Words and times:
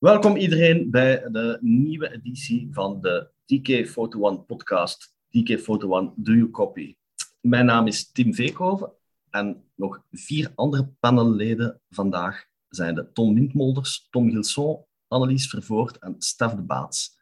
Welkom 0.00 0.36
iedereen 0.36 0.90
bij 0.90 1.28
de 1.30 1.58
nieuwe 1.60 2.12
editie 2.12 2.68
van 2.72 3.00
de 3.00 3.30
TK 3.44 3.88
Photo 3.88 4.20
One 4.20 4.40
podcast. 4.40 5.14
TK 5.28 5.58
Photo 5.58 5.88
One, 5.96 6.12
do 6.16 6.32
you 6.32 6.50
copy? 6.50 6.96
Mijn 7.40 7.66
naam 7.66 7.86
is 7.86 8.12
Tim 8.12 8.34
Veekhoven 8.34 8.92
en 9.30 9.64
nog 9.74 10.02
vier 10.10 10.52
andere 10.54 10.92
panelleden 11.00 11.80
vandaag 11.90 12.44
zijn 12.68 12.94
de 12.94 13.12
Tom 13.12 13.34
Windmolders, 13.34 14.08
Tom 14.10 14.30
Gilson, 14.30 14.84
Annelies 15.08 15.48
Vervoort 15.48 15.98
en 15.98 16.14
Stef 16.18 16.52
de 16.52 16.62
Baats. 16.62 17.18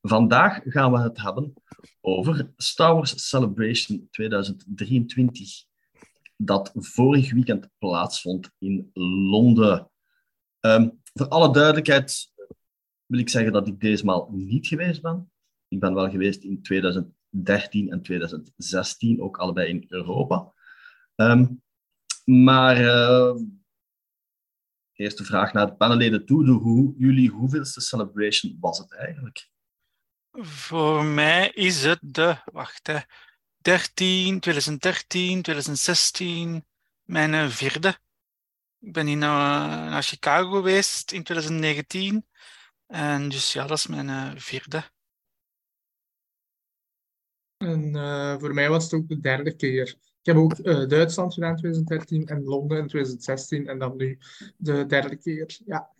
Vandaag 0.00 0.60
gaan 0.64 0.92
we 0.92 0.98
het 0.98 1.22
hebben 1.22 1.54
over 2.00 2.52
Star 2.56 2.94
Wars 2.94 3.28
Celebration 3.28 4.08
2023, 4.10 5.64
dat 6.36 6.70
vorig 6.74 7.32
weekend 7.32 7.68
plaatsvond 7.78 8.50
in 8.58 8.90
Londen. 9.30 9.90
Ehm, 10.60 10.88
voor 11.12 11.28
alle 11.28 11.52
duidelijkheid 11.52 12.32
wil 13.06 13.20
ik 13.20 13.28
zeggen 13.28 13.52
dat 13.52 13.66
ik 13.66 13.80
deze 13.80 14.04
maal 14.04 14.28
niet 14.32 14.66
geweest 14.66 15.02
ben. 15.02 15.32
Ik 15.68 15.80
ben 15.80 15.94
wel 15.94 16.10
geweest 16.10 16.42
in 16.42 16.62
2013 16.62 17.90
en 17.90 18.02
2016, 18.02 19.22
ook 19.22 19.36
allebei 19.36 19.68
in 19.68 19.84
Europa. 19.88 20.52
Ehm, 21.14 21.46
maar 22.24 22.80
uh, 22.80 23.34
eerste 24.92 25.24
vraag 25.24 25.52
naar 25.52 25.66
de 25.66 25.74
panelleden 25.74 26.26
toe. 26.26 26.44
De, 26.44 26.50
hoe, 26.50 26.94
jullie 26.98 27.30
hoeveelste 27.30 27.80
celebration 27.80 28.56
was 28.60 28.78
het 28.78 28.92
eigenlijk? 28.94 29.50
Voor 30.40 31.04
mij 31.04 31.48
is 31.48 31.84
het 31.84 31.98
de, 32.02 32.36
wacht 32.44 32.86
hè, 32.86 32.98
13, 33.56 34.40
2013, 34.40 35.42
2016, 35.42 36.66
mijn 37.02 37.34
eh, 37.34 37.48
vierde. 37.48 37.98
Ik 38.82 38.92
ben 38.92 39.06
hier 39.06 39.16
naar, 39.16 39.90
naar 39.90 40.02
Chicago 40.02 40.50
geweest 40.50 41.12
in 41.12 41.22
2019. 41.22 42.26
En 42.86 43.28
dus 43.28 43.52
ja, 43.52 43.66
dat 43.66 43.78
is 43.78 43.86
mijn 43.86 44.08
uh, 44.08 44.32
vierde. 44.36 44.82
En 47.56 47.96
uh, 47.96 48.38
voor 48.38 48.54
mij 48.54 48.68
was 48.68 48.84
het 48.84 48.94
ook 48.94 49.08
de 49.08 49.20
derde 49.20 49.56
keer. 49.56 49.88
Ik 49.88 50.26
heb 50.26 50.36
ook 50.36 50.58
uh, 50.58 50.88
Duitsland 50.88 51.34
gedaan 51.34 51.50
in 51.50 51.56
2013 51.56 52.26
en 52.26 52.42
Londen 52.42 52.78
in 52.78 52.86
2016 52.86 53.66
en 53.66 53.78
dan 53.78 53.96
nu 53.96 54.18
de 54.56 54.86
derde 54.86 55.16
keer. 55.16 55.58
Ja. 55.64 55.90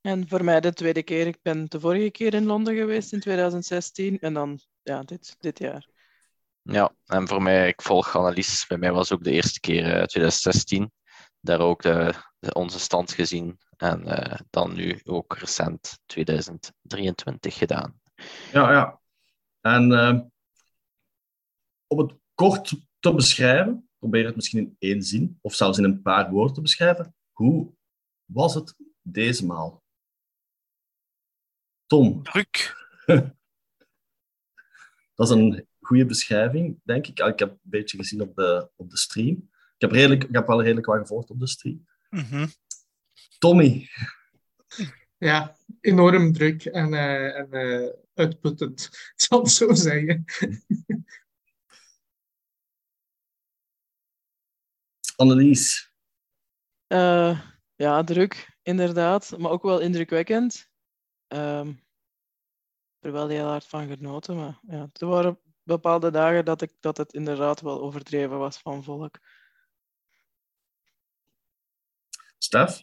En 0.00 0.28
voor 0.28 0.44
mij 0.44 0.60
de 0.60 0.72
tweede 0.72 1.02
keer. 1.02 1.26
Ik 1.26 1.42
ben 1.42 1.66
de 1.68 1.80
vorige 1.80 2.10
keer 2.10 2.34
in 2.34 2.44
Londen 2.44 2.76
geweest 2.76 3.12
in 3.12 3.20
2016 3.20 4.18
en 4.18 4.34
dan 4.34 4.60
ja, 4.82 5.02
dit, 5.02 5.36
dit 5.38 5.58
jaar. 5.58 5.88
Ja, 6.70 6.94
en 7.06 7.28
voor 7.28 7.42
mij, 7.42 7.68
ik 7.68 7.82
volg 7.82 8.16
Annelies. 8.16 8.66
Bij 8.66 8.78
mij 8.78 8.92
was 8.92 9.12
ook 9.12 9.24
de 9.24 9.30
eerste 9.30 9.60
keer 9.60 9.84
uh, 9.84 10.02
2016. 10.02 10.92
Daar 11.40 11.60
ook 11.60 11.82
de, 11.82 12.14
de, 12.38 12.54
onze 12.54 12.78
stand 12.78 13.12
gezien. 13.12 13.58
En 13.76 14.02
uh, 14.06 14.40
dan 14.50 14.74
nu 14.74 15.00
ook 15.04 15.36
recent 15.36 15.98
2023 16.06 17.54
gedaan. 17.54 18.00
Ja, 18.52 18.72
ja. 18.72 19.00
En 19.60 19.90
uh, 19.90 20.20
om 21.86 21.98
het 21.98 22.14
kort 22.34 22.74
te 22.98 23.14
beschrijven, 23.14 23.88
probeer 23.98 24.26
het 24.26 24.36
misschien 24.36 24.58
in 24.58 24.76
één 24.78 25.02
zin 25.02 25.38
of 25.40 25.54
zelfs 25.54 25.78
in 25.78 25.84
een 25.84 26.02
paar 26.02 26.30
woorden 26.30 26.54
te 26.54 26.60
beschrijven. 26.60 27.14
Hoe 27.32 27.74
was 28.24 28.54
het 28.54 28.74
deze 29.02 29.46
maal? 29.46 29.82
Tom. 31.86 32.22
Druk. 32.22 32.76
Dat 35.14 35.28
is 35.28 35.30
een 35.30 35.67
goede 35.88 36.06
beschrijving, 36.06 36.80
denk 36.82 37.06
ik. 37.06 37.18
Ik 37.18 37.38
heb 37.38 37.50
een 37.50 37.58
beetje 37.62 37.96
gezien 37.96 38.20
op 38.20 38.34
de, 38.34 38.70
op 38.76 38.90
de 38.90 38.96
stream. 38.96 39.50
Ik 39.74 39.80
heb, 39.80 39.90
redelijk, 39.90 40.24
ik 40.24 40.34
heb 40.34 40.46
wel 40.46 40.62
redelijk 40.62 40.86
wat 40.86 40.98
gevolgd 40.98 41.30
op 41.30 41.40
de 41.40 41.46
stream. 41.46 41.86
Mm 42.10 42.24
-hmm. 42.24 42.46
Tommy. 43.38 43.88
Ja, 45.16 45.56
enorm 45.80 46.32
druk 46.32 46.64
en, 46.64 46.92
uh, 46.92 47.38
en 47.38 47.48
uh, 47.50 47.90
uitputtend, 48.14 48.84
ik 49.14 49.20
zal 49.20 49.38
het 49.38 49.50
zo 49.50 49.74
zeggen. 49.74 50.24
Annelies. 55.16 55.92
Uh, 56.88 57.40
ja, 57.74 58.04
druk, 58.04 58.58
inderdaad, 58.62 59.38
maar 59.38 59.50
ook 59.50 59.62
wel 59.62 59.80
indrukwekkend. 59.80 60.70
Um, 61.28 61.86
er 62.98 63.12
wel 63.12 63.28
heel 63.28 63.46
hard 63.46 63.66
van 63.66 63.88
genoten, 63.88 64.36
maar 64.36 64.58
ja, 64.68 64.88
er 64.92 65.06
waren 65.06 65.38
bepaalde 65.68 66.10
dagen 66.10 66.44
dat, 66.44 66.62
ik, 66.62 66.72
dat 66.80 66.96
het 66.96 67.12
inderdaad 67.12 67.60
wel 67.60 67.80
overdreven 67.80 68.38
was 68.38 68.58
van 68.58 68.84
volk. 68.84 69.18
Stef? 72.38 72.82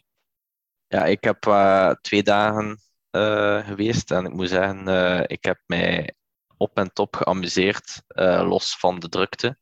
Ja, 0.88 1.04
ik 1.04 1.24
heb 1.24 1.46
uh, 1.46 1.90
twee 1.90 2.22
dagen 2.22 2.80
uh, 3.10 3.66
geweest 3.66 4.10
en 4.10 4.24
ik 4.24 4.32
moet 4.32 4.48
zeggen, 4.48 4.88
uh, 4.88 5.22
ik 5.26 5.44
heb 5.44 5.60
mij 5.66 6.14
op 6.56 6.76
en 6.76 6.92
top 6.92 7.16
geamuseerd, 7.16 8.02
los 8.44 8.76
van 8.78 8.98
de 8.98 9.08
drukte. 9.08 9.58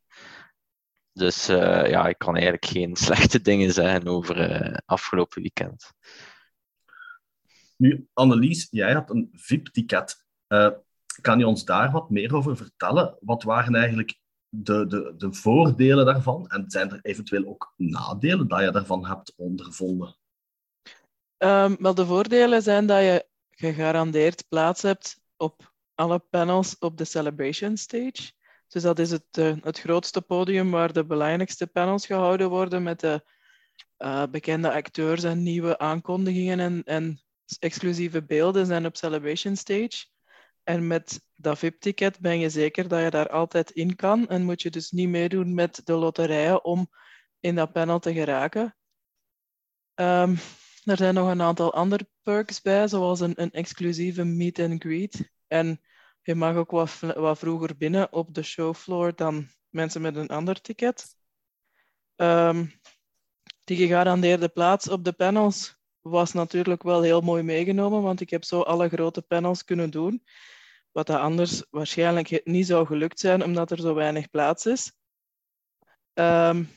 Dus 1.12 1.46
ja, 1.46 2.06
ik 2.06 2.18
kan 2.18 2.34
eigenlijk 2.34 2.64
geen 2.64 2.96
slechte 3.06 3.40
dingen 3.40 3.72
zeggen 3.72 4.08
over 4.08 4.82
afgelopen 4.86 5.42
weekend. 5.42 5.92
Nu, 7.76 8.08
Annelies, 8.12 8.68
jij 8.70 8.92
had 8.92 9.10
een 9.10 9.30
VIP-ticket. 9.32 10.26
Kan 11.20 11.38
je 11.38 11.46
ons 11.46 11.64
daar 11.64 11.90
wat 11.90 12.10
meer 12.10 12.34
over 12.34 12.56
vertellen? 12.56 13.16
Wat 13.20 13.42
waren 13.42 13.74
eigenlijk 13.74 14.18
de, 14.48 14.86
de, 14.86 15.14
de 15.16 15.32
voordelen 15.32 16.06
daarvan? 16.06 16.46
En 16.48 16.64
zijn 16.70 16.90
er 16.90 16.98
eventueel 17.02 17.46
ook 17.46 17.72
nadelen 17.76 18.48
dat 18.48 18.60
je 18.60 18.70
daarvan 18.70 19.06
hebt 19.06 19.32
ondervonden? 19.36 20.16
Um, 21.38 21.76
wel, 21.78 21.94
de 21.94 22.06
voordelen 22.06 22.62
zijn 22.62 22.86
dat 22.86 23.00
je 23.00 23.26
gegarandeerd 23.50 24.48
plaats 24.48 24.82
hebt 24.82 25.20
op 25.36 25.72
alle 25.94 26.18
panels 26.18 26.78
op 26.78 26.96
de 26.96 27.04
Celebration 27.04 27.76
Stage. 27.76 28.32
Dus 28.68 28.82
dat 28.82 28.98
is 28.98 29.10
het, 29.10 29.36
uh, 29.38 29.56
het 29.60 29.80
grootste 29.80 30.22
podium 30.22 30.70
waar 30.70 30.92
de 30.92 31.04
belangrijkste 31.04 31.66
panels 31.66 32.06
gehouden 32.06 32.48
worden 32.48 32.82
met 32.82 33.00
de 33.00 33.24
uh, 33.98 34.26
bekende 34.30 34.72
acteurs 34.72 35.22
en 35.22 35.42
nieuwe 35.42 35.78
aankondigingen 35.78 36.60
en, 36.60 36.82
en 36.84 37.20
exclusieve 37.58 38.24
beelden 38.24 38.66
zijn 38.66 38.86
op 38.86 38.96
Celebration 38.96 39.56
Stage. 39.56 40.06
En 40.64 40.86
met 40.86 41.20
dat 41.34 41.58
VIP-ticket 41.58 42.20
ben 42.20 42.38
je 42.38 42.48
zeker 42.48 42.88
dat 42.88 43.02
je 43.02 43.10
daar 43.10 43.28
altijd 43.28 43.70
in 43.70 43.96
kan 43.96 44.28
en 44.28 44.44
moet 44.44 44.62
je 44.62 44.70
dus 44.70 44.90
niet 44.90 45.08
meedoen 45.08 45.54
met 45.54 45.80
de 45.84 45.92
loterijen 45.92 46.64
om 46.64 46.90
in 47.40 47.54
dat 47.54 47.72
panel 47.72 47.98
te 47.98 48.12
geraken. 48.12 48.76
Um, 49.94 50.38
er 50.84 50.96
zijn 50.96 51.14
nog 51.14 51.30
een 51.30 51.42
aantal 51.42 51.74
andere 51.74 52.08
perks 52.22 52.60
bij, 52.60 52.88
zoals 52.88 53.20
een, 53.20 53.40
een 53.40 53.50
exclusieve 53.50 54.24
meet 54.24 54.58
and 54.58 54.82
greet. 54.82 55.30
En 55.46 55.80
je 56.22 56.34
mag 56.34 56.56
ook 56.56 56.70
wat, 56.70 57.00
wat 57.00 57.38
vroeger 57.38 57.76
binnen 57.76 58.12
op 58.12 58.34
de 58.34 58.42
showfloor 58.42 59.14
dan 59.16 59.48
mensen 59.68 60.00
met 60.00 60.16
een 60.16 60.28
ander 60.28 60.60
ticket. 60.60 61.16
Um, 62.16 62.80
die 63.64 63.76
gegarandeerde 63.76 64.48
plaats 64.48 64.88
op 64.88 65.04
de 65.04 65.12
panels 65.12 65.76
was 66.00 66.32
natuurlijk 66.32 66.82
wel 66.82 67.02
heel 67.02 67.20
mooi 67.20 67.42
meegenomen, 67.42 68.02
want 68.02 68.20
ik 68.20 68.30
heb 68.30 68.44
zo 68.44 68.60
alle 68.60 68.88
grote 68.88 69.22
panels 69.22 69.64
kunnen 69.64 69.90
doen. 69.90 70.24
Wat 70.94 71.06
dat 71.06 71.18
anders 71.18 71.64
waarschijnlijk 71.70 72.40
niet 72.44 72.66
zou 72.66 72.86
gelukt 72.86 73.20
zijn, 73.20 73.44
omdat 73.44 73.70
er 73.70 73.80
zo 73.80 73.94
weinig 73.94 74.30
plaats 74.30 74.66
is. 74.66 74.92
Um, 76.14 76.68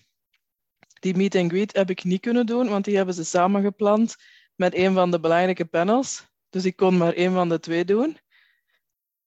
die 0.99 1.15
meet 1.15 1.35
and 1.35 1.51
greet 1.51 1.75
heb 1.75 1.89
ik 1.89 2.03
niet 2.03 2.21
kunnen 2.21 2.45
doen, 2.45 2.69
want 2.69 2.85
die 2.85 2.95
hebben 2.95 3.15
ze 3.15 3.23
samengepland 3.23 4.15
met 4.55 4.75
een 4.75 4.93
van 4.93 5.11
de 5.11 5.19
belangrijke 5.19 5.65
panels. 5.65 6.27
Dus 6.49 6.65
ik 6.65 6.75
kon 6.75 6.97
maar 6.97 7.13
één 7.13 7.33
van 7.33 7.49
de 7.49 7.59
twee 7.59 7.85
doen. 7.85 8.17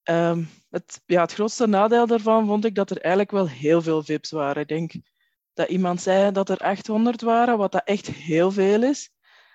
Um, 0.04 0.48
het, 0.70 1.02
ja, 1.06 1.20
het 1.20 1.32
grootste 1.32 1.66
nadeel 1.66 2.06
daarvan 2.06 2.46
vond 2.46 2.64
ik 2.64 2.74
dat 2.74 2.90
er 2.90 3.00
eigenlijk 3.00 3.30
wel 3.30 3.48
heel 3.48 3.82
veel 3.82 4.02
VIP's 4.02 4.30
waren. 4.30 4.62
Ik 4.62 4.68
denk 4.68 4.92
dat 5.52 5.68
iemand 5.68 6.02
zei 6.02 6.32
dat 6.32 6.48
er 6.48 6.58
800 6.58 7.20
waren, 7.20 7.58
wat 7.58 7.72
dat 7.72 7.84
echt 7.84 8.06
heel 8.06 8.50
veel 8.50 8.82
is. 8.82 9.10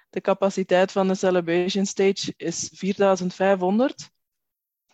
De 0.09 0.21
capaciteit 0.21 0.91
van 0.91 1.07
de 1.07 1.15
Celebration 1.15 1.85
Stage 1.85 2.33
is 2.37 2.69
4500. 2.73 4.13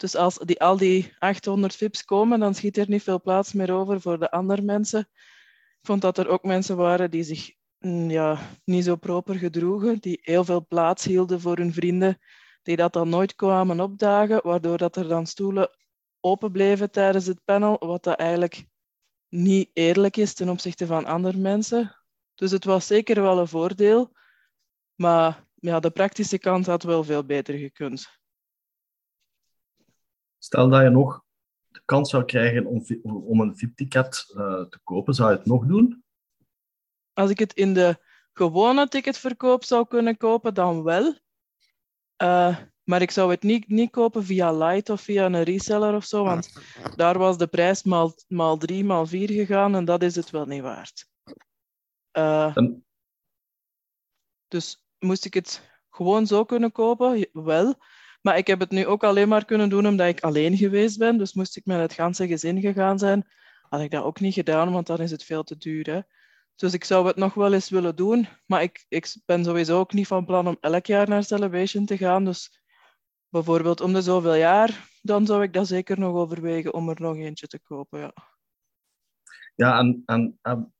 Dus 0.01 0.15
als 0.15 0.37
die, 0.37 0.61
al 0.61 0.77
die 0.77 1.13
800 1.19 1.75
VIP's 1.75 2.05
komen, 2.05 2.39
dan 2.39 2.55
schiet 2.55 2.77
er 2.77 2.89
niet 2.89 3.03
veel 3.03 3.21
plaats 3.21 3.53
meer 3.53 3.71
over 3.71 4.01
voor 4.01 4.19
de 4.19 4.31
andere 4.31 4.61
mensen. 4.61 4.99
Ik 5.79 5.87
vond 5.87 6.01
dat 6.01 6.17
er 6.17 6.27
ook 6.27 6.43
mensen 6.43 6.77
waren 6.77 7.11
die 7.11 7.23
zich 7.23 7.51
ja, 8.07 8.39
niet 8.63 8.83
zo 8.83 8.95
proper 8.95 9.35
gedroegen, 9.35 9.99
die 9.99 10.19
heel 10.21 10.43
veel 10.43 10.65
plaats 10.67 11.05
hielden 11.05 11.41
voor 11.41 11.57
hun 11.57 11.73
vrienden, 11.73 12.19
die 12.61 12.75
dat 12.75 12.93
dan 12.93 13.09
nooit 13.09 13.35
kwamen 13.35 13.79
opdagen, 13.79 14.39
waardoor 14.43 14.77
dat 14.77 14.95
er 14.95 15.07
dan 15.07 15.25
stoelen 15.25 15.69
open 16.19 16.51
bleven 16.51 16.91
tijdens 16.91 17.25
het 17.25 17.43
panel, 17.45 17.77
wat 17.79 18.03
dat 18.03 18.19
eigenlijk 18.19 18.65
niet 19.29 19.69
eerlijk 19.73 20.17
is 20.17 20.33
ten 20.33 20.49
opzichte 20.49 20.85
van 20.85 21.05
andere 21.05 21.37
mensen. 21.37 21.95
Dus 22.35 22.51
het 22.51 22.65
was 22.65 22.87
zeker 22.87 23.21
wel 23.21 23.39
een 23.39 23.47
voordeel, 23.47 24.11
maar 24.95 25.47
ja, 25.55 25.79
de 25.79 25.91
praktische 25.91 26.39
kant 26.39 26.65
had 26.65 26.83
wel 26.83 27.03
veel 27.03 27.25
beter 27.25 27.57
gekund. 27.57 28.20
Stel 30.43 30.69
dat 30.69 30.81
je 30.81 30.89
nog 30.89 31.23
de 31.67 31.81
kans 31.85 32.09
zou 32.09 32.25
krijgen 32.25 32.65
om, 32.65 32.85
om 33.03 33.39
een 33.39 33.57
VIP-ticket 33.57 34.33
uh, 34.37 34.61
te 34.61 34.79
kopen, 34.83 35.13
zou 35.13 35.31
je 35.31 35.37
het 35.37 35.45
nog 35.45 35.65
doen? 35.65 36.03
Als 37.13 37.29
ik 37.29 37.39
het 37.39 37.53
in 37.53 37.73
de 37.73 37.97
gewone 38.33 38.87
ticketverkoop 38.87 39.63
zou 39.63 39.87
kunnen 39.87 40.17
kopen, 40.17 40.53
dan 40.53 40.83
wel. 40.83 41.15
Uh, 42.23 42.57
maar 42.83 43.01
ik 43.01 43.11
zou 43.11 43.31
het 43.31 43.43
niet, 43.43 43.67
niet 43.67 43.91
kopen 43.91 44.23
via 44.23 44.51
Light 44.51 44.89
of 44.89 45.01
via 45.01 45.25
een 45.25 45.43
reseller 45.43 45.95
of 45.95 46.05
zo, 46.05 46.23
want 46.23 46.53
daar 46.95 47.17
was 47.17 47.37
de 47.37 47.47
prijs 47.47 47.83
maal, 47.83 48.13
maal 48.27 48.57
drie, 48.57 48.83
maal 48.83 49.05
vier 49.05 49.29
gegaan 49.29 49.75
en 49.75 49.85
dat 49.85 50.03
is 50.03 50.15
het 50.15 50.29
wel 50.29 50.45
niet 50.45 50.61
waard. 50.61 51.09
Uh, 52.17 52.55
dus 54.47 54.85
moest 54.99 55.25
ik 55.25 55.33
het 55.33 55.69
gewoon 55.89 56.27
zo 56.27 56.45
kunnen 56.45 56.71
kopen? 56.71 57.27
Wel. 57.33 57.75
Maar 58.21 58.37
ik 58.37 58.47
heb 58.47 58.59
het 58.59 58.71
nu 58.71 58.85
ook 58.85 59.03
alleen 59.03 59.27
maar 59.27 59.45
kunnen 59.45 59.69
doen 59.69 59.87
omdat 59.87 60.07
ik 60.07 60.19
alleen 60.19 60.57
geweest 60.57 60.97
ben. 60.97 61.17
Dus 61.17 61.33
moest 61.33 61.57
ik 61.57 61.65
met 61.65 61.79
het 61.79 61.93
ganse 61.93 62.27
gezin 62.27 62.61
gegaan 62.61 62.99
zijn, 62.99 63.27
had 63.69 63.81
ik 63.81 63.91
dat 63.91 64.03
ook 64.03 64.19
niet 64.19 64.33
gedaan, 64.33 64.71
want 64.71 64.87
dan 64.87 64.99
is 64.99 65.11
het 65.11 65.23
veel 65.23 65.43
te 65.43 65.57
duur. 65.57 65.89
Hè? 65.91 66.01
Dus 66.55 66.73
ik 66.73 66.83
zou 66.83 67.07
het 67.07 67.15
nog 67.15 67.33
wel 67.33 67.53
eens 67.53 67.69
willen 67.69 67.95
doen. 67.95 68.27
Maar 68.45 68.61
ik, 68.61 68.85
ik 68.89 69.15
ben 69.25 69.43
sowieso 69.43 69.79
ook 69.79 69.93
niet 69.93 70.07
van 70.07 70.25
plan 70.25 70.47
om 70.47 70.57
elk 70.59 70.85
jaar 70.85 71.09
naar 71.09 71.23
Celebration 71.23 71.85
te 71.85 71.97
gaan. 71.97 72.25
Dus 72.25 72.61
bijvoorbeeld 73.29 73.81
om 73.81 73.93
de 73.93 74.01
zoveel 74.01 74.35
jaar, 74.35 74.89
dan 75.01 75.25
zou 75.25 75.43
ik 75.43 75.53
dat 75.53 75.67
zeker 75.67 75.99
nog 75.99 76.15
overwegen 76.15 76.73
om 76.73 76.89
er 76.89 77.01
nog 77.01 77.15
eentje 77.15 77.47
te 77.47 77.59
kopen. 77.59 77.99
Ja, 77.99 78.13
ja 79.55 79.79
en, 79.79 80.03
en, 80.05 80.39
en 80.41 80.73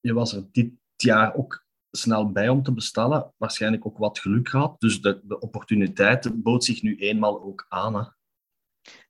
je 0.00 0.12
was 0.12 0.32
er 0.32 0.48
dit 0.52 0.72
jaar 0.96 1.34
ook 1.34 1.65
snel 1.96 2.30
bij 2.32 2.48
om 2.48 2.62
te 2.62 2.72
bestellen. 2.72 3.32
Waarschijnlijk 3.36 3.86
ook 3.86 3.98
wat 3.98 4.18
geluk 4.18 4.48
gehad. 4.48 4.80
Dus 4.80 5.00
de, 5.00 5.20
de 5.24 5.38
opportuniteit 5.38 6.42
bood 6.42 6.64
zich 6.64 6.82
nu 6.82 6.96
eenmaal 6.96 7.42
ook 7.42 7.66
aan. 7.68 7.94
Hè. 7.94 8.02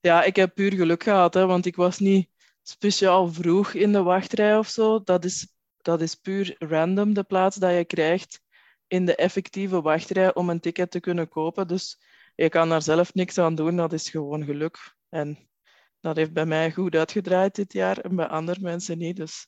Ja, 0.00 0.22
ik 0.22 0.36
heb 0.36 0.54
puur 0.54 0.72
geluk 0.72 1.02
gehad, 1.02 1.34
hè, 1.34 1.46
want 1.46 1.66
ik 1.66 1.76
was 1.76 1.98
niet 1.98 2.28
speciaal 2.62 3.28
vroeg 3.32 3.72
in 3.72 3.92
de 3.92 4.02
wachtrij 4.02 4.58
of 4.58 4.68
zo. 4.68 5.02
Dat 5.02 5.24
is, 5.24 5.48
dat 5.76 6.00
is 6.00 6.14
puur 6.14 6.54
random, 6.58 7.14
de 7.14 7.22
plaats 7.22 7.56
dat 7.56 7.74
je 7.74 7.84
krijgt 7.84 8.40
in 8.86 9.06
de 9.06 9.16
effectieve 9.16 9.80
wachtrij 9.80 10.34
om 10.34 10.50
een 10.50 10.60
ticket 10.60 10.90
te 10.90 11.00
kunnen 11.00 11.28
kopen. 11.28 11.68
Dus 11.68 11.98
je 12.34 12.48
kan 12.48 12.68
daar 12.68 12.82
zelf 12.82 13.14
niks 13.14 13.38
aan 13.38 13.54
doen, 13.54 13.76
dat 13.76 13.92
is 13.92 14.10
gewoon 14.10 14.44
geluk. 14.44 14.94
En 15.08 15.48
dat 16.00 16.16
heeft 16.16 16.32
bij 16.32 16.46
mij 16.46 16.72
goed 16.72 16.94
uitgedraaid 16.94 17.54
dit 17.54 17.72
jaar 17.72 17.98
en 17.98 18.16
bij 18.16 18.26
andere 18.26 18.60
mensen 18.60 18.98
niet. 18.98 19.16
Dus 19.16 19.46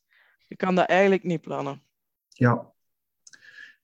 je 0.49 0.57
kan 0.57 0.75
dat 0.75 0.89
eigenlijk 0.89 1.25
niet 1.25 1.41
plannen. 1.41 1.83
Ja, 2.29 2.73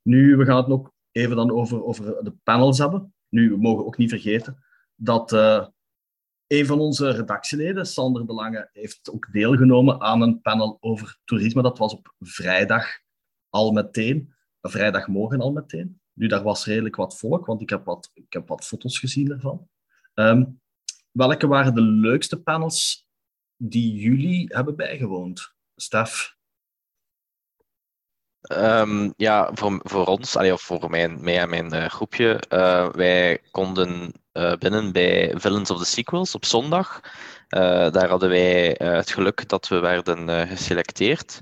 nu, 0.04 0.36
we 0.36 0.44
gaan 0.44 0.56
het 0.56 0.66
nog 0.66 0.92
even 1.10 1.36
dan 1.36 1.50
over, 1.50 1.84
over 1.84 2.24
de 2.24 2.34
panels 2.42 2.78
hebben. 2.78 3.14
Nu, 3.28 3.50
we 3.50 3.56
mogen 3.56 3.86
ook 3.86 3.96
niet 3.96 4.10
vergeten 4.10 4.64
dat 4.94 5.32
uh, 5.32 5.66
een 6.46 6.66
van 6.66 6.80
onze 6.80 7.10
redactieleden, 7.10 7.86
Sander 7.86 8.26
De 8.26 8.32
Lange, 8.32 8.68
heeft 8.72 9.10
ook 9.10 9.32
deelgenomen 9.32 10.00
aan 10.00 10.20
een 10.20 10.40
panel 10.40 10.76
over 10.80 11.18
toerisme. 11.24 11.62
Dat 11.62 11.78
was 11.78 11.92
op 11.92 12.14
vrijdag 12.18 12.86
al 13.48 13.72
meteen, 13.72 14.34
vrijdagmorgen 14.60 15.40
al 15.40 15.52
meteen. 15.52 16.00
Nu, 16.12 16.26
daar 16.26 16.42
was 16.42 16.66
redelijk 16.66 16.96
wat 16.96 17.18
volk, 17.18 17.46
want 17.46 17.60
ik 17.60 17.70
heb 17.70 17.84
wat, 17.84 18.10
ik 18.14 18.32
heb 18.32 18.48
wat 18.48 18.64
foto's 18.64 18.98
gezien 18.98 19.30
ervan. 19.30 19.68
Um, 20.14 20.60
welke 21.10 21.46
waren 21.46 21.74
de 21.74 21.82
leukste 21.82 22.42
panels 22.42 23.08
die 23.56 23.94
jullie 23.94 24.46
hebben 24.54 24.76
bijgewoond? 24.76 25.54
Stef? 25.76 26.36
Um, 28.52 29.14
ja, 29.16 29.50
voor, 29.54 29.80
voor 29.82 30.06
ons, 30.06 30.36
of 30.36 30.62
voor 30.62 30.90
mijn, 30.90 31.18
mij 31.22 31.38
en 31.38 31.48
mijn 31.48 31.74
uh, 31.74 31.86
groepje, 31.86 32.42
uh, 32.48 32.88
wij 32.92 33.38
konden 33.50 34.12
uh, 34.32 34.52
binnen 34.52 34.92
bij 34.92 35.32
Villains 35.36 35.70
of 35.70 35.78
the 35.78 35.84
Sequels 35.84 36.34
op 36.34 36.44
zondag. 36.44 37.00
daar 37.48 38.08
hadden 38.08 38.28
wij 38.28 38.74
het 38.78 39.10
geluk 39.10 39.48
dat 39.48 39.68
we 39.68 39.78
werden 39.78 40.48
geselecteerd. 40.48 41.40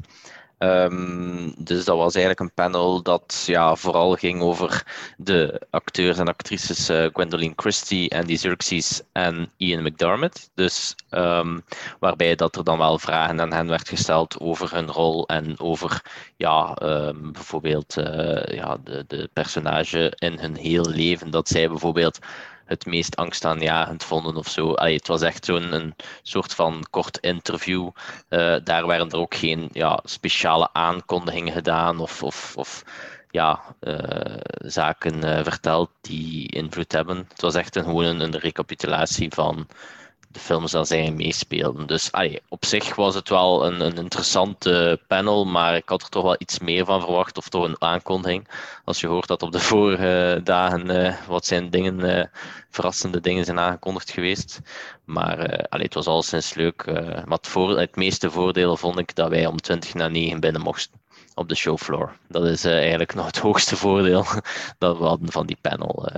Um, 0.63 1.55
dus 1.57 1.85
dat 1.85 1.97
was 1.97 2.15
eigenlijk 2.15 2.41
een 2.41 2.55
panel 2.55 3.03
dat 3.03 3.45
ja, 3.47 3.77
vooral 3.77 4.15
ging 4.15 4.41
over 4.43 4.87
de 5.17 5.61
acteurs 5.71 6.19
en 6.19 6.29
actrices 6.29 6.91
uh, 6.91 7.07
Gwendoline 7.13 7.53
Christie, 7.57 8.17
Andy 8.17 8.37
Xerxes 8.37 9.03
en 9.13 9.51
Ian 9.57 9.83
McDermott. 9.83 10.51
Dus 10.55 10.95
um, 11.11 11.65
waarbij 11.99 12.35
dat 12.35 12.57
er 12.57 12.65
dan 12.65 12.79
wel 12.79 12.99
vragen 12.99 13.41
aan 13.41 13.53
hen 13.53 13.69
werd 13.69 13.89
gesteld 13.89 14.41
over 14.41 14.75
hun 14.75 14.91
rol 14.91 15.27
en 15.27 15.61
over 15.61 16.03
ja, 16.37 16.79
um, 16.83 17.33
bijvoorbeeld 17.33 17.97
uh, 17.99 18.45
ja, 18.45 18.77
de, 18.85 19.05
de 19.07 19.31
personage 19.33 20.13
in 20.19 20.39
hun 20.39 20.57
heel 20.57 20.87
leven. 20.87 21.31
Dat 21.31 21.49
zij 21.49 21.69
bijvoorbeeld 21.69 22.19
het 22.73 22.87
meest 22.87 23.17
angstaanjagend 23.17 24.05
vonden 24.05 24.37
of 24.37 24.49
zo. 24.49 24.73
Allee, 24.73 24.97
het 24.97 25.07
was 25.07 25.23
echt 25.23 25.45
zo'n 25.45 25.95
soort 26.23 26.55
van 26.55 26.85
kort 26.91 27.19
interview. 27.19 27.91
Uh, 28.31 28.57
daar 28.65 28.87
werden 28.87 29.11
er 29.11 29.19
ook 29.19 29.35
geen 29.35 29.69
ja, 29.73 30.01
speciale 30.05 30.69
aankondigingen 30.73 31.53
gedaan 31.53 32.01
of, 32.01 32.23
of, 32.23 32.57
of 32.57 32.85
ja, 33.31 33.61
uh, 33.81 34.37
zaken 34.59 35.25
uh, 35.25 35.43
verteld 35.43 35.91
die 36.01 36.49
invloed 36.49 36.93
hebben. 36.93 37.17
Het 37.29 37.41
was 37.41 37.55
echt 37.55 37.77
een, 37.77 37.85
gewoon 37.85 38.05
een, 38.05 38.21
een 38.21 38.39
recapitulatie 38.39 39.33
van 39.33 39.67
de 40.33 40.41
films 40.41 40.71
dat 40.71 40.89
zij 40.89 41.11
meespeelden. 41.13 41.87
Dus 41.87 42.13
allee, 42.13 42.43
op 42.49 42.65
zich 42.65 42.95
was 42.95 43.15
het 43.15 43.29
wel 43.29 43.67
een, 43.67 43.81
een 43.81 43.97
interessante 43.97 45.01
panel, 45.07 45.45
maar 45.45 45.77
ik 45.77 45.89
had 45.89 46.03
er 46.03 46.09
toch 46.09 46.23
wel 46.23 46.37
iets 46.39 46.59
meer 46.59 46.85
van 46.85 47.01
verwacht, 47.01 47.37
of 47.39 47.49
toch 47.49 47.65
een 47.65 47.83
aankondiging. 47.83 48.49
Als 48.85 49.01
je 49.01 49.07
hoort 49.07 49.29
dat 49.29 49.43
op 49.43 49.53
de 49.53 49.61
vorige 49.73 50.41
dagen 50.45 50.91
uh, 50.91 51.27
wat 51.27 51.47
zijn 51.47 51.71
dingen, 51.71 52.01
uh, 52.01 52.25
verrassende 52.71 53.21
dingen 53.21 53.45
zijn 53.45 53.59
aangekondigd 53.59 54.11
geweest. 54.11 54.61
Maar 55.05 55.39
uh, 55.51 55.81
het 55.83 55.95
was 55.95 56.07
alleszins 56.07 56.55
leuk. 56.55 56.87
maar 56.87 57.39
het, 57.39 57.49
voor, 57.49 57.79
het 57.79 57.97
meeste 57.97 58.31
voordeel 58.31 58.77
vond 58.77 58.99
ik 58.99 59.15
dat 59.15 59.29
wij 59.29 59.47
om 59.47 59.61
20 59.61 59.95
na 59.95 60.09
9 60.09 60.41
binnen 60.41 60.63
mochten 60.63 61.01
op 61.35 61.49
de 61.49 61.55
showfloor. 61.55 62.17
Dat 62.29 62.45
is 62.45 62.65
eigenlijk 62.65 63.15
nog 63.15 63.27
het 63.27 63.39
hoogste 63.47 63.77
voordeel 63.77 64.25
dat 64.79 64.99
we 64.99 65.05
hadden 65.05 65.33
van 65.33 65.47
die 65.47 65.59
panel. 65.61 66.09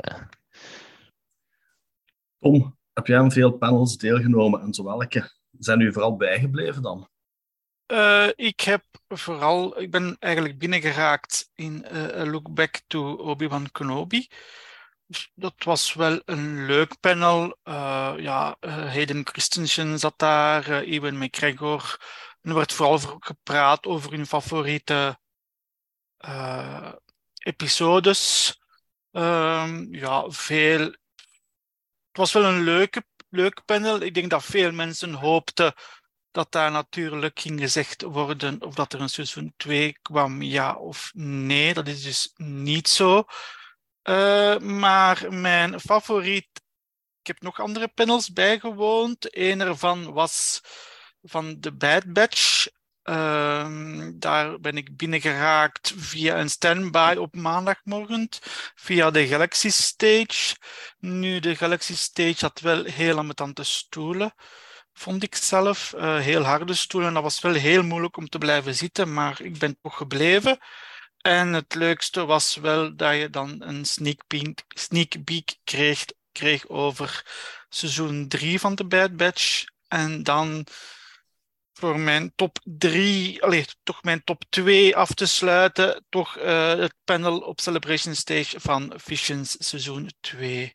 Tom, 2.38 2.76
heb 2.94 3.06
jij 3.06 3.18
aan 3.18 3.32
veel 3.32 3.50
panels 3.50 3.96
deelgenomen 3.96 4.60
en 4.60 4.74
zo 4.74 4.84
welke 4.84 5.30
zijn 5.58 5.80
u 5.80 5.92
vooral 5.92 6.16
bijgebleven 6.16 6.82
dan? 6.82 7.08
Uh, 7.86 8.28
ik 8.34 8.60
heb 8.60 8.84
vooral, 9.08 9.80
ik 9.80 9.90
ben 9.90 10.16
eigenlijk 10.18 10.58
binnengeraakt 10.58 11.50
in 11.54 11.86
A 11.92 12.24
Look 12.26 12.54
Back 12.54 12.80
to 12.86 13.14
Obi-Wan 13.16 13.70
Kenobi. 13.70 14.28
Dus 15.06 15.30
dat 15.34 15.54
was 15.58 15.94
wel 15.94 16.20
een 16.24 16.66
leuk 16.66 17.00
panel. 17.00 17.56
Uh, 17.64 18.14
ja, 18.16 18.56
Hayden 18.60 19.26
Christensen 19.26 19.98
zat 19.98 20.18
daar, 20.18 20.70
Ewan 20.70 21.18
McGregor. 21.18 21.98
En 22.40 22.50
er 22.50 22.56
werd 22.56 22.72
vooral 22.72 22.98
gepraat 22.98 23.86
over 23.86 24.12
hun 24.12 24.26
favoriete 24.26 25.18
episodes. 27.38 28.52
Ehm, 29.10 29.94
ja, 29.94 30.30
veel 30.30 30.94
was 32.16 32.32
wel 32.32 32.44
een 32.44 32.62
leuke, 32.62 33.04
panel. 33.64 34.00
Ik 34.00 34.14
denk 34.14 34.30
dat 34.30 34.44
veel 34.44 34.72
mensen 34.72 35.12
hoopten 35.12 35.74
dat 36.30 36.52
daar 36.52 36.70
natuurlijk 36.70 37.40
ging 37.40 37.60
gezegd 37.60 38.02
worden 38.02 38.62
of 38.62 38.74
dat 38.74 38.92
er 38.92 39.00
een 39.00 39.08
seizoen 39.08 39.54
2 39.56 39.98
kwam, 40.02 40.42
ja 40.42 40.74
of 40.74 41.10
nee. 41.14 41.74
Dat 41.74 41.88
is 41.88 42.02
dus 42.02 42.32
niet 42.36 42.88
zo. 42.88 43.24
Uh, 44.02 44.58
maar 44.58 45.32
mijn 45.32 45.80
favoriet, 45.80 46.48
ik 47.20 47.26
heb 47.26 47.40
nog 47.40 47.60
andere 47.60 47.88
panels 47.88 48.32
bijgewoond. 48.32 49.36
Een 49.36 49.60
ervan 49.60 50.12
was 50.12 50.60
van 51.22 51.60
The 51.60 51.72
Bad 51.72 52.12
Batch. 52.12 52.66
Uh, 53.04 54.08
daar 54.14 54.60
ben 54.60 54.76
ik 54.76 54.96
binnengeraakt 54.96 55.92
via 55.96 56.38
een 56.38 56.50
standby 56.50 57.14
op 57.18 57.34
maandagmorgen, 57.34 58.28
via 58.74 59.10
de 59.10 59.26
Galaxy 59.26 59.70
Stage. 59.70 60.56
Nu, 60.98 61.40
de 61.40 61.56
Galaxy 61.56 61.96
Stage 61.96 62.36
had 62.38 62.60
wel 62.60 62.84
heel 62.84 63.18
ambetante 63.18 63.62
stoelen, 63.64 64.34
vond 64.92 65.22
ik 65.22 65.34
zelf. 65.34 65.94
Uh, 65.96 66.18
heel 66.18 66.42
harde 66.42 66.74
stoelen. 66.74 67.14
Dat 67.14 67.22
was 67.22 67.40
wel 67.40 67.54
heel 67.54 67.82
moeilijk 67.82 68.16
om 68.16 68.28
te 68.28 68.38
blijven 68.38 68.74
zitten, 68.74 69.12
maar 69.12 69.40
ik 69.40 69.58
ben 69.58 69.78
toch 69.82 69.96
gebleven. 69.96 70.58
En 71.20 71.52
het 71.52 71.74
leukste 71.74 72.24
was 72.24 72.54
wel 72.54 72.96
dat 72.96 73.16
je 73.16 73.30
dan 73.30 73.62
een 73.62 73.84
sneak 73.84 74.26
peek, 74.26 74.64
sneak 74.68 75.24
peek 75.24 75.56
kreeg, 75.64 76.04
kreeg 76.32 76.68
over 76.68 77.24
seizoen 77.68 78.28
3 78.28 78.60
van 78.60 78.74
de 78.74 78.86
Bad 78.86 79.16
Batch. 79.16 79.64
En 79.88 80.22
dan 80.22 80.66
voor 81.74 81.98
mijn 81.98 82.32
top 82.34 82.58
3, 82.64 83.42
allez, 83.42 83.74
toch 83.82 84.02
mijn 84.02 84.24
top 84.24 84.44
2 84.48 84.96
af 84.96 85.12
te 85.12 85.26
sluiten, 85.26 86.04
toch 86.08 86.38
uh, 86.38 86.74
het 86.74 86.94
panel 87.04 87.38
op 87.38 87.60
Celebration 87.60 88.14
Stage 88.14 88.60
van 88.60 88.92
Visions 88.96 89.56
seizoen 89.58 90.10
2. 90.20 90.74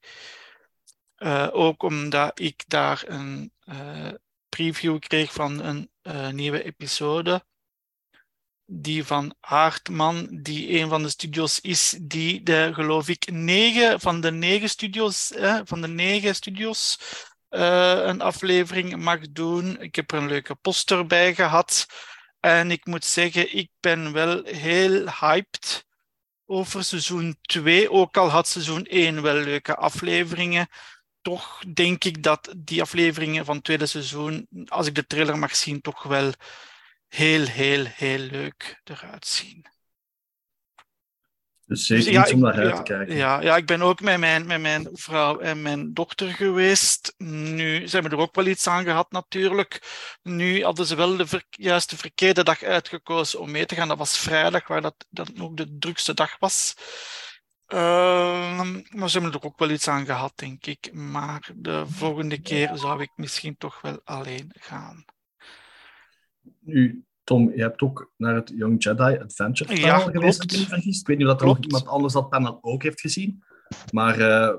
Uh, 1.18 1.44
eh, 1.44 1.50
ook 1.52 1.84
omdat 1.84 2.40
ik 2.40 2.64
daar 2.68 3.04
een 3.08 3.54
uh, 3.66 4.12
preview 4.50 5.00
kreeg 5.00 5.34
van 5.34 5.64
een 5.64 5.90
nieuwe 6.36 6.64
episode. 6.64 7.46
Die 8.66 9.04
van 9.04 9.36
Aardman, 9.40 10.28
die 10.42 10.80
een 10.80 10.90
van 10.90 11.04
de 11.04 11.10
studios 11.10 11.60
is, 11.60 11.98
die 12.02 12.44
de, 12.44 12.70
geloof 12.74 13.10
ik, 13.10 13.32
negen 13.32 14.00
van 14.00 14.22
de 14.22 14.32
negen 14.32 14.70
studios, 14.70 15.32
van 15.64 15.82
de 15.82 15.88
negen 15.88 16.36
studios 16.36 16.98
uh, 17.50 18.00
een 18.06 18.22
aflevering 18.22 18.96
mag 18.98 19.20
doen. 19.32 19.82
Ik 19.82 19.96
heb 19.96 20.12
er 20.12 20.18
een 20.18 20.28
leuke 20.28 20.56
poster 20.56 21.06
bij 21.06 21.36
gehad. 21.36 21.86
En 22.40 22.72
ik 22.72 22.86
moet 22.86 23.06
zeggen, 23.06 23.56
ik 23.58 23.70
ben 23.80 24.14
wel 24.14 24.44
heel 24.44 25.10
hyped 25.20 25.86
over 26.46 26.84
seizoen 26.84 27.38
2. 27.42 27.92
Ook 27.92 28.18
al 28.18 28.30
had 28.30 28.48
seizoen 28.48 28.86
1 28.86 29.22
wel 29.22 29.36
leuke 29.36 29.76
afleveringen. 29.76 30.68
Toch 31.22 31.64
denk 31.74 32.04
ik 32.04 32.24
dat 32.24 32.54
die 32.58 32.82
afleveringen 32.82 33.46
van 33.46 33.56
het 33.56 33.64
tweede 33.64 33.86
seizoen, 33.86 34.48
als 34.66 34.88
ik 34.88 34.96
de 34.96 35.06
trailer 35.06 35.38
mag 35.38 35.56
zien, 35.56 35.82
toch 35.82 36.04
wel 36.04 36.32
heel, 37.08 37.46
heel, 37.46 37.86
heel 37.86 38.20
leuk 38.20 38.82
eruit 38.84 39.28
zien. 39.28 39.66
Dus 41.70 41.86
zeker 41.86 42.20
iets 42.22 42.34
om 42.34 42.40
naar 42.40 42.54
uit 42.54 42.70
ja, 42.70 42.76
te 42.76 42.84
kijken. 42.84 43.16
Ja, 43.16 43.42
ja, 43.42 43.56
ik 43.58 43.66
ben 43.66 43.82
ook 43.82 44.02
met 44.02 44.20
mijn, 44.20 44.46
met 44.48 44.62
mijn 44.62 44.90
vrouw 44.94 45.40
en 45.40 45.62
mijn 45.62 45.94
dochter 45.94 46.28
geweest. 46.28 47.14
Nu 47.18 47.88
zijn 47.88 48.04
we 48.04 48.10
er 48.10 48.18
ook 48.18 48.36
wel 48.36 48.46
iets 48.46 48.68
aan 48.68 48.84
gehad 48.84 49.12
natuurlijk. 49.12 49.82
Nu 50.22 50.64
hadden 50.64 50.86
ze 50.86 50.96
wel 50.96 51.18
de 51.18 51.28
ver, 51.28 51.44
juist 51.50 51.90
de 51.90 51.98
verkeerde 51.98 52.44
dag 52.44 52.64
uitgekozen 52.64 53.40
om 53.40 53.52
mee 53.52 53.66
te 53.66 53.76
gaan. 53.76 53.88
Dat 53.88 53.98
was 53.98 54.18
vrijdag, 54.18 54.68
waar 54.68 54.82
dat, 54.82 55.06
dat 55.10 55.32
ook 55.40 55.58
de 55.58 55.78
drukste 55.78 56.14
dag 56.14 56.40
was. 56.40 56.76
Uh, 57.68 58.62
maar 58.90 59.10
ze 59.10 59.20
hebben 59.20 59.40
er 59.40 59.48
ook 59.48 59.60
wel 59.60 59.70
iets 59.70 59.88
aan 59.88 60.06
gehad, 60.06 60.34
denk 60.36 60.66
ik. 60.66 60.94
Maar 60.94 61.52
de 61.56 61.84
volgende 61.88 62.42
keer 62.42 62.72
zou 62.74 63.02
ik 63.02 63.12
misschien 63.16 63.58
toch 63.58 63.82
wel 63.82 64.02
alleen 64.04 64.52
gaan. 64.60 65.06
Nu, 66.60 67.04
Tom, 67.30 67.52
je 67.56 67.62
hebt 67.62 67.82
ook 67.82 68.12
naar 68.18 68.36
het 68.36 68.52
Young 68.56 68.84
Jedi 68.84 69.18
Adventure 69.18 69.74
panel 69.74 69.88
Ja, 69.88 70.00
geweest, 70.00 70.38
als 70.40 70.46
ik 70.46 70.52
me 70.52 70.58
niet 70.58 70.68
vergis. 70.68 71.00
Ik 71.00 71.08
weet 71.08 71.18
niet 71.18 71.28
of 71.28 71.32
dat 71.32 71.42
er 71.42 71.48
nog 71.48 71.60
iemand 71.60 71.88
anders 71.88 72.14
dat 72.14 72.30
panel 72.30 72.58
ook 72.62 72.84
heeft 72.84 73.00
gezien. 73.02 73.44
Maar 73.92 74.14
eh, 74.20 74.56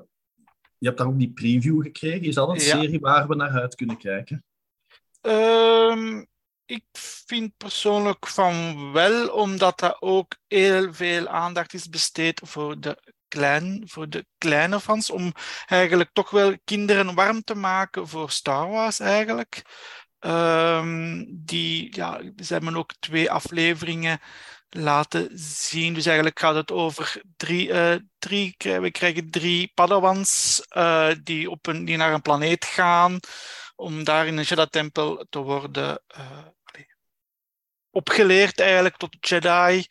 je 0.79 0.87
hebt 0.87 0.99
daar 0.99 1.07
ook 1.07 1.19
die 1.19 1.33
preview 1.33 1.83
gekregen. 1.83 2.23
Is 2.23 2.35
dat 2.35 2.49
een 2.49 2.55
Ja. 2.55 2.61
serie 2.61 3.00
waar 3.00 3.29
we 3.29 3.35
naar 3.35 3.61
uit 3.61 3.75
kunnen 3.75 3.97
kijken? 3.97 4.45
Ehm, 5.21 6.25
ik 6.67 6.85
vind 6.93 7.57
persoonlijk 7.57 8.27
van 8.27 8.93
wel, 8.93 9.29
omdat 9.29 9.79
dat 9.79 9.97
ook 10.03 10.37
heel 10.47 10.93
veel 10.93 11.29
aandacht 11.29 11.75
is 11.75 11.89
besteed 11.89 12.41
voor 12.45 12.81
de, 12.81 13.15
klein, 13.29 13.83
voor 13.87 14.09
de 14.09 14.27
kleine 14.39 14.81
fans, 14.81 15.11
om 15.11 15.33
eigenlijk 15.67 16.11
toch 16.12 16.31
wel 16.31 16.55
kinderen 16.65 17.15
warm 17.15 17.43
te 17.43 17.55
maken 17.55 18.09
voor 18.09 18.31
Star 18.31 18.69
Wars 18.69 19.00
eigenlijk. 19.00 19.62
Ehm, 20.21 21.25
die, 21.29 21.97
ja, 21.97 22.21
ze 22.37 22.53
hebben 22.53 22.77
ook 22.77 22.93
twee 22.99 23.31
afleveringen 23.31 24.21
laten 24.71 25.31
zien. 25.39 25.95
Dus 25.95 26.07
eigenlijk 26.07 26.39
gaat 26.39 26.55
het 26.55 26.71
over 26.73 27.23
drie, 27.37 27.73
eh, 27.73 27.97
drie 28.19 28.55
we 28.59 28.91
krijgen 28.91 29.31
drie 29.31 29.73
padawans 29.75 30.62
eh, 30.69 31.11
die, 31.23 31.50
op 31.50 31.67
een, 31.67 31.85
die 31.85 31.97
naar 31.97 32.12
een 32.12 32.23
planeet 32.23 32.65
gaan 32.65 33.19
om 33.77 34.05
daar 34.05 34.27
in 34.27 34.37
een 34.39 34.45
Jedi-tempel 34.45 35.27
te 35.31 35.39
worden 35.39 36.03
eh, 36.07 36.47
opgeleerd 37.91 38.61
eigenlijk 38.61 38.97
tot 38.97 39.17
Jedi. 39.21 39.87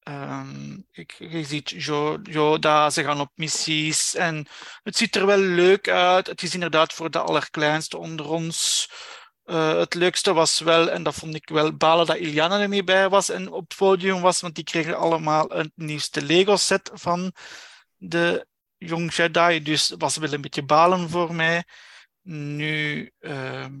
Ehm, 0.00 0.78
ik, 0.90 1.12
je 1.18 1.44
ziet 1.44 1.70
Yoda, 2.22 2.90
ze 2.90 3.02
gaan 3.04 3.20
op 3.20 3.30
missies 3.34 4.14
en 4.14 4.46
het 4.82 4.96
ziet 4.96 5.16
er 5.16 5.26
wel 5.26 5.38
leuk 5.38 5.88
uit. 5.88 6.26
Het 6.26 6.42
is 6.42 6.54
inderdaad 6.54 6.92
voor 6.92 7.10
de 7.10 7.18
allerkleinste 7.18 7.98
onder 7.98 8.28
ons. 8.28 8.88
Eh, 9.50 9.78
het 9.78 9.94
leukste 9.94 10.32
was 10.32 10.60
wel, 10.60 10.90
en 10.90 11.02
dat 11.02 11.14
vond 11.14 11.34
ik 11.34 11.48
wel 11.48 11.76
balen, 11.76 12.06
dat 12.06 12.16
Iliana 12.16 12.60
er 12.60 12.68
niet 12.68 12.84
bij 12.84 13.08
was 13.08 13.28
en 13.28 13.52
op 13.52 13.68
het 13.68 13.78
podium 13.78 14.20
was, 14.20 14.40
want 14.40 14.54
die 14.54 14.64
kregen 14.64 14.96
allemaal 14.96 15.54
een 15.54 15.72
nieuwste 15.74 16.22
Lego-set 16.22 16.90
van 16.92 17.32
de 17.96 18.46
Young 18.76 19.14
Jedi. 19.14 19.62
Dus 19.62 19.88
het 19.88 20.00
was 20.00 20.16
wel 20.16 20.32
een 20.32 20.40
beetje 20.40 20.62
balen 20.64 21.08
voor 21.08 21.34
mij. 21.34 21.64
Nu, 22.22 23.10
ehm, 23.20 23.72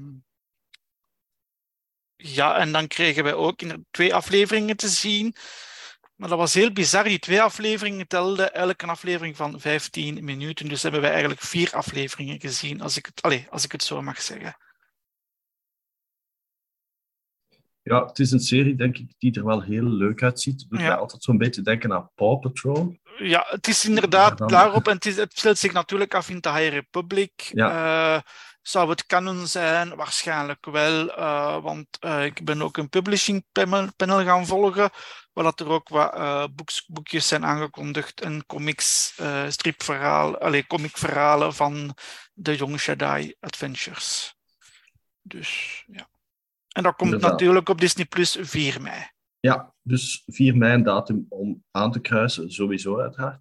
ja, 2.16 2.56
en 2.56 2.72
dan 2.72 2.86
kregen 2.86 3.24
wij 3.24 3.34
ook 3.34 3.60
twee 3.90 4.14
afleveringen 4.14 4.76
te 4.76 4.88
zien. 4.88 5.34
Maar 6.16 6.28
dat 6.28 6.38
was 6.38 6.54
heel 6.54 6.72
bizar. 6.72 7.04
Die 7.04 7.18
twee 7.18 7.42
afleveringen 7.42 8.06
telden 8.06 8.54
elke 8.54 8.86
aflevering 8.86 9.36
van 9.36 9.60
15 9.60 10.24
minuten. 10.24 10.68
Dus 10.68 10.82
hebben 10.82 11.00
wij 11.00 11.10
eigenlijk 11.10 11.40
vier 11.40 11.72
afleveringen 11.72 12.40
gezien, 12.40 12.80
als 12.80 12.96
ik 12.96 13.06
het, 13.06 13.48
als 13.50 13.64
ik 13.64 13.72
het 13.72 13.82
zo 13.82 14.02
mag 14.02 14.22
zeggen. 14.22 14.56
Ja, 17.82 18.04
het 18.06 18.18
is 18.18 18.30
een 18.30 18.40
serie, 18.40 18.74
denk 18.74 18.98
ik, 18.98 19.12
die 19.18 19.34
er 19.34 19.44
wel 19.44 19.62
heel 19.62 19.82
leuk 19.84 20.22
uitziet. 20.22 20.66
Doet 20.68 20.80
Ja. 20.80 20.86
mij 20.86 20.96
altijd 20.96 21.22
zo'n 21.22 21.38
beetje 21.38 21.62
denken 21.62 21.92
aan 21.92 22.10
Paw 22.14 22.40
Patrol. 22.40 22.98
Ja, 23.18 23.46
het 23.48 23.66
is 23.68 23.84
inderdaad 23.84 24.38
dan- 24.38 24.48
daarop. 24.48 24.88
En 24.88 24.94
het, 24.94 25.06
is, 25.06 25.16
het 25.16 25.38
speelt 25.38 25.58
zich 25.58 25.72
natuurlijk 25.72 26.14
af 26.14 26.28
in 26.28 26.40
de 26.40 26.52
High 26.52 26.68
Republic. 26.68 27.50
Eh, 27.54 28.18
zou 28.62 28.90
het 28.90 29.06
canon 29.06 29.46
zijn? 29.46 29.96
Waarschijnlijk 29.96 30.66
wel. 30.66 31.14
eh, 31.14 31.62
want 31.62 31.86
eh, 32.00 32.24
ik 32.24 32.44
ben 32.44 32.62
ook 32.62 32.76
een 32.76 32.88
publishing 32.88 33.44
panel, 33.52 33.88
gaan 34.24 34.46
volgen. 34.46 34.90
Waar 35.32 35.44
dat 35.44 35.60
er 35.60 35.68
ook 35.68 35.88
wat 35.88 36.54
boeks, 36.54 36.84
boekjes 36.86 37.28
zijn 37.28 37.44
aangekondigd. 37.44 38.20
En 38.20 38.46
comics, 38.46 39.14
stripverhaal, 39.48 40.38
allee, 40.38 40.66
comicverhalen 40.66 41.54
van 41.54 41.96
de 42.32 42.56
Young 42.56 42.82
Jedi 42.82 43.34
Adventures. 43.40 44.34
Dus 45.22 45.82
ja. 45.86 46.08
En 46.72 46.82
dat 46.82 46.96
komt 46.96 47.12
Inderdaad. 47.12 47.30
natuurlijk 47.30 47.68
op 47.68 47.80
Disney 47.80 48.06
Plus 48.06 48.36
4 48.40 48.82
mei. 48.82 49.10
Ja, 49.40 49.74
dus 49.82 50.22
4 50.26 50.56
mei 50.56 50.74
een 50.74 50.82
datum 50.82 51.26
om 51.28 51.64
aan 51.70 51.92
te 51.92 52.00
kruisen, 52.00 52.52
sowieso 52.52 52.98
uiteraard. 52.98 53.40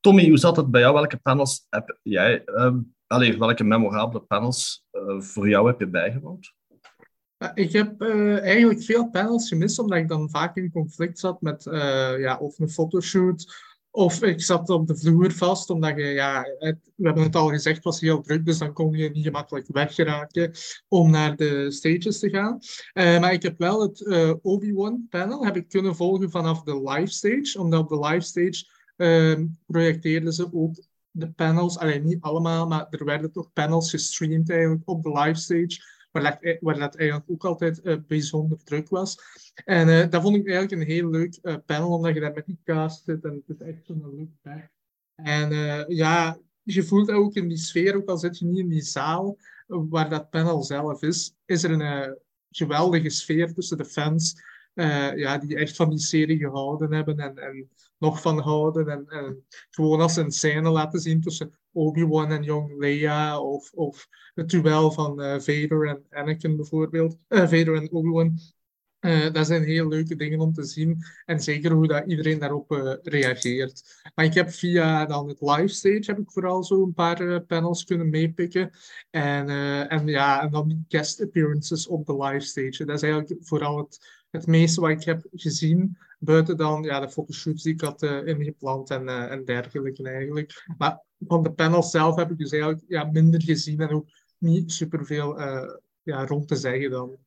Tommy, 0.00 0.28
hoe 0.28 0.38
zat 0.38 0.56
het 0.56 0.70
bij 0.70 0.80
jou? 0.80 0.94
Welke 0.94 1.16
panels 1.16 1.66
heb 1.68 1.98
jij, 2.02 2.44
ehm 2.44 2.78
allee, 3.08 3.38
welke 3.38 3.64
memorabele 3.64 4.20
panels 4.20 4.86
eh, 4.90 5.20
voor 5.20 5.48
jou 5.48 5.66
heb 5.66 5.80
je 5.80 5.88
bijgewoond? 5.88 6.52
Ja, 7.36 7.54
Ik 7.54 7.72
heb 7.72 8.00
eh, 8.00 8.40
eigenlijk 8.40 8.82
veel 8.82 9.10
panels 9.10 9.48
gemist, 9.48 9.78
omdat 9.78 9.98
ik 9.98 10.08
dan 10.08 10.30
vaak 10.30 10.56
in 10.56 10.70
conflict 10.70 11.18
zat 11.18 11.40
met 11.40 11.66
eh, 11.66 12.18
ja, 12.18 12.38
of 12.38 12.58
een 12.58 12.70
fotoshoot, 12.70 13.54
of 13.90 14.22
ik 14.22 14.42
zat 14.42 14.68
op 14.68 14.86
de 14.86 14.96
vloer 14.96 15.32
vast, 15.32 15.70
omdat 15.70 15.96
je, 15.96 16.04
ja, 16.04 16.42
we 16.58 17.06
hebben 17.06 17.22
het 17.22 17.36
al 17.36 17.48
gezegd, 17.48 17.84
was 17.84 18.00
heel 18.00 18.20
druk, 18.20 18.44
dus 18.44 18.58
dan 18.58 18.72
kon 18.72 18.92
je 18.92 19.10
niet 19.10 19.24
gemakkelijk 19.24 19.66
weggeraken 19.66 20.52
om 20.88 21.10
naar 21.10 21.36
de 21.36 21.70
stages 21.70 22.18
te 22.18 22.28
gaan. 22.28 22.58
Eh, 22.92 23.20
maar 23.20 23.32
ik 23.32 23.42
heb 23.42 23.58
wel 23.58 23.82
het 23.82 24.06
eh, 24.06 24.32
Obi-Wan 24.42 25.06
panel 25.10 25.44
heb 25.44 25.56
ik 25.56 25.68
kunnen 25.68 25.96
volgen 25.96 26.30
vanaf 26.30 26.62
de 26.62 26.82
live 26.90 27.12
stage, 27.12 27.58
omdat 27.58 27.80
op 27.80 27.88
de 27.88 28.08
live 28.08 28.26
stage 28.26 28.66
ehm, 28.96 29.46
projecteerden 29.66 30.32
ze 30.32 30.52
ook 30.52 30.74
de 31.10 31.30
panels, 31.30 31.78
alleen 31.78 32.04
niet 32.04 32.20
allemaal, 32.20 32.66
maar 32.66 32.86
er 32.90 33.04
werden 33.04 33.32
toch 33.32 33.52
panels 33.52 33.90
gestreamd 33.90 34.50
eigenlijk 34.50 34.82
op 34.84 35.02
de 35.02 35.12
live 35.12 35.40
stage 35.40 35.96
waar 36.60 36.78
dat, 36.78 36.96
eigenlijk 36.96 37.30
ook 37.30 37.44
altijd 37.44 37.80
eh, 37.80 37.96
bijzonder 38.06 38.58
druk 38.64 38.88
was. 38.88 39.18
En 39.64 39.88
eh, 39.88 40.10
dat 40.10 40.22
vond 40.22 40.36
ik 40.36 40.48
eigenlijk 40.48 40.80
een 40.82 40.88
heel 40.88 41.10
leuk 41.10 41.38
eh, 41.42 41.56
panel, 41.66 41.90
omdat 41.90 42.14
je 42.14 42.20
daar 42.20 42.32
met 42.32 42.46
die 42.46 42.60
cast 42.64 43.04
zit 43.04 43.24
en 43.24 43.42
het 43.46 43.60
is 43.60 43.66
echt 43.66 43.86
zo'n 43.86 44.14
leuk 44.16 44.28
dag. 44.42 44.62
En 45.14 45.50
ja, 45.88 46.38
je 46.62 46.82
voelt 46.82 47.06
dat 47.06 47.16
ook 47.16 47.34
in 47.34 47.48
die 47.48 47.56
sfeer, 47.56 47.96
ook 47.96 48.08
al 48.08 48.18
zit 48.18 48.38
je 48.38 48.46
niet 48.46 48.58
in 48.58 48.68
die 48.68 48.82
zaal 48.82 49.36
waar 49.66 50.10
dat 50.10 50.30
panel 50.30 50.62
zelf 50.62 51.02
is, 51.02 51.34
is 51.44 51.62
er 51.62 51.70
een 51.70 52.18
geweldige 52.50 53.10
sfeer 53.10 53.54
tussen 53.54 53.76
de 53.76 53.84
fans, 53.84 54.34
eh, 54.78 55.16
ja, 55.16 55.38
die 55.38 55.56
echt 55.56 55.76
van 55.76 55.90
die 55.90 55.98
serie 55.98 56.38
gehouden 56.38 56.92
hebben 56.92 57.18
en, 57.18 57.38
en 57.38 57.68
nog 57.98 58.20
van 58.20 58.38
houden. 58.38 58.88
En, 58.88 59.44
gewoon 59.70 60.00
als 60.00 60.16
een 60.16 60.30
scène 60.30 60.70
laten 60.70 61.00
zien 61.00 61.20
tussen 61.20 61.58
Obi-Wan 61.72 62.30
en 62.30 62.42
Young 62.42 62.78
Leia, 62.78 63.40
of, 63.40 63.72
of 63.72 64.08
het 64.34 64.50
duel 64.50 64.90
van 64.90 65.22
eh, 65.22 65.30
Vader 65.30 65.88
en 65.88 66.04
Anakin 66.10 66.56
bijvoorbeeld. 66.56 67.16
Eh, 67.28 67.38
Vader 67.38 67.74
en 67.74 67.92
Obi-Wan. 67.92 68.38
Dat 69.32 69.46
zijn 69.46 69.62
heel 69.62 69.88
leuke 69.88 70.16
dingen 70.16 70.40
om 70.40 70.52
te 70.52 70.64
zien. 70.64 71.04
En 71.24 71.40
zeker 71.40 71.72
hoe 71.72 71.86
dat 71.86 72.06
iedereen 72.06 72.38
daarop 72.38 72.98
reageert. 73.02 74.02
Maar 74.14 74.24
ik 74.24 74.34
heb 74.34 74.50
via 74.50 75.06
dan 75.06 75.28
het 75.28 75.40
live 75.40 75.68
stage 75.68 76.02
heb 76.06 76.18
ik 76.18 76.30
vooral 76.30 76.64
zo 76.64 76.82
een 76.82 76.94
paar 76.94 77.42
panels 77.42 77.84
kunnen 77.84 78.10
meepikken. 78.10 78.70
En, 79.10 79.48
en 79.88 80.06
ja, 80.06 80.42
en 80.42 80.50
dan 80.50 80.84
guest 80.88 81.22
appearances 81.22 81.86
op 81.86 82.06
de 82.06 82.16
live 82.16 82.46
stage. 82.46 82.84
Dat 82.84 82.96
is 82.96 83.02
eigenlijk 83.02 83.46
vooral 83.46 83.78
het, 83.78 84.17
het 84.30 84.46
meeste 84.46 84.80
wat 84.80 84.90
ik 84.90 85.04
heb 85.04 85.26
gezien. 85.32 85.98
Buiten 86.18 86.56
dan 86.56 86.82
ja, 86.82 87.00
de 87.00 87.10
fotoshoots 87.10 87.62
die 87.62 87.72
ik 87.72 87.80
had 87.80 88.02
eh, 88.02 88.26
ingepland 88.26 88.90
en, 88.90 89.08
eh, 89.08 89.30
en 89.30 89.44
dergelijke 89.44 90.02
eigenlijk. 90.02 90.66
Maar 90.78 91.02
van 91.18 91.42
de 91.42 91.52
panels 91.52 91.90
zelf 91.90 92.16
heb 92.16 92.30
ik 92.30 92.38
dus 92.38 92.50
eigenlijk 92.50 92.84
ja, 92.88 93.04
minder 93.04 93.42
gezien 93.42 93.80
en 93.80 93.90
ook 93.90 94.08
niet 94.38 94.72
superveel 94.72 95.40
eh 95.40 95.76
ja, 96.08 96.26
rond 96.26 96.48
te 96.48 96.56
zeggen 96.56 96.90
dan. 96.90 97.18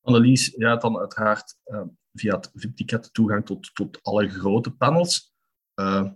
Annelies, 0.00 0.52
jij 0.56 0.68
had 0.68 0.80
dan 0.80 0.98
uiteraard 0.98 1.56
eh, 1.64 1.82
via 2.12 2.34
het 2.34 2.50
VIP-ticket 2.54 3.12
toegang 3.12 3.46
tot, 3.46 3.74
tot 3.74 4.02
alle 4.02 4.28
grote 4.28 4.70
panels. 4.70 5.34
Eh, 5.74 6.10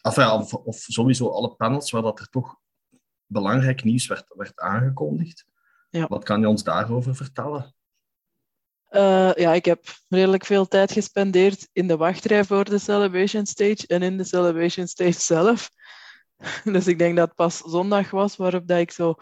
enfin, 0.00 0.22
ja, 0.22 0.38
of, 0.38 0.54
of 0.54 0.76
sowieso 0.76 1.28
alle 1.28 1.54
panels 1.54 1.90
waar 1.90 2.02
dat 2.02 2.20
er 2.20 2.28
toch 2.28 2.56
belangrijk 3.26 3.84
nieuws 3.84 4.06
werd, 4.06 4.34
werd 4.36 4.60
aangekondigd. 4.60 5.46
Ja. 5.90 6.06
Wat 6.06 6.24
kan 6.24 6.40
je 6.40 6.48
ons 6.48 6.64
daarover 6.64 7.14
vertellen? 7.14 7.74
Eh, 8.92 9.34
ja, 9.34 9.52
ik 9.52 9.64
heb 9.64 9.84
redelijk 10.08 10.44
veel 10.44 10.68
tijd 10.68 10.92
gespendeerd 10.92 11.68
in 11.72 11.86
de 11.86 11.96
wachtrij 11.96 12.44
voor 12.44 12.64
de 12.64 12.78
Celebration 12.78 13.46
Stage 13.46 13.86
en 13.86 14.02
in 14.02 14.16
de 14.16 14.24
Celebration 14.24 14.86
Stage 14.86 15.20
zelf. 15.20 15.70
Dus 16.64 16.86
ik 16.86 16.98
denk 16.98 17.16
dat 17.16 17.26
het 17.26 17.36
pas 17.36 17.58
zondag 17.58 18.10
was 18.10 18.36
waarop 18.36 18.66
dat 18.66 18.78
ik 18.78 18.90
zo 18.90 19.14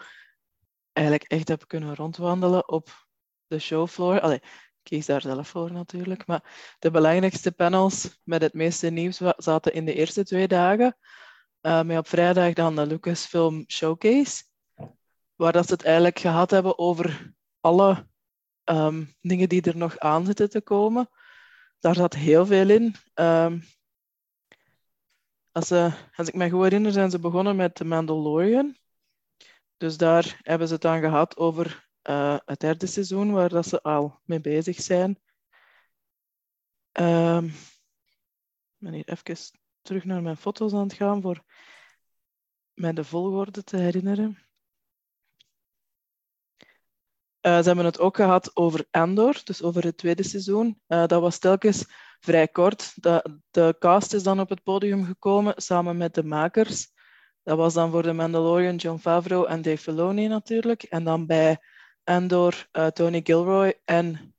eigenlijk 0.93 1.31
echt 1.31 1.47
heb 1.47 1.67
kunnen 1.67 1.95
rondwandelen 1.95 2.69
op 2.69 3.05
de 3.47 3.59
showfloor. 3.59 4.19
Allee, 4.19 4.41
kies 4.83 5.05
daar 5.05 5.21
zelf 5.21 5.47
voor 5.47 5.71
natuurlijk. 5.71 6.25
Maar 6.25 6.75
de 6.79 6.91
belangrijkste 6.91 7.51
panels 7.51 8.19
met 8.23 8.41
het 8.41 8.53
meeste 8.53 8.89
nieuws 8.89 9.21
zaten 9.37 9.73
in 9.73 9.85
de 9.85 9.93
eerste 9.93 10.23
twee 10.23 10.47
dagen. 10.47 10.97
Uh, 11.61 11.81
met 11.81 11.97
op 11.97 12.07
vrijdag 12.07 12.53
dan 12.53 12.75
de 12.75 12.85
Lucasfilm 12.85 13.63
Showcase, 13.67 14.43
waar 15.35 15.51
dat 15.51 15.67
ze 15.67 15.73
het 15.73 15.83
eigenlijk 15.83 16.19
gehad 16.19 16.51
hebben 16.51 16.77
over 16.77 17.33
alle 17.59 18.09
um, 18.65 19.15
dingen 19.21 19.49
die 19.49 19.61
er 19.61 19.77
nog 19.77 19.97
aan 19.99 20.25
zitten 20.25 20.49
te 20.49 20.61
komen. 20.61 21.09
Daar 21.79 21.95
zat 21.95 22.13
heel 22.13 22.45
veel 22.45 22.69
in. 22.69 22.95
Um, 23.13 23.63
als, 25.51 25.67
ze, 25.67 25.91
als 26.15 26.27
ik 26.27 26.33
me 26.33 26.49
goed 26.49 26.63
herinner, 26.63 26.91
zijn 26.91 27.11
ze 27.11 27.19
begonnen 27.19 27.55
met 27.55 27.75
The 27.75 27.85
Mandalorian. 27.85 28.77
Dus 29.77 29.97
daar 29.97 30.39
hebben 30.41 30.67
ze 30.67 30.73
het 30.73 30.81
dan 30.81 30.99
gehad 30.99 31.37
over 31.37 31.89
uh, 32.09 32.37
het 32.45 32.59
derde 32.59 32.85
seizoen, 32.85 33.31
waar 33.31 33.49
dat 33.49 33.67
ze 33.67 33.81
al 33.81 34.19
mee 34.23 34.41
bezig 34.41 34.81
zijn. 34.81 35.19
Um, 36.99 37.45
ik 37.45 38.77
ben 38.77 38.93
hier 38.93 39.09
even 39.09 39.59
terug 39.81 40.03
naar 40.03 40.21
mijn 40.21 40.37
foto's 40.37 40.73
aan 40.73 40.83
het 40.87 40.93
gaan 40.93 41.21
voor 41.21 41.43
mij 42.73 42.93
de 42.93 43.03
volgorde 43.03 43.63
te 43.63 43.77
herinneren. 43.77 44.50
Uh, 47.41 47.57
ze 47.57 47.63
hebben 47.63 47.85
het 47.85 47.99
ook 47.99 48.15
gehad 48.15 48.51
over 48.53 48.85
Andor, 48.91 49.41
dus 49.43 49.63
over 49.63 49.83
het 49.83 49.97
tweede 49.97 50.23
seizoen. 50.23 50.81
Uh, 50.87 51.05
dat 51.05 51.21
was 51.21 51.37
telkens 51.37 51.85
vrij 52.19 52.47
kort. 52.47 52.93
De, 52.95 53.39
de 53.51 53.75
cast 53.79 54.13
is 54.13 54.23
dan 54.23 54.39
op 54.39 54.49
het 54.49 54.63
podium 54.63 55.05
gekomen 55.05 55.53
samen 55.55 55.97
met 55.97 56.13
de 56.13 56.23
makers. 56.23 56.91
Dat 57.43 57.57
was 57.57 57.73
dan 57.73 57.91
voor 57.91 58.03
The 58.03 58.13
Mandalorian 58.13 58.75
John 58.75 58.99
Favreau 58.99 59.47
en 59.47 59.61
Dave 59.61 59.77
Filoni 59.77 60.27
natuurlijk. 60.27 60.83
En 60.83 61.03
dan 61.03 61.25
bij 61.25 61.59
Andor 62.03 62.67
uh, 62.71 62.87
Tony 62.87 63.21
Gilroy 63.23 63.79
en 63.85 64.35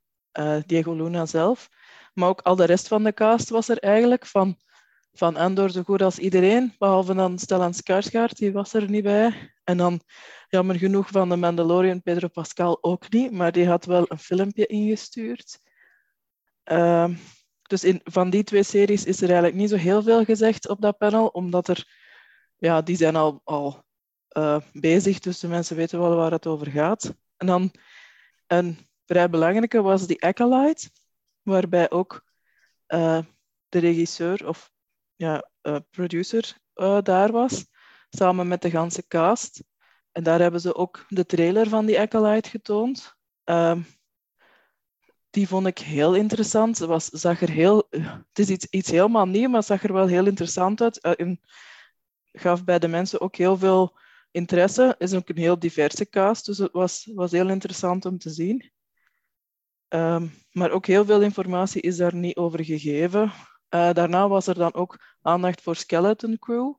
Diego 0.65 0.93
Luna 0.93 1.25
zelf. 1.25 1.69
Maar 2.13 2.29
ook 2.29 2.41
al 2.41 2.55
de 2.55 2.65
rest 2.65 2.87
van 2.87 3.03
de 3.03 3.13
cast 3.13 3.49
was 3.49 3.69
er 3.69 3.77
eigenlijk. 3.77 4.25
Van, 4.25 4.57
van 5.13 5.35
Andor 5.35 5.69
zo 5.69 5.83
goed 5.83 6.01
als 6.01 6.19
iedereen. 6.19 6.75
Behalve 6.77 7.13
dan 7.13 7.39
Stellan 7.39 7.73
Skarsgård, 7.73 8.37
die 8.37 8.51
was 8.51 8.73
er 8.73 8.89
niet 8.89 9.03
bij. 9.03 9.53
En 9.63 9.77
dan 9.77 10.01
jammer 10.47 10.75
genoeg 10.75 11.07
van 11.07 11.29
de 11.29 11.35
Mandalorian 11.35 12.01
Pedro 12.01 12.27
Pascal 12.27 12.77
ook 12.81 13.11
niet. 13.11 13.31
Maar 13.31 13.51
die 13.51 13.67
had 13.67 13.85
wel 13.85 14.05
een 14.07 14.19
filmpje 14.19 14.65
ingestuurd. 14.65 15.59
Uh, 16.65 17.09
dus 17.61 17.83
in, 17.83 18.01
van 18.03 18.29
die 18.29 18.43
twee 18.43 18.63
series 18.63 19.05
is 19.05 19.17
er 19.17 19.27
eigenlijk 19.27 19.55
niet 19.55 19.69
zo 19.69 19.75
heel 19.75 20.03
veel 20.03 20.23
gezegd 20.23 20.67
op 20.67 20.81
dat 20.81 20.97
panel. 20.97 21.27
Omdat 21.27 21.67
er... 21.67 22.01
Ja, 22.57 22.81
die 22.81 22.95
zijn 22.95 23.15
al, 23.15 23.41
al 23.43 23.83
uh, 24.37 24.59
bezig. 24.73 25.19
Dus 25.19 25.39
de 25.39 25.47
mensen 25.47 25.75
weten 25.75 25.99
wel 25.99 26.15
waar 26.15 26.31
het 26.31 26.47
over 26.47 26.71
gaat. 26.71 27.13
En 27.37 27.47
dan 27.47 27.71
een 28.47 28.77
vrij 29.05 29.29
belangrijke 29.29 29.81
was 29.81 30.07
die 30.07 30.23
Acolyte 30.23 30.89
waarbij 31.41 31.91
ook 31.91 32.23
uh, 32.87 33.19
de 33.69 33.79
regisseur 33.79 34.47
of 34.47 34.71
ja, 35.15 35.49
uh, 35.61 35.77
producer 35.89 36.57
uh, 36.75 37.01
daar 37.01 37.31
was, 37.31 37.65
samen 38.09 38.47
met 38.47 38.61
de 38.61 38.69
ganse 38.69 39.07
cast. 39.07 39.63
En 40.11 40.23
daar 40.23 40.39
hebben 40.39 40.61
ze 40.61 40.75
ook 40.75 41.05
de 41.07 41.25
trailer 41.25 41.69
van 41.69 41.85
die 41.85 41.99
Acolyte 41.99 42.49
getoond. 42.49 43.15
Ehm, 43.43 43.81
die 45.29 45.47
vond 45.47 45.67
ik 45.67 45.77
heel 45.77 46.15
interessant. 46.15 46.77
Ze 46.77 46.87
was, 46.87 47.05
zag 47.05 47.41
er 47.41 47.49
heel, 47.49 47.87
het 47.89 48.39
is 48.39 48.49
iets, 48.49 48.65
iets 48.69 48.89
helemaal 48.89 49.25
nieuw, 49.25 49.49
maar 49.49 49.63
zag 49.63 49.83
er 49.83 49.93
wel 49.93 50.07
heel 50.07 50.25
interessant 50.25 50.81
uit. 50.81 50.99
en 50.99 51.39
gaf 52.31 52.63
bij 52.63 52.79
de 52.79 52.87
mensen 52.87 53.21
ook 53.21 53.35
heel 53.35 53.57
veel 53.57 53.97
interesse. 54.31 54.95
Is 54.97 55.13
ook 55.13 55.29
een 55.29 55.37
heel 55.37 55.59
diverse 55.59 56.09
cast, 56.09 56.45
dus 56.45 56.57
het 56.57 56.71
was, 56.71 57.09
was 57.13 57.31
heel 57.31 57.49
interessant 57.49 58.05
om 58.05 58.17
te 58.17 58.29
zien. 58.29 58.71
Um, 59.89 60.33
maar 60.51 60.71
ook 60.71 60.85
heel 60.85 61.05
veel 61.05 61.21
informatie 61.21 61.81
is 61.81 61.97
daar 61.97 62.15
niet 62.15 62.35
over 62.35 62.63
gegeven. 62.63 63.31
Uh, 63.75 63.93
daarna 63.93 64.27
was 64.27 64.47
er 64.47 64.55
dan 64.55 64.73
ook 64.73 64.99
aandacht 65.21 65.61
voor 65.61 65.75
Skeleton 65.75 66.39
Crew. 66.39 66.73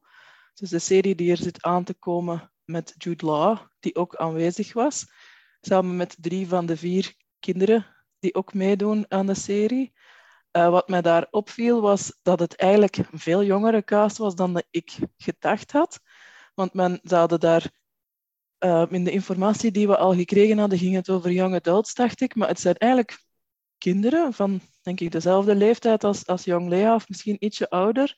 Dus 0.55 0.71
de 0.71 0.79
serie 0.79 1.15
die 1.15 1.31
er 1.31 1.37
zit 1.37 1.63
aan 1.63 1.85
te 1.85 1.95
komen 1.95 2.53
met 2.65 2.95
Jude 2.99 3.27
Law, 3.27 3.59
die 3.81 3.95
ook 3.95 4.17
aanwezig 4.17 4.73
was. 4.73 5.07
Samen 5.61 5.97
met 5.97 6.17
drie 6.21 6.49
van 6.49 6.67
de 6.67 6.77
vier 6.77 7.15
kinderen 7.39 7.87
die 8.19 8.35
ook 8.35 8.55
meedoen 8.55 9.05
aan 9.09 9.27
de 9.27 9.35
serie. 9.35 9.93
Uh, 10.53 10.69
wat 10.69 10.89
mij 10.89 11.03
daar 11.03 11.27
opviel 11.31 11.81
was 11.81 12.19
dat 12.23 12.39
het 12.39 12.57
eigenlijk 12.57 12.97
een 12.97 13.19
veel 13.19 13.45
jongere 13.45 13.85
cast 13.85 14.17
was 14.17 14.35
dan 14.35 14.63
ik 14.71 14.99
gedacht 15.17 15.73
had. 15.73 16.01
Want 16.55 16.75
men, 16.75 17.01
ze 17.03 17.15
hadden 17.15 17.41
daar 17.41 17.71
uh, 18.59 18.85
in 18.89 19.05
de 19.05 19.11
informatie 19.11 19.71
die 19.71 19.87
we 19.87 19.97
al 19.97 20.15
gekregen 20.15 20.59
hadden, 20.59 20.79
ging 20.79 20.95
het 20.95 21.11
over 21.11 21.31
young 21.31 21.55
adults, 21.55 21.95
dacht 21.95 22.21
ik. 22.21 22.35
Maar 22.35 22.49
het 22.49 22.61
zijn 22.61 22.77
eigenlijk 22.77 23.24
kinderen 23.85 24.33
van, 24.33 24.61
denk 24.83 25.01
ik, 25.01 25.13
dezelfde 25.13 25.55
leeftijd 25.55 26.05
als, 26.05 26.27
als 26.27 26.45
Young 26.45 26.69
Lea, 26.69 26.95
of 26.95 27.09
misschien 27.09 27.45
ietsje 27.45 27.71
ouder. 27.71 28.17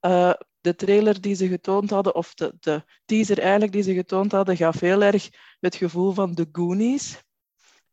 Uh, 0.00 0.32
de 0.60 0.74
trailer 0.74 1.20
die 1.20 1.34
ze 1.34 1.48
getoond 1.48 1.90
hadden, 1.90 2.14
of 2.14 2.34
de, 2.34 2.54
de 2.60 2.84
teaser 3.04 3.38
eigenlijk 3.38 3.72
die 3.72 3.82
ze 3.82 3.94
getoond 3.94 4.32
hadden, 4.32 4.56
gaf 4.56 4.80
heel 4.80 5.02
erg 5.02 5.30
het 5.60 5.76
gevoel 5.76 6.12
van 6.12 6.34
de 6.34 6.48
Goonies. 6.52 7.22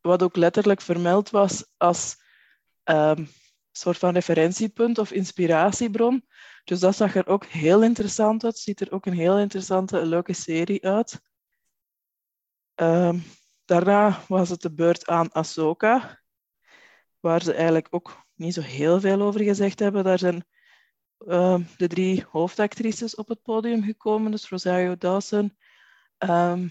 Wat 0.00 0.22
ook 0.22 0.36
letterlijk 0.36 0.80
vermeld 0.80 1.30
was 1.30 1.64
als 1.76 2.16
um, 2.84 3.28
soort 3.72 3.98
van 3.98 4.12
referentiepunt 4.12 4.98
of 4.98 5.12
inspiratiebron. 5.12 6.26
Dus 6.64 6.80
dat 6.80 6.96
zag 6.96 7.14
er 7.14 7.26
ook 7.26 7.44
heel 7.44 7.82
interessant 7.82 8.44
uit. 8.44 8.58
Ziet 8.58 8.80
er 8.80 8.92
ook 8.92 9.06
een 9.06 9.18
heel 9.18 9.38
interessante, 9.38 10.06
leuke 10.06 10.32
serie 10.32 10.84
uit. 10.86 11.20
Um, 12.74 13.22
daarna 13.64 14.20
was 14.28 14.48
het 14.48 14.60
de 14.60 14.72
beurt 14.72 15.06
aan 15.06 15.32
Ahsoka, 15.32 16.21
waar 17.22 17.42
ze 17.42 17.52
eigenlijk 17.52 17.86
ook 17.90 18.26
niet 18.34 18.54
zo 18.54 18.60
heel 18.60 19.00
veel 19.00 19.20
over 19.20 19.42
gezegd 19.42 19.78
hebben. 19.78 20.04
Daar 20.04 20.18
zijn 20.18 20.44
um, 21.18 21.66
de 21.76 21.86
drie 21.86 22.24
hoofdactrices 22.30 23.14
op 23.14 23.28
het 23.28 23.42
podium 23.42 23.82
gekomen, 23.82 24.30
dus 24.30 24.48
Rosario 24.48 24.96
Dawson, 24.96 25.56
um, 26.18 26.70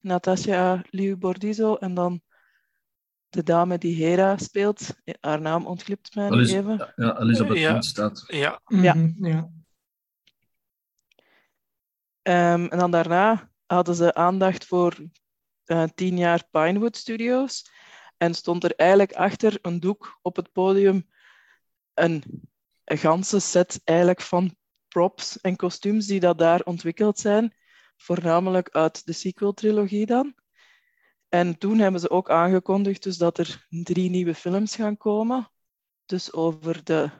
Natasha 0.00 0.82
Liu 0.90 1.16
Bordizo 1.16 1.74
en 1.74 1.94
dan 1.94 2.22
de 3.28 3.42
dame 3.42 3.78
die 3.78 4.04
Hera 4.04 4.36
speelt. 4.36 4.96
Haar 5.20 5.40
naam 5.40 5.66
ontglipt 5.66 6.14
mij 6.14 6.30
Elis 6.30 6.52
even. 6.52 6.92
Ja, 6.96 7.18
Elizabeth 7.18 7.58
ja. 7.58 7.80
staat. 7.80 8.24
Ja. 8.26 8.60
ja. 8.66 8.94
Mm 8.94 9.14
-hmm, 9.16 9.26
ja. 9.26 9.50
Um, 12.54 12.68
en 12.68 12.78
dan 12.78 12.90
daarna 12.90 13.50
hadden 13.66 13.94
ze 13.94 14.14
aandacht 14.14 14.66
voor 14.66 14.96
uh, 15.66 15.84
tien 15.94 16.16
jaar 16.18 16.44
Pinewood 16.50 16.96
Studios. 16.96 17.70
En 18.24 18.34
stond 18.34 18.64
er 18.64 18.74
eigenlijk 18.76 19.12
achter 19.12 19.58
een 19.62 19.80
doek 19.80 20.18
op 20.22 20.36
het 20.36 20.52
podium 20.52 21.08
een, 21.94 22.22
een 22.84 22.98
ganse 22.98 23.40
set 23.40 23.80
eigenlijk 23.84 24.20
van 24.20 24.56
props 24.88 25.40
en 25.40 25.56
kostuums 25.56 26.06
die 26.06 26.20
dat 26.20 26.38
daar 26.38 26.60
ontwikkeld 26.60 27.18
zijn. 27.18 27.54
Voornamelijk 27.96 28.68
uit 28.70 29.06
de 29.06 29.12
sequel-trilogie 29.12 30.06
dan. 30.06 30.34
En 31.28 31.58
toen 31.58 31.78
hebben 31.78 32.00
ze 32.00 32.10
ook 32.10 32.30
aangekondigd 32.30 33.02
dus 33.02 33.16
dat 33.16 33.38
er 33.38 33.66
drie 33.68 34.10
nieuwe 34.10 34.34
films 34.34 34.76
gaan 34.76 34.96
komen. 34.96 35.50
Dus 36.04 36.32
over 36.32 36.84
de, 36.84 37.10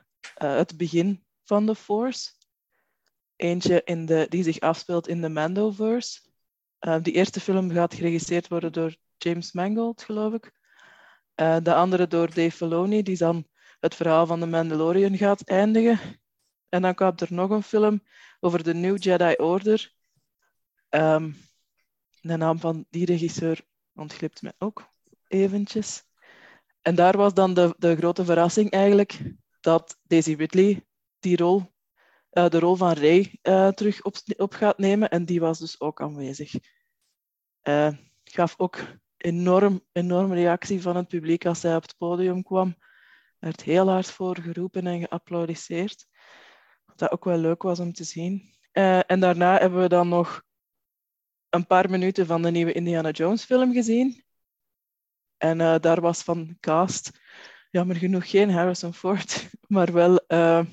uh, 0.42 0.56
het 0.56 0.76
begin 0.76 1.24
van 1.44 1.66
de 1.66 1.74
Force. 1.74 2.32
Eentje 3.36 3.82
in 3.84 4.06
de, 4.06 4.26
die 4.28 4.42
zich 4.42 4.60
afspeelt 4.60 5.08
in 5.08 5.20
de 5.20 5.28
Mandoverse. 5.28 6.20
Uh, 6.80 7.02
die 7.02 7.12
eerste 7.12 7.40
film 7.40 7.70
gaat 7.70 7.94
geregisseerd 7.94 8.48
worden 8.48 8.72
door 8.72 8.96
James 9.16 9.52
Mangold, 9.52 10.02
geloof 10.02 10.32
ik. 10.32 10.62
Uh, 11.36 11.56
de 11.62 11.74
andere 11.74 12.06
door 12.06 12.26
Dave 12.26 12.50
Filoni, 12.50 13.02
die 13.02 13.16
dan 13.16 13.46
het 13.80 13.94
verhaal 13.94 14.26
van 14.26 14.40
de 14.40 14.46
Mandalorian 14.46 15.16
gaat 15.16 15.42
eindigen. 15.42 15.98
En 16.68 16.82
dan 16.82 16.94
komt 16.94 17.20
er 17.20 17.32
nog 17.32 17.50
een 17.50 17.62
film 17.62 18.02
over 18.40 18.62
de 18.62 18.74
New 18.74 19.02
Jedi 19.02 19.34
Order. 19.36 19.92
Um, 20.90 21.36
de 22.20 22.36
naam 22.36 22.58
van 22.58 22.86
die 22.90 23.06
regisseur 23.06 23.64
ontglipt 23.94 24.42
mij 24.42 24.52
ook 24.58 24.92
eventjes. 25.28 26.04
En 26.82 26.94
daar 26.94 27.16
was 27.16 27.34
dan 27.34 27.54
de, 27.54 27.74
de 27.78 27.96
grote 27.96 28.24
verrassing 28.24 28.70
eigenlijk 28.70 29.20
dat 29.60 29.98
Daisy 30.02 30.34
Ridley 30.34 30.86
die 31.18 31.36
rol 31.36 31.74
uh, 32.34 32.48
de 32.48 32.58
rol 32.58 32.76
van 32.76 32.92
Ray 32.92 33.38
uh, 33.42 33.68
terug 33.68 34.02
op, 34.02 34.16
op, 34.36 34.52
gaat 34.52 34.78
nemen. 34.78 35.10
En 35.10 35.24
die 35.24 35.40
was 35.40 35.58
dus 35.58 35.80
ook 35.80 36.00
aanwezig. 36.00 36.54
Uh, 37.62 37.92
gaf 38.24 38.54
ook 38.56 38.78
enorm, 39.24 39.80
enorme 39.92 40.34
reactie 40.34 40.82
van 40.82 40.96
het 40.96 41.08
publiek 41.08 41.46
als 41.46 41.62
hij 41.62 41.76
op 41.76 41.82
het 41.82 41.96
podium 41.96 42.42
kwam. 42.42 42.68
Er 42.68 43.50
werd 43.50 43.62
heel 43.62 43.88
hard 43.88 44.10
voor 44.10 44.38
geroepen 44.40 44.86
en 44.86 45.00
geapplaudisseerd. 45.00 46.06
Dat 46.94 47.10
ook 47.10 47.24
wel 47.24 47.38
leuk 47.38 47.62
was 47.62 47.78
om 47.78 47.92
te 47.92 48.04
zien. 48.04 48.52
en 49.06 49.20
daarna 49.20 49.58
hebben 49.58 49.80
we 49.80 49.88
dan 49.88 50.08
nog 50.08 50.42
een 51.48 51.66
paar 51.66 51.90
minuten 51.90 52.26
van 52.26 52.42
de 52.42 52.50
nieuwe 52.50 52.72
Indiana 52.72 53.10
Jones 53.10 53.44
film 53.44 53.72
gezien. 53.72 54.24
En 55.36 55.58
daar 55.80 56.00
was 56.00 56.22
van 56.22 56.56
cast 56.60 57.10
jammer 57.74 57.96
genoeg 57.96 58.30
geen 58.30 58.50
Harrison 58.50 58.94
Ford, 58.94 59.48
maar 59.74 59.92
wel 59.92 60.20
uh, 60.28 60.64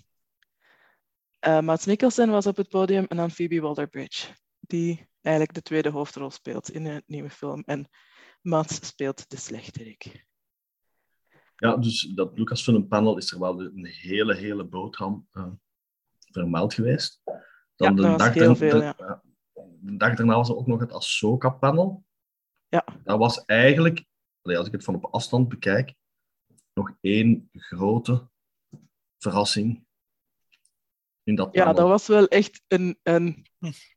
Mads 1.59 1.85
Mikkelsen 1.85 2.29
was 2.29 2.45
op 2.45 2.57
het 2.57 2.69
podium 2.69 3.05
en 3.07 3.17
dan 3.17 3.31
Phoebe 3.31 3.61
Waller-Bridge, 3.61 4.27
die 4.59 5.09
eigenlijk 5.21 5.55
de 5.55 5.61
tweede 5.61 5.89
hoofdrol 5.89 6.31
speelt 6.31 6.71
in 6.71 6.85
een 6.85 7.03
nieuwe 7.05 7.29
film. 7.29 7.63
En 7.65 7.89
Mads 8.41 8.87
speelt 8.87 9.29
de 9.29 9.37
slechterik. 9.37 10.25
Ja, 11.55 11.77
dus 11.77 12.01
dat 12.01 12.37
Lucasfilm 12.37 12.87
panel 12.87 13.17
is 13.17 13.31
er 13.31 13.39
wel 13.39 13.61
een 13.61 13.85
hele, 13.85 14.35
hele 14.35 14.63
boterham 14.63 15.27
uh, 15.33 15.47
vermeld 16.31 16.73
geweest. 16.73 17.21
Dan 17.75 17.95
Ja, 17.95 18.11
de, 18.11 18.17
dag 18.17 18.33
heel 18.33 18.55
veel, 18.55 18.79
de- 18.79 18.83
ja. 18.83 18.95
ja, 18.97 19.21
de 19.79 19.97
dag 19.97 20.15
daarna 20.15 20.35
was 20.35 20.49
er 20.49 20.55
ook 20.55 20.67
nog 20.67 20.79
het 20.79 20.91
Ahsoka 20.93 21.49
panel. 21.49 22.05
Ja. 22.67 22.85
Dat 23.03 23.17
was 23.17 23.45
eigenlijk, 23.45 24.05
als 24.41 24.67
ik 24.67 24.71
het 24.71 24.83
van 24.83 24.95
op 24.95 25.05
afstand 25.05 25.49
bekijk, 25.49 25.93
nog 26.73 26.91
één 27.01 27.49
grote 27.53 28.29
verrassing 29.17 29.85
in 31.23 31.35
dat 31.35 31.53
Ja, 31.53 31.63
panel. 31.63 31.75
dat 31.79 31.87
was 31.87 32.07
wel 32.07 32.27
echt 32.27 32.61
een, 32.67 32.99
een... 33.03 33.45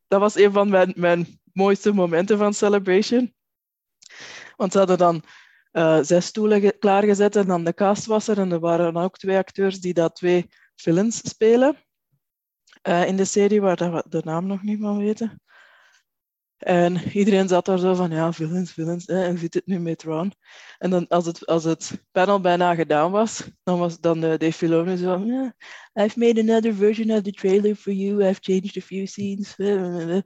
Dat 0.08 0.20
was 0.20 0.34
een 0.34 0.52
van 0.52 0.68
mijn, 0.68 0.92
mijn 0.96 1.40
mooiste 1.52 1.92
momenten 1.92 2.38
van 2.38 2.54
Celebration. 2.54 3.34
Want 4.56 4.72
ze 4.72 4.78
hadden 4.78 4.98
dan 4.98 5.22
eh, 5.72 5.98
zes 6.02 6.26
stoelen 6.26 6.60
ge- 6.60 6.76
klaargezet 6.78 7.36
en 7.36 7.46
dan 7.46 7.64
de 7.64 7.74
cast 7.74 8.06
was 8.06 8.28
er. 8.28 8.38
En 8.38 8.52
er 8.52 8.60
waren 8.60 8.96
ook 8.96 9.16
twee 9.18 9.36
acteurs 9.36 9.80
die 9.80 9.94
dat 9.94 10.14
twee 10.16 10.48
villains 10.76 11.28
spelen. 11.28 11.76
eh, 12.82 13.06
in 13.06 13.16
de 13.16 13.24
serie, 13.24 13.60
waar 13.60 13.92
we 13.92 14.04
de 14.08 14.20
naam 14.24 14.46
nog 14.46 14.62
niet 14.62 14.80
van 14.80 14.98
weten. 14.98 15.42
En 16.58 16.96
iedereen 17.12 17.48
zat 17.48 17.64
daar 17.66 17.78
zo 17.78 17.94
van, 17.94 18.10
ja, 18.10 18.32
villains, 18.32 18.72
villains. 18.72 19.06
Hè, 19.06 19.24
en 19.24 19.38
zit 19.38 19.54
het 19.54 19.66
nu 19.66 19.78
met 19.78 20.02
Ron? 20.02 20.32
En 20.78 20.90
dan, 20.90 21.08
als 21.08 21.26
het, 21.26 21.46
als 21.46 21.64
het 21.64 22.04
panel 22.12 22.40
bijna 22.40 22.74
gedaan 22.74 23.10
was, 23.10 23.42
dan 23.62 23.78
was 23.78 24.00
dan 24.00 24.20
de 24.20 24.36
Dave 24.38 24.52
Filoni 24.52 24.96
zo 24.96 25.04
van, 25.12 25.26
"Yeah, 25.26 25.50
I've 25.94 26.18
made 26.18 26.40
another 26.40 26.74
version 26.74 27.10
of 27.16 27.22
the 27.22 27.32
trailer 27.32 27.74
for 27.76 27.92
you. 27.92 28.28
I've 28.28 28.38
changed 28.42 28.76
a 28.76 28.80
few 28.80 29.06
scenes. 29.06 29.54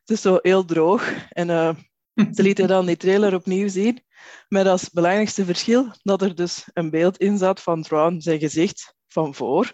Het 0.00 0.10
is 0.18 0.20
zo 0.20 0.38
heel 0.42 0.64
droog. 0.64 1.28
En 1.28 1.50
eh, 1.50 1.74
ze 2.14 2.42
lieten 2.42 2.68
dan 2.68 2.86
die 2.86 2.96
trailer 2.96 3.34
opnieuw 3.34 3.68
zien. 3.68 4.04
Met 4.48 4.66
als 4.66 4.90
belangrijkste 4.90 5.44
verschil 5.44 5.92
dat 6.02 6.22
er 6.22 6.34
dus 6.34 6.64
een 6.72 6.90
beeld 6.90 7.16
in 7.16 7.38
zat 7.38 7.60
van 7.60 7.82
Thrawn 7.82 8.20
zijn 8.20 8.38
gezicht 8.38 8.94
van 9.08 9.34
voor. 9.34 9.72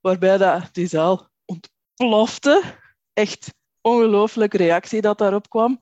Waarbij 0.00 0.38
dat 0.38 0.68
die 0.72 0.86
zaal 0.86 1.30
ontplofte. 1.44 2.62
Echt 3.12 3.54
ongelooflijke 3.80 4.56
reactie 4.56 5.00
dat 5.00 5.18
daarop 5.18 5.48
kwam. 5.48 5.80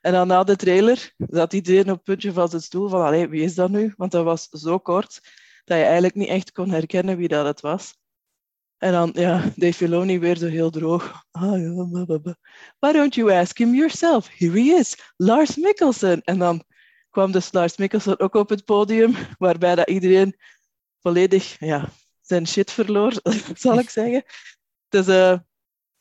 En 0.00 0.12
dan 0.12 0.26
na 0.26 0.44
de 0.44 0.56
trailer 0.56 1.14
zat 1.16 1.52
iedereen 1.52 1.90
op 1.90 1.96
het 1.96 2.02
puntje 2.02 2.32
van 2.32 2.48
zijn 2.48 2.62
stoel 2.62 2.88
van 2.88 3.28
wie 3.28 3.42
is 3.42 3.54
dat 3.54 3.70
nu? 3.70 3.94
Want 3.96 4.12
dat 4.12 4.24
was 4.24 4.48
zo 4.48 4.78
kort 4.78 5.20
dat 5.64 5.78
je 5.78 5.84
eigenlijk 5.84 6.14
niet 6.14 6.28
echt 6.28 6.52
kon 6.52 6.70
herkennen 6.70 7.16
wie 7.16 7.28
dat 7.28 7.46
het 7.46 7.60
was. 7.60 7.99
En 8.80 8.92
dan, 8.92 9.10
ja, 9.14 9.42
Dave 9.56 9.72
Filoni 9.72 10.18
weer 10.18 10.36
zo 10.36 10.46
heel 10.46 10.70
droog. 10.70 11.24
Ah. 11.30 11.52
Why 12.78 12.92
don't 12.92 13.14
you 13.14 13.32
ask 13.32 13.58
him 13.58 13.74
yourself? 13.74 14.28
Here 14.38 14.52
he 14.52 14.78
is, 14.78 15.12
Lars 15.16 15.56
Mikkelsen. 15.56 16.22
En 16.22 16.38
dan 16.38 16.64
kwam 17.10 17.32
dus 17.32 17.52
Lars 17.52 17.76
Mikkelsen 17.76 18.20
ook 18.20 18.34
op 18.34 18.48
het 18.48 18.64
podium, 18.64 19.14
waarbij 19.38 19.74
dat 19.74 19.88
iedereen 19.88 20.36
volledig 21.00 21.56
ja, 21.58 21.88
zijn 22.20 22.46
shit 22.46 22.70
verloor, 22.70 23.12
zal 23.54 23.78
ik 23.78 23.90
zeggen. 23.90 24.24
Dus 24.88 25.06
eh, 25.06 25.38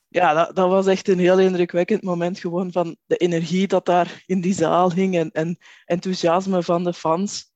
ja, 0.08 0.34
dat, 0.34 0.56
dat 0.56 0.70
was 0.70 0.88
echt 0.88 1.08
een 1.08 1.20
heel 1.20 1.40
indrukwekkend 1.40 2.04
moment 2.04 2.40
gewoon 2.40 2.72
van 2.72 2.98
de 3.06 3.18
energie 3.18 3.68
dat 3.68 3.86
daar 3.86 4.24
in 4.26 4.42
die 4.42 4.54
zaal 4.54 4.94
hing 4.94 5.16
en, 5.16 5.32
en 5.32 5.58
enthousiasme 5.86 6.64
van 6.64 6.84
de 6.84 6.94
fans. 6.94 7.52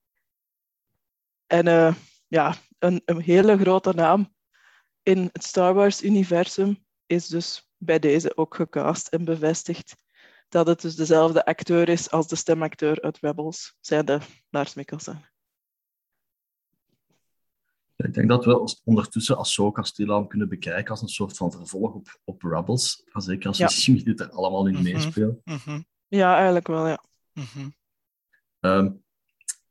En 1.48 1.68
eh, 1.68 1.96
ja, 2.28 2.56
een, 2.80 3.02
een 3.06 3.22
hele 3.22 3.58
grote 3.58 3.94
naam 3.94 4.32
in 5.04 5.30
het 5.32 5.44
Star 5.44 5.74
Wars-universum 5.74 6.86
is 7.06 7.28
dus 7.28 7.70
bij 7.78 8.00
deze 8.00 8.38
ook 8.38 8.56
gecast 8.56 9.08
en 9.08 9.26
bevestigd 9.26 9.96
dat 10.50 10.68
het 10.68 10.82
dus 10.82 10.96
dezelfde 10.96 11.46
acteur 11.46 11.90
is 11.90 12.12
als 12.12 12.28
de 12.28 12.36
stemacteur 12.36 13.02
uit 13.02 13.18
Rebels, 13.22 13.76
zei 13.80 14.04
de 14.04 14.20
Lars 14.50 14.74
Mikkelsen. 14.74 15.28
Ik 17.96 18.14
denk 18.14 18.30
dat 18.30 18.46
we 18.46 18.60
ons 18.60 18.82
ondertussen 18.84 19.38
Ahsoka 19.38 19.84
stilaan 19.84 20.28
kunnen 20.28 20.50
bekijken 20.50 20.90
als 20.92 21.02
een 21.02 21.08
soort 21.08 21.38
van 21.38 21.52
vervolg 21.52 21.94
op, 21.94 22.20
op 22.24 22.42
Rebels. 22.44 23.04
Zeker 23.14 23.48
als 23.48 23.58
we 23.58 23.64
Ja. 23.64 23.70
zien 23.70 23.96
wie 23.96 24.04
dit 24.04 24.20
er 24.20 24.30
allemaal 24.30 24.68
in 24.68 24.74
Mhm. 24.74 24.84
meespeelt. 24.84 25.42
Mhm, 25.46 25.82
Ja, 26.08 26.36
eigenlijk 26.36 26.68
wel, 26.68 26.88
ja. 26.88 27.04
mhm. 27.34 27.70
Ehm, 28.60 28.92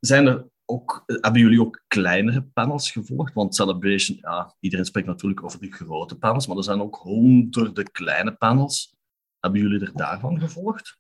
zijn 0.01 0.27
er 0.27 0.47
ook, 0.65 1.03
hebben 1.07 1.41
jullie 1.41 1.61
ook 1.61 1.83
kleinere 1.89 2.43
panels 2.43 2.91
gevolgd? 2.91 3.35
Want 3.35 3.55
Celebration, 3.55 4.19
ja, 4.21 4.55
iedereen 4.61 4.85
spreekt 4.85 5.07
natuurlijk 5.07 5.45
over 5.45 5.61
de 5.61 5.73
grote 5.73 6.17
panels, 6.17 6.47
maar 6.47 6.57
er 6.57 6.65
zijn 6.65 6.81
ook 6.81 6.97
honderden 6.97 7.91
kleine 7.91 8.35
panels. 8.35 8.95
Hebben 9.41 9.61
jullie 9.61 9.81
er 9.81 9.93
daarvan 9.95 10.41
gevolgd? 10.41 10.99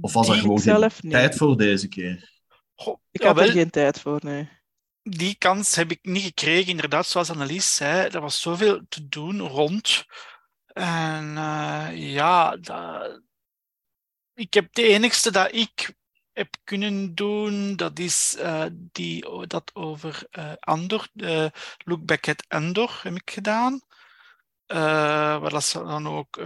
Of 0.00 0.12
was 0.12 0.28
er 0.28 0.34
gewoon 0.34 0.60
geen 0.60 0.80
niet. 0.80 1.10
tijd 1.10 1.36
voor 1.36 1.56
deze 1.56 1.88
keer? 1.88 2.40
Goh, 2.74 2.98
Ik 3.10 3.22
had 3.22 3.38
er 3.40 3.50
geen 3.50 3.70
tijd 3.70 4.00
voor, 4.00 4.18
nee. 4.22 4.48
die 5.02 5.34
kans 5.38 5.74
heb 5.74 5.90
ik 5.90 5.98
niet 6.02 6.22
gekregen, 6.22 6.70
inderdaad, 6.70 7.06
zoals 7.06 7.30
Annelies 7.30 7.76
zei. 7.76 8.08
Er 8.08 8.20
was 8.20 8.40
zoveel 8.40 8.80
te 8.88 9.08
doen 9.08 9.40
rond. 9.40 10.04
En 10.66 11.36
eh, 11.36 11.88
ja, 12.12 12.56
dat- 12.56 13.20
ik 14.34 14.54
heb 14.54 14.72
de 14.74 14.82
enigste 14.82 15.30
dat 15.32 15.54
ik 15.54 15.94
heb 16.38 16.56
kunnen 16.64 17.14
doen, 17.14 17.76
dat 17.76 17.98
is 17.98 18.36
eh, 18.36 18.64
die, 18.72 19.46
dat 19.46 19.70
over 19.74 20.26
eh, 20.30 20.52
Andor, 20.60 21.08
eh, 21.16 21.46
Look 21.84 22.04
Back 22.04 22.28
at 22.28 22.44
Andor, 22.48 23.00
heb 23.02 23.14
ik 23.14 23.30
gedaan. 23.30 23.80
Waar 24.66 25.50
dat 25.50 25.64
ze 25.64 25.78
dan 25.84 26.08
ook 26.08 26.36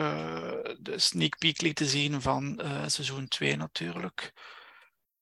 de 0.79 0.95
sneak 0.97 1.39
peek 1.39 1.61
lieten 1.61 1.87
zien 1.87 2.21
van 2.21 2.61
seizoen 2.87 3.29
2 3.29 3.57
natuurlijk. 3.57 4.33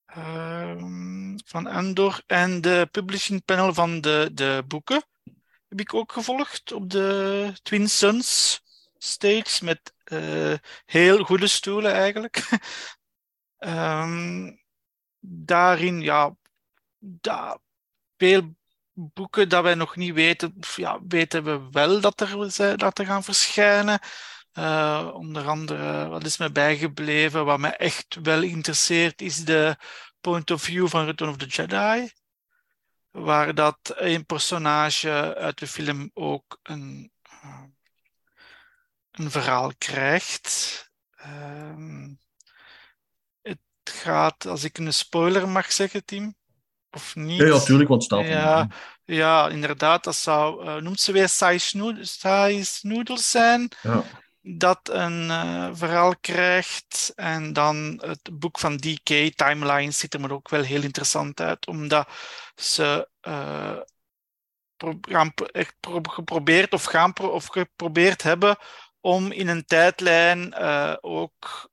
Ehm, 0.06 1.38
van 1.44 1.66
Andor. 1.66 2.22
En 2.26 2.60
de 2.60 2.88
publishing 2.90 3.44
panel 3.44 3.74
van 3.74 4.00
de, 4.00 4.30
de 4.34 4.64
boeken 4.66 5.04
heb 5.68 5.80
ik 5.80 5.94
ook 5.94 6.12
gevolgd 6.12 6.72
op 6.72 6.90
de 6.90 7.52
Twin 7.62 7.88
Suns 7.88 8.60
stage 8.98 9.64
met 9.64 9.94
heel 10.84 11.24
goede 11.24 11.46
stoelen 11.46 11.92
eigenlijk. 11.92 12.42
Ehm, 13.60 14.50
daarin, 15.20 16.00
ja, 16.00 16.36
daar, 16.98 17.58
veel 18.16 18.54
boeken 18.92 19.48
dat 19.48 19.62
wij 19.62 19.74
nog 19.74 19.96
niet 19.96 20.14
weten, 20.14 20.54
ja, 20.76 21.00
weten 21.08 21.44
we 21.44 21.68
wel 21.70 22.00
dat 22.00 22.20
er, 22.20 22.76
dat 22.78 22.98
er 22.98 23.06
gaan 23.06 23.24
verschijnen. 23.24 24.00
Eh, 24.52 25.10
onder 25.14 25.46
andere, 25.48 26.08
wat 26.08 26.24
is 26.24 26.36
mij 26.36 26.52
bijgebleven, 26.52 27.44
wat 27.44 27.58
mij 27.58 27.76
echt 27.76 28.18
wel 28.22 28.42
interesseert, 28.42 29.20
is 29.22 29.44
de 29.44 29.76
point 30.20 30.50
of 30.50 30.62
view 30.62 30.88
van 30.88 31.04
Return 31.04 31.30
of 31.30 31.36
the 31.36 31.46
Jedi. 31.46 32.10
Waar 33.10 33.54
dat 33.54 33.78
een 33.82 34.26
personage 34.26 35.34
uit 35.36 35.58
de 35.58 35.66
film 35.66 36.10
ook 36.14 36.58
een, 36.62 37.12
eh, 37.22 37.62
een 39.10 39.30
verhaal 39.30 39.72
krijgt. 39.78 40.90
Ehm, 41.16 42.08
het 43.90 44.00
gaat, 44.00 44.46
als 44.46 44.64
ik 44.64 44.78
een 44.78 44.92
spoiler 44.92 45.48
mag 45.48 45.72
zeggen, 45.72 46.04
Tim, 46.04 46.34
of 46.90 47.14
niet? 47.14 47.40
Ja, 47.40 47.46
natuurlijk, 47.46 47.88
want 47.88 48.04
staat 48.04 48.26
Ja, 48.26 48.68
ja, 49.04 49.48
inderdaad, 49.48 50.04
dat 50.04 50.16
zou, 50.16 50.66
eh, 50.66 50.76
noemt 50.76 51.00
ze 51.00 51.12
weer 51.12 51.28
Size 51.28 51.76
Nood- 51.76 52.08
Size 52.08 52.86
Noodles 52.86 53.30
zijn. 53.30 53.68
Ja. 53.82 54.02
dat 54.42 54.88
een 54.92 55.30
eh, 55.30 55.68
verhaal 55.72 56.16
krijgt. 56.20 57.12
En 57.16 57.52
dan 57.52 58.02
het 58.04 58.30
boek 58.32 58.58
van 58.58 58.76
DK, 58.76 59.36
Timelines, 59.36 59.98
ziet 59.98 60.14
er 60.14 60.20
maar 60.20 60.30
ook 60.30 60.48
wel 60.48 60.62
heel 60.62 60.82
interessant 60.82 61.40
uit, 61.40 61.66
omdat 61.66 62.08
ze 62.54 63.08
eh, 63.20 63.76
gaan, 65.00 65.32
echt 65.52 65.74
pro- 65.80 66.00
geprobeerd 66.02 66.72
of, 66.72 66.84
gaan 66.84 67.12
pro- 67.12 67.28
of 67.28 67.46
geprobeerd 67.46 68.22
hebben 68.22 68.56
om 69.00 69.32
in 69.32 69.48
een 69.48 69.64
tijdlijn 69.64 70.54
ook 71.00 71.70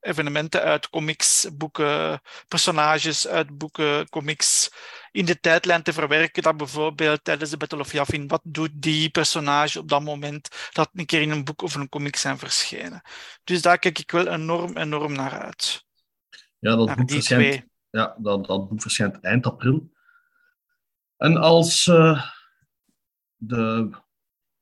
evenementen 0.00 0.62
uit 0.62 0.88
comics, 0.88 1.48
boeken, 1.52 2.20
personages 2.48 3.28
uit 3.28 3.58
boeken, 3.58 4.08
comics 4.08 4.70
in 5.10 5.24
de 5.24 5.40
tijdlijn 5.40 5.82
te 5.82 5.92
verwerken. 5.92 6.42
Dat 6.42 6.56
bijvoorbeeld 6.56 7.24
tijdens 7.24 7.50
de 7.50 7.56
Battle 7.56 7.78
of 7.78 7.92
Yavin, 7.92 8.28
wat 8.28 8.40
doet 8.44 8.70
die 8.74 9.10
personage 9.10 9.78
op 9.78 9.88
dat 9.88 10.02
moment 10.02 10.48
dat 10.72 10.90
een 10.94 11.06
keer 11.06 11.20
in 11.20 11.30
een 11.30 11.44
boek 11.44 11.62
of 11.62 11.74
een 11.74 11.88
comic 11.88 12.16
zijn 12.16 12.38
verschenen. 12.38 13.02
Dus 13.44 13.62
daar 13.62 13.78
kijk 13.78 13.98
ik 13.98 14.10
wel 14.10 14.26
enorm, 14.26 14.76
enorm 14.76 15.12
naar 15.12 15.40
uit. 15.40 15.84
Ja, 16.58 16.76
dat 16.76 16.86
Naar 16.86 16.96
boek, 16.96 17.10
verschijnt, 17.10 17.64
ja 17.90 18.16
dat, 18.18 18.46
dat 18.46 18.68
boek 18.68 18.82
verschijnt 18.82 19.20
eind 19.20 19.46
april. 19.46 19.90
En 21.16 21.36
als 21.36 21.86
eh, 21.86 22.30
de 23.36 23.90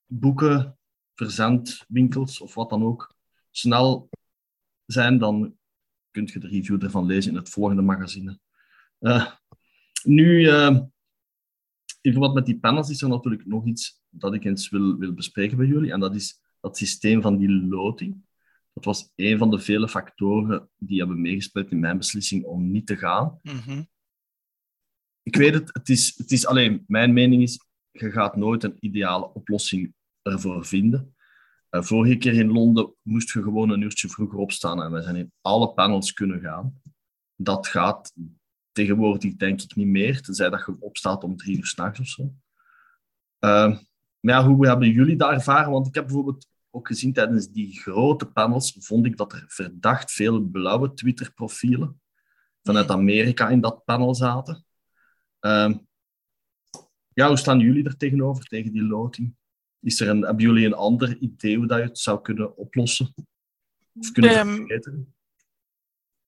boeken, 0.07 0.79
verzendwinkels 1.14 2.40
of 2.40 2.55
wat 2.55 2.70
dan 2.70 2.85
ook 2.85 3.14
snel 3.51 4.09
zijn, 4.92 5.18
dan 5.18 5.57
kunt 6.11 6.31
je 6.31 6.38
de 6.38 6.48
review 6.48 6.83
ervan 6.83 7.07
lezen 7.07 7.31
in 7.31 7.38
het 7.38 7.48
volgende 7.48 7.83
magazine. 7.83 8.38
Eh, 8.98 9.33
nu, 10.03 10.48
eh, 10.48 10.81
in 12.01 12.12
verband 12.12 12.35
met 12.35 12.46
die 12.46 12.59
panels 12.59 12.90
is 12.90 13.03
er 13.03 13.09
natuurlijk 13.09 13.46
nog 13.46 13.66
iets 13.66 14.03
dat 14.09 14.35
ik 14.35 14.44
eens 14.44 14.68
wil, 14.68 14.96
wil 14.96 15.12
bespreken 15.12 15.57
bij 15.57 15.66
jullie. 15.66 15.92
En 15.92 16.01
dat 16.01 16.14
is 16.14 16.40
dat 16.61 16.77
systeem 16.77 17.22
van 17.22 17.37
die 17.37 17.51
loting. 17.51 18.27
Dat 18.72 18.85
was 18.85 19.12
een 19.14 19.38
van 19.38 19.51
de 19.51 19.59
vele 19.59 19.88
factoren 19.88 20.70
die 20.77 20.98
hebben 20.98 21.20
meegespeeld 21.20 21.70
in 21.70 21.81
mijn 21.81 21.98
beslissing 21.98 22.44
om 22.44 22.70
niet 22.70 22.87
te 22.87 22.96
gaan. 22.96 23.38
Mhm. 23.42 23.83
ik 25.22 25.37
weet 25.37 25.55
het, 25.55 25.70
het 25.72 25.88
is, 25.88 26.14
het 26.16 26.33
is 26.33 26.46
alleen, 26.46 26.85
mijn 26.87 27.12
mening 27.12 27.42
is, 27.42 27.61
je 27.90 28.11
gaat 28.11 28.37
nooit 28.37 28.64
een 28.64 28.77
ideale 28.81 29.33
oplossing 29.33 29.94
ervoor 30.22 30.64
vinden. 30.64 31.16
Uh, 31.70 31.83
vorige 31.83 32.16
keer 32.16 32.35
in 32.35 32.52
Londen 32.52 32.94
moest 33.02 33.33
je 33.33 33.42
gewoon 33.42 33.70
een 33.70 33.81
uurtje 33.81 34.09
vroeger 34.09 34.38
opstaan 34.38 34.83
en 34.83 34.92
we 34.92 35.02
zijn 35.02 35.16
in 35.16 35.33
alle 35.40 35.72
panels 35.72 36.12
kunnen 36.12 36.40
gaan. 36.40 36.81
Dat 37.37 37.66
gaat 37.66 38.12
tegenwoordig 38.72 39.37
denk 39.37 39.62
ik 39.62 39.74
niet 39.74 39.87
meer, 39.87 40.22
tenzij 40.22 40.50
dat 40.50 40.64
je 40.66 40.76
opstaat 40.81 41.24
om 41.24 41.37
drie 41.37 41.57
uur 41.57 41.66
s'nachts 41.66 42.00
of 42.00 42.07
zo. 42.07 42.22
Uh, 43.40 43.78
maar 44.20 44.35
ja, 44.35 44.46
hoe 44.46 44.66
hebben 44.66 44.90
jullie 44.90 45.16
dat 45.16 45.31
ervaren? 45.31 45.70
Want 45.70 45.87
ik 45.87 45.94
heb 45.94 46.04
bijvoorbeeld 46.04 46.48
ook 46.70 46.87
gezien 46.87 47.12
tijdens 47.12 47.48
die 47.48 47.81
grote 47.81 48.26
panels, 48.26 48.76
vond 48.78 49.07
ik 49.07 49.16
dat 49.16 49.33
er 49.33 49.44
verdacht 49.46 50.12
veel 50.12 50.40
blauwe 50.40 50.94
Twitter-profielen 50.94 52.00
vanuit 52.62 52.90
Amerika 52.90 53.48
in 53.48 53.61
dat 53.61 53.85
panel 53.85 54.14
zaten. 54.14 54.64
Uh, 55.40 55.74
ja, 57.12 57.28
hoe 57.28 57.37
staan 57.37 57.59
jullie 57.59 57.85
er 57.85 57.96
tegenover, 57.96 58.44
tegen 58.44 58.72
die 58.72 58.83
loting? 58.83 59.37
Is 59.81 60.01
er 60.01 60.09
een, 60.09 60.23
hebben 60.23 60.45
jullie 60.45 60.67
een 60.67 60.75
ander 60.75 61.17
idee 61.17 61.57
hoe 61.57 61.67
dat 61.67 61.79
je 61.79 61.85
het 61.85 61.99
zou 61.99 62.21
kunnen 62.21 62.57
oplossen? 62.57 63.14
Of 64.01 64.12
kunnen 64.12 64.33
Bij, 64.33 64.55
verbeteren? 64.55 65.14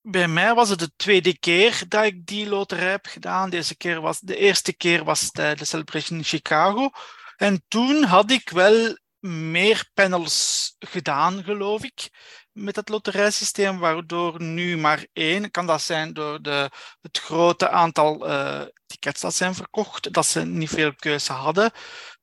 bij 0.01 0.27
mij 0.27 0.53
was 0.53 0.69
het 0.69 0.79
de 0.79 0.91
tweede 0.95 1.37
keer 1.39 1.83
dat 1.87 2.03
ik 2.03 2.25
die 2.25 2.49
loterij 2.49 2.89
heb 2.89 3.05
gedaan. 3.05 3.49
Deze 3.49 3.77
keer 3.77 4.01
was, 4.01 4.19
de 4.19 4.35
eerste 4.35 4.73
keer 4.73 5.03
was 5.03 5.31
de, 5.31 5.53
de 5.57 5.65
Celebration 5.65 6.17
in 6.17 6.23
Chicago. 6.23 6.89
En 7.35 7.63
toen 7.67 8.03
had 8.03 8.31
ik 8.31 8.49
wel 8.49 8.97
meer 9.19 9.89
panels 9.93 10.75
gedaan, 10.79 11.43
geloof 11.43 11.83
ik, 11.83 12.09
met 12.51 12.75
het 12.75 12.89
loterijsysteem, 12.89 13.79
waardoor 13.79 14.41
nu 14.41 14.77
maar 14.77 15.07
één, 15.13 15.51
kan 15.51 15.67
dat 15.67 15.81
zijn 15.81 16.13
door 16.13 16.41
de, 16.41 16.69
het 17.01 17.19
grote 17.19 17.69
aantal 17.69 18.27
uh, 18.29 18.61
tickets 18.85 19.21
dat 19.21 19.35
zijn 19.35 19.55
verkocht, 19.55 20.13
dat 20.13 20.25
ze 20.25 20.45
niet 20.45 20.69
veel 20.69 20.95
keuze 20.95 21.33
hadden. 21.33 21.71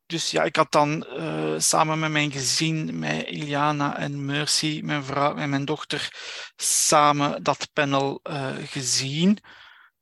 Dus 0.09 0.31
ja, 0.31 0.43
ik 0.43 0.57
had 0.57 0.73
dan 0.73 1.07
uh, 1.17 1.55
samen 1.59 1.99
met 1.99 2.11
mijn 2.11 2.33
gezin, 2.33 2.99
met 2.99 3.27
Iliana 3.27 3.97
en 3.97 4.25
Mercy, 4.25 4.81
mijn 4.85 5.05
vrouw 5.05 5.37
en 5.37 5.51
mijn 5.51 5.65
dochter, 5.65 6.13
samen 6.57 7.43
dat 7.43 7.69
panel 7.73 8.21
uh, 8.23 8.51
gezien. 8.65 9.39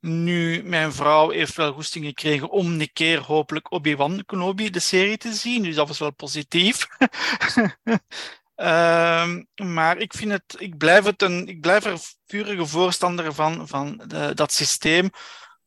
Nu, 0.01 0.63
mijn 0.65 0.93
vrouw 0.93 1.31
heeft 1.31 1.55
wel 1.55 1.73
goesting 1.73 2.05
gekregen 2.05 2.51
om 2.51 2.81
een 2.81 2.93
keer 2.93 3.19
hopelijk 3.21 3.73
Obi-Wan 3.73 4.25
Kenobi 4.25 4.71
de 4.71 4.81
serie 4.81 5.17
te 5.17 5.33
zien, 5.33 5.63
dus 5.63 5.75
dat 5.75 5.89
was 5.89 5.99
wel 5.99 6.13
positief. 6.13 6.87
uh, 8.57 9.29
maar 9.77 9.99
ik, 9.99 10.13
vind 10.13 10.33
het, 10.33 10.57
ik, 10.59 10.77
blijf 10.77 11.05
het 11.05 11.23
een, 11.23 11.49
ik 11.49 11.61
blijf 11.61 11.85
er 11.85 11.99
vurige 12.27 12.67
voorstander 12.67 13.35
van, 13.35 13.69
van 13.69 14.03
de, 14.07 14.35
dat 14.35 14.53
systeem. 14.53 15.11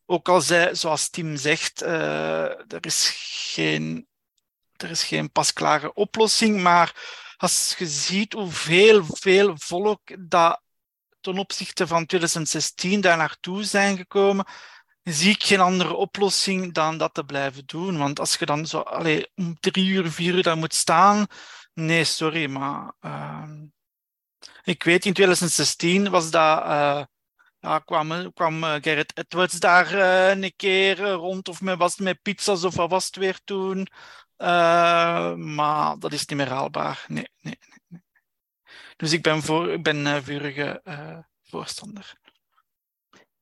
Ook 0.05 0.29
al 0.29 0.41
zij, 0.41 0.75
zoals 0.75 1.09
Tim 1.09 1.35
zegt, 1.35 1.81
er 1.81 2.85
is 2.85 3.11
geen 3.53 4.08
er 4.83 4.89
is 4.89 5.03
geen 5.03 5.31
pasklare 5.31 5.93
oplossing, 5.93 6.61
maar 6.61 6.95
als 7.37 7.75
je 7.77 7.87
ziet 7.87 8.33
hoeveel 8.33 9.05
veel 9.05 9.53
volk 9.57 10.29
dat 10.29 10.61
ten 11.21 11.37
opzichte 11.37 11.87
van 11.87 12.05
2016 12.05 13.01
daar 13.01 13.17
naartoe 13.17 13.63
zijn 13.63 13.97
gekomen, 13.97 14.45
zie 15.03 15.31
ik 15.31 15.43
geen 15.43 15.59
andere 15.59 15.93
oplossing 15.93 16.73
dan 16.73 16.97
dat 16.97 17.13
te 17.13 17.23
blijven 17.23 17.63
doen. 17.65 17.97
Want 17.97 18.19
als 18.19 18.35
je 18.35 18.45
dan 18.45 18.65
zo 18.65 18.79
allee, 18.79 19.31
om 19.35 19.59
drie 19.59 19.87
uur, 19.87 20.11
vier 20.11 20.33
uur 20.33 20.43
daar 20.43 20.57
moet 20.57 20.73
staan, 20.73 21.25
nee, 21.73 22.03
sorry, 22.03 22.49
maar 22.49 22.93
uh, 23.01 23.43
ik 24.63 24.83
weet 24.83 25.05
in 25.05 25.13
2016 25.13 26.09
was 26.09 26.31
dat. 26.31 26.63
Uh, 26.63 27.03
ja, 27.61 27.79
kwam, 27.79 28.33
kwam 28.33 28.63
uh, 28.63 28.75
Gerrit 28.81 29.17
Edwards 29.17 29.59
daar 29.59 29.93
een 30.31 30.53
keer 30.55 30.99
rond, 30.99 31.47
of 31.47 31.61
met, 31.61 31.77
was 31.77 31.97
met 31.97 32.21
pizza's, 32.21 32.63
of 32.63 32.75
wat 32.75 32.89
was 32.89 33.05
het 33.05 33.15
weer 33.15 33.39
toen? 33.43 33.87
Uh, 34.41 35.35
maar 35.35 35.99
dat 35.99 36.13
is 36.13 36.25
niet 36.25 36.37
meer 36.37 36.49
haalbaar. 36.49 37.05
Nee, 37.07 37.27
nee, 37.41 37.59
nee. 37.87 38.01
Dus 38.95 39.11
ik 39.11 39.21
ben, 39.21 39.41
voor, 39.41 39.71
ik 39.71 39.83
ben 39.83 39.97
uh, 39.97 40.15
vurige 40.21 40.81
uh, 40.83 41.17
voorstander. 41.43 42.17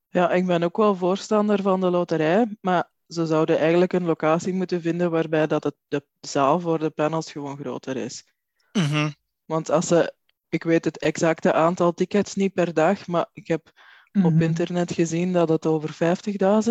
Ja, 0.10 0.32
ik 0.32 0.46
ben 0.46 0.64
ook 0.64 0.78
wel 0.78 0.96
voorstander 0.96 1.62
van 1.62 1.80
de 1.80 1.90
loterij, 1.90 2.58
maar 2.62 2.90
ze 3.08 3.26
zouden 3.26 3.58
eigenlijk 3.58 3.94
een 3.94 4.06
locatie 4.06 4.54
moeten 4.54 4.82
vinden 4.82 5.12
waarbij 5.12 5.48
dat 5.48 5.64
het, 5.64 5.76
de 5.88 6.06
zaal 6.20 6.60
voor 6.60 6.80
de 6.80 6.90
panels 6.90 7.32
gewoon 7.32 7.58
groter 7.58 7.98
is. 7.98 8.24
Mm 8.72 8.84
-hmm. 8.84 9.16
Want 9.46 9.70
als 9.70 9.88
ze, 9.88 10.14
ik 10.50 10.64
weet 10.64 10.86
het 10.86 10.98
exacte 10.98 11.54
aantal 11.54 11.94
tickets 11.94 12.36
niet 12.36 12.54
per 12.54 12.74
dag, 12.74 13.08
maar 13.08 13.30
ik 13.34 13.48
heb 13.48 13.72
mm 14.12 14.22
-hmm. 14.22 14.34
op 14.34 14.42
internet 14.42 14.92
gezien 14.92 15.34
dat 15.34 15.50
het 15.50 15.66
over 15.66 15.90
50.000 15.94 15.98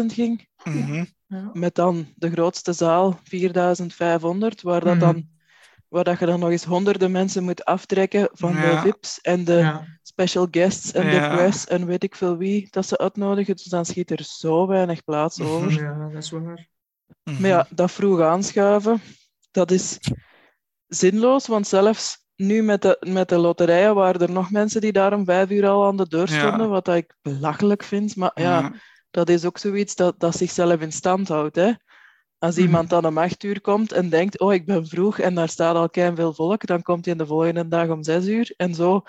ging. 0.07 0.49
Mm 0.65 0.83
-hmm. 0.83 1.07
Ja. 1.27 1.51
Met 1.53 1.75
dan 1.75 2.07
de 2.15 2.31
grootste 2.31 2.73
zaal, 2.73 3.21
4500, 3.25 4.62
waar, 4.62 4.85
dat 4.85 5.01
dan, 5.01 5.29
waar 5.89 6.05
dat 6.05 6.19
je 6.19 6.27
dan 6.27 6.41
nog 6.41 6.51
eens 6.51 6.65
honderden 6.65 7.11
mensen 7.11 7.45
moet 7.45 7.65
aftrekken 7.65 8.29
van 8.33 8.53
Ja. 8.53 8.71
de 8.71 8.81
VIP's 8.81 9.21
en 9.21 9.45
de 9.45 9.53
Ja. 9.55 9.87
special 10.03 10.49
guests 10.51 10.93
en 10.93 11.11
de 11.11 11.29
press 11.35 11.67
en 11.67 11.87
weet 11.87 12.03
ik 12.03 12.15
veel 12.15 12.37
wie 12.37 12.69
dat 12.71 12.87
ze 12.87 12.99
uitnodigen. 12.99 13.57
Dus 13.57 13.65
dan 13.65 13.85
schiet 13.85 14.11
er 14.11 14.23
zo 14.23 14.67
weinig 14.67 15.05
plaats 15.05 15.41
over. 15.41 15.73
Ja, 15.73 16.09
dat 16.09 16.23
is 16.23 16.31
waar. 16.31 16.69
Mhm. 17.25 17.41
Maar 17.41 17.51
ja, 17.51 17.67
dat 17.71 17.91
vroeg 17.91 18.21
aanschuiven, 18.21 19.01
dat 19.51 19.71
is 19.71 19.99
zinloos, 20.87 21.47
want 21.47 21.67
zelfs 21.67 22.25
nu 22.37 22.62
met 22.62 22.83
de, 22.83 22.97
met 23.09 23.29
de 23.29 23.39
loterijen 23.39 23.95
waren 23.95 24.21
er 24.21 24.31
nog 24.31 24.51
mensen 24.51 24.81
die 24.81 24.93
daar 24.93 25.12
om 25.12 25.25
vijf 25.25 25.51
uur 25.51 25.67
al 25.69 25.87
aan 25.87 25.97
de 25.97 26.09
deur 26.09 26.29
stonden, 26.29 26.69
wat 26.69 26.85
dat 26.85 26.97
ik 26.97 27.17
belachelijk 27.23 27.83
vind. 27.83 28.17
Maar 28.17 28.31
Ja. 28.35 28.73
Dat 29.11 29.29
is 29.29 29.45
ook 29.45 29.59
zoiets 29.59 29.95
dat, 29.95 30.21
dat 30.21 30.37
zichzelf 30.37 30.81
in 30.81 30.92
stand 30.92 31.29
houdt. 31.29 31.57
Hè? 31.57 31.73
Als 32.38 32.55
Mhm. 32.55 32.64
iemand 32.64 32.90
dan 32.90 33.07
om 33.07 33.19
acht 33.19 33.42
uur 33.42 33.61
komt 33.61 33.92
en 33.92 34.09
denkt, 34.09 34.40
oh, 34.40 34.53
ik 34.55 34.66
ben 34.66 34.87
vroeg 34.87 35.19
en 35.19 35.35
daar 35.35 35.49
staat 35.49 35.77
al 35.77 36.14
veel 36.14 36.33
volk, 36.35 36.66
dan 36.66 36.83
komt 36.83 37.05
hij 37.05 37.14
de 37.14 37.27
volgende 37.27 37.69
dag 37.69 37.88
om 37.88 38.03
zes 38.03 38.27
uur. 38.27 38.55
En 38.57 38.75
zo 38.75 39.03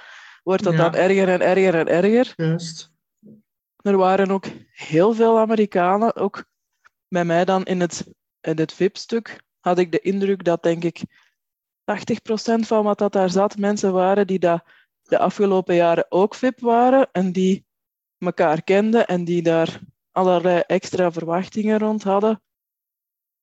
wordt 0.43 0.63
dat 0.63 0.73
Ja. 0.73 0.79
dan 0.79 0.95
erger 0.95 1.29
en 1.29 1.41
erger 1.41 1.75
en 1.75 1.87
erger. 1.87 2.33
Juist. 2.35 2.91
Er 3.77 3.97
waren 3.97 4.31
ook 4.31 4.45
heel 4.71 5.13
veel 5.13 5.39
Amerikanen, 5.39 6.15
ook 6.15 6.45
bij 7.07 7.25
mij 7.25 7.45
dan 7.45 7.63
in 7.65 7.79
het, 7.79 8.07
in 8.41 8.57
het 8.57 8.73
VIP-stuk, 8.73 9.41
had 9.59 9.77
ik 9.77 9.91
de 9.91 9.99
indruk 9.99 10.43
dat, 10.43 10.63
denk 10.63 10.83
ik, 10.83 11.01
80% 11.83 12.67
van 12.67 12.83
wat 12.83 12.97
dat 12.97 13.13
daar 13.13 13.29
zat, 13.29 13.57
mensen 13.57 13.93
waren 13.93 14.27
die 14.27 14.39
dat 14.39 14.63
de 15.01 15.17
afgelopen 15.19 15.75
jaren 15.75 16.05
ook 16.09 16.35
VIP 16.35 16.59
waren 16.59 17.09
en 17.11 17.31
die 17.31 17.65
elkaar 18.17 18.63
kenden 18.63 19.07
en 19.07 19.23
die 19.25 19.41
daar 19.41 19.79
allerlei 20.11 20.59
extra 20.59 21.11
verwachtingen 21.11 21.79
rond 21.79 22.03
hadden. 22.03 22.41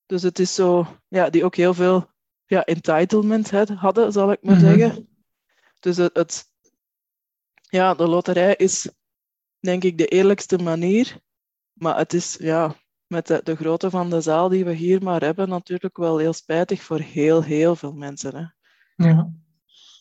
Dus 0.07 0.23
het 0.23 0.39
is 0.39 0.55
zo, 0.55 0.87
ja, 1.09 1.31
die 1.31 1.45
ook 1.45 1.57
heel 1.57 1.75
veel 1.75 2.11
ja, 2.47 2.65
entitlement 2.65 3.51
had- 3.51 3.69
hadden, 3.69 4.13
zal 4.13 4.33
ik 4.33 4.43
maar 4.43 4.57
Mhm. 4.57 4.65
zeggen. 4.65 5.09
Dus 5.81 5.97
het, 5.97 6.17
het, 6.17 6.45
ja, 7.69 7.95
de 7.95 8.07
loterij 8.07 8.55
is 8.57 8.91
denk 9.61 9.85
ik 9.85 9.99
de 9.99 10.07
eerlijkste 10.07 10.59
manier. 10.59 11.17
Maar 11.73 11.97
het 11.97 12.13
is 12.13 12.37
ja, 12.37 12.75
met 13.07 13.27
de, 13.27 13.41
de 13.45 13.57
grootte 13.57 13.91
van 13.91 14.11
de 14.11 14.21
zaal 14.21 14.49
die 14.49 14.65
we 14.65 14.73
hier 14.73 15.03
maar 15.03 15.21
hebben, 15.23 15.49
natuurlijk 15.49 15.97
wel 15.97 16.19
heel 16.19 16.33
spijtig 16.33 16.83
voor 16.83 16.99
heel, 16.99 17.43
heel 17.43 17.77
veel 17.77 17.93
mensen. 17.93 18.37
Hè. 18.37 18.45
Ja. 19.09 19.33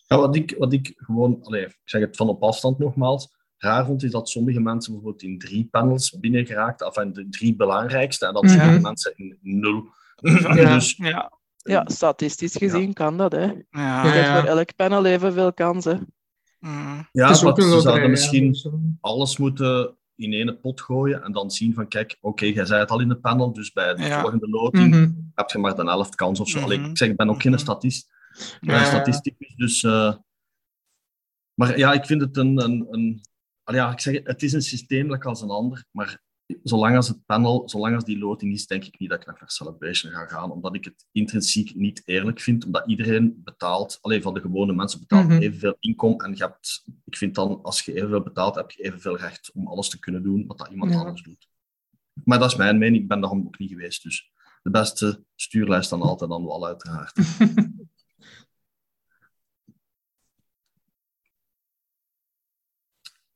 Ja, 0.08 0.18
wat, 0.18 0.36
ik, 0.36 0.56
wat 0.58 0.74
ik 0.74 0.94
gewoon, 0.96 1.44
allee, 1.44 1.66
ik 1.66 1.80
zeg 1.84 2.02
het 2.02 2.16
van 2.16 2.30
op 2.30 2.44
afstand 2.44 2.80
nogmaals, 2.80 3.36
raar 3.63 3.86
vond, 3.86 4.04
is 4.04 4.12
dat 4.12 4.30
sommige 4.30 4.60
mensen 4.60 4.93
bijvoorbeeld 4.93 5.23
in 5.23 5.39
drie 5.39 5.67
panels 5.71 6.19
binnen 6.19 6.45
geraakt, 6.45 6.86
of 6.86 6.97
in 6.97 7.13
de 7.13 7.30
drie 7.30 7.56
belangrijkste, 7.56 8.26
en 8.26 8.34
dat 8.34 8.43
Mhm. 8.43 8.54
sommige 8.60 8.80
mensen 8.80 9.13
in 9.15 9.38
nul. 9.41 9.86
Ja. 10.15 10.54
dus 10.73 10.95
Ja. 10.97 11.32
Ja, 11.65 11.84
statistisch 11.86 12.56
gezien 12.56 12.93
kan 12.93 13.17
dat. 13.17 13.32
Hè. 13.32 13.45
Ja. 13.45 13.62
Ja, 13.69 14.04
Je 14.06 14.10
hebt 14.10 14.39
voor 14.39 14.49
elk 14.49 14.76
panel 14.76 15.06
evenveel 15.06 15.54
kansen. 15.54 16.13
Mm. 16.60 17.08
ja, 17.12 17.34
ze 17.34 17.80
zouden 17.82 18.10
misschien 18.10 18.47
dus, 18.47 18.65
eh, 18.65 18.73
alles 19.02 19.38
moeten 19.38 19.97
in 20.15 20.34
één 20.34 20.60
pot 20.60 20.82
gooien 20.82 21.23
en 21.23 21.32
dan 21.32 21.52
zien 21.52 21.73
van, 21.73 21.88
kijk, 21.88 22.17
oké, 22.21 22.45
jij 22.45 22.65
zei 22.65 22.80
het 22.80 22.89
al 22.89 22.99
in 22.99 23.08
de 23.08 23.15
panel, 23.17 23.54
dus 23.54 23.71
bij 23.71 23.95
de 23.95 24.04
Ja. 24.04 24.21
volgende 24.21 24.49
loting 24.49 24.89
mhm. 24.95 25.10
heb 25.36 25.49
je 25.49 25.58
maar 25.58 25.76
de 25.76 25.84
helft 25.84 26.15
kans 26.15 26.39
of 26.39 26.49
zo. 26.49 26.60
Allee, 26.60 26.78
Mhm. 26.80 26.89
ik 26.89 26.97
zeg, 26.97 27.10
ik 27.10 27.17
ben 27.17 27.30
ook 27.30 27.41
geen 27.41 27.52
Mhm. 27.52 27.62
statist, 27.62 28.10
statisticus, 28.62 29.56
dus... 29.56 29.84
eh, 29.84 30.13
maar 31.54 31.78
ja, 31.78 31.93
ik 31.93 32.06
vind 32.06 32.21
het 32.21 32.38
een... 32.38 32.63
een, 32.63 32.88
een 32.89 33.21
ja, 33.74 33.92
ik 33.92 34.00
zeg, 34.00 34.20
het, 34.24 34.44
is 34.44 34.54
een 34.54 34.62
systeemlijk 34.62 35.26
als 35.26 35.42
een 35.42 35.50
ander, 35.50 35.86
maar 35.92 36.22
zolang 36.64 36.96
als 36.96 37.08
het 37.08 37.26
panel, 37.26 37.70
zolang 37.70 37.96
als 37.96 38.04
die 38.04 38.18
loting 38.18 38.54
is, 38.54 38.68
denk 38.68 38.84
ik 38.86 39.00
niet 39.00 39.10
dat 39.10 39.20
ik 39.22 39.26
naar 39.26 39.42
Celebration 39.46 40.12
ga 40.12 40.26
gaan, 40.26 40.52
omdat 40.52 40.76
ik 40.76 40.86
het 40.86 41.06
intrinsiek 41.12 41.76
niet 41.76 42.02
eerlijk 42.06 42.40
vind, 42.40 42.66
omdat 42.66 42.84
iedereen 42.88 43.42
betaalt, 43.44 43.98
alleen 44.02 44.22
van 44.22 44.34
de 44.34 44.40
gewone 44.40 44.74
mensen 44.74 45.00
betaalt 45.00 45.28
Mhm. 45.28 45.42
evenveel 45.42 45.76
inkomen 45.80 46.26
en 46.26 46.32
je 46.36 46.44
hebt, 46.44 46.84
ik 47.06 47.18
vind 47.18 47.36
dan, 47.36 47.60
als 47.64 47.82
je 47.82 47.94
evenveel 47.96 48.22
betaalt, 48.24 48.56
heb 48.56 48.72
je 48.72 48.84
evenveel 48.84 49.18
recht 49.18 49.52
om 49.54 49.68
alles 49.68 49.90
te 49.90 50.00
kunnen 50.00 50.24
doen 50.24 50.46
wat 50.48 50.58
dat 50.58 50.70
iemand 50.70 50.92
Ja. 50.94 51.00
anders 51.00 51.24
doet. 51.24 51.48
Maar 52.24 52.40
dat 52.40 52.52
is 52.52 52.58
mijn 52.58 52.78
mening, 52.78 53.02
ik 53.02 53.08
ben 53.08 53.20
daarom 53.22 53.46
ook 53.46 53.60
niet 53.60 53.70
geweest, 53.70 54.04
dus 54.04 54.32
de 54.64 54.70
beste 54.70 55.24
stuurlijst 55.36 55.90
dan 55.90 56.02
altijd 56.02 56.30
dan 56.30 56.46
wel, 56.46 56.66
uiteraard. 56.68 57.14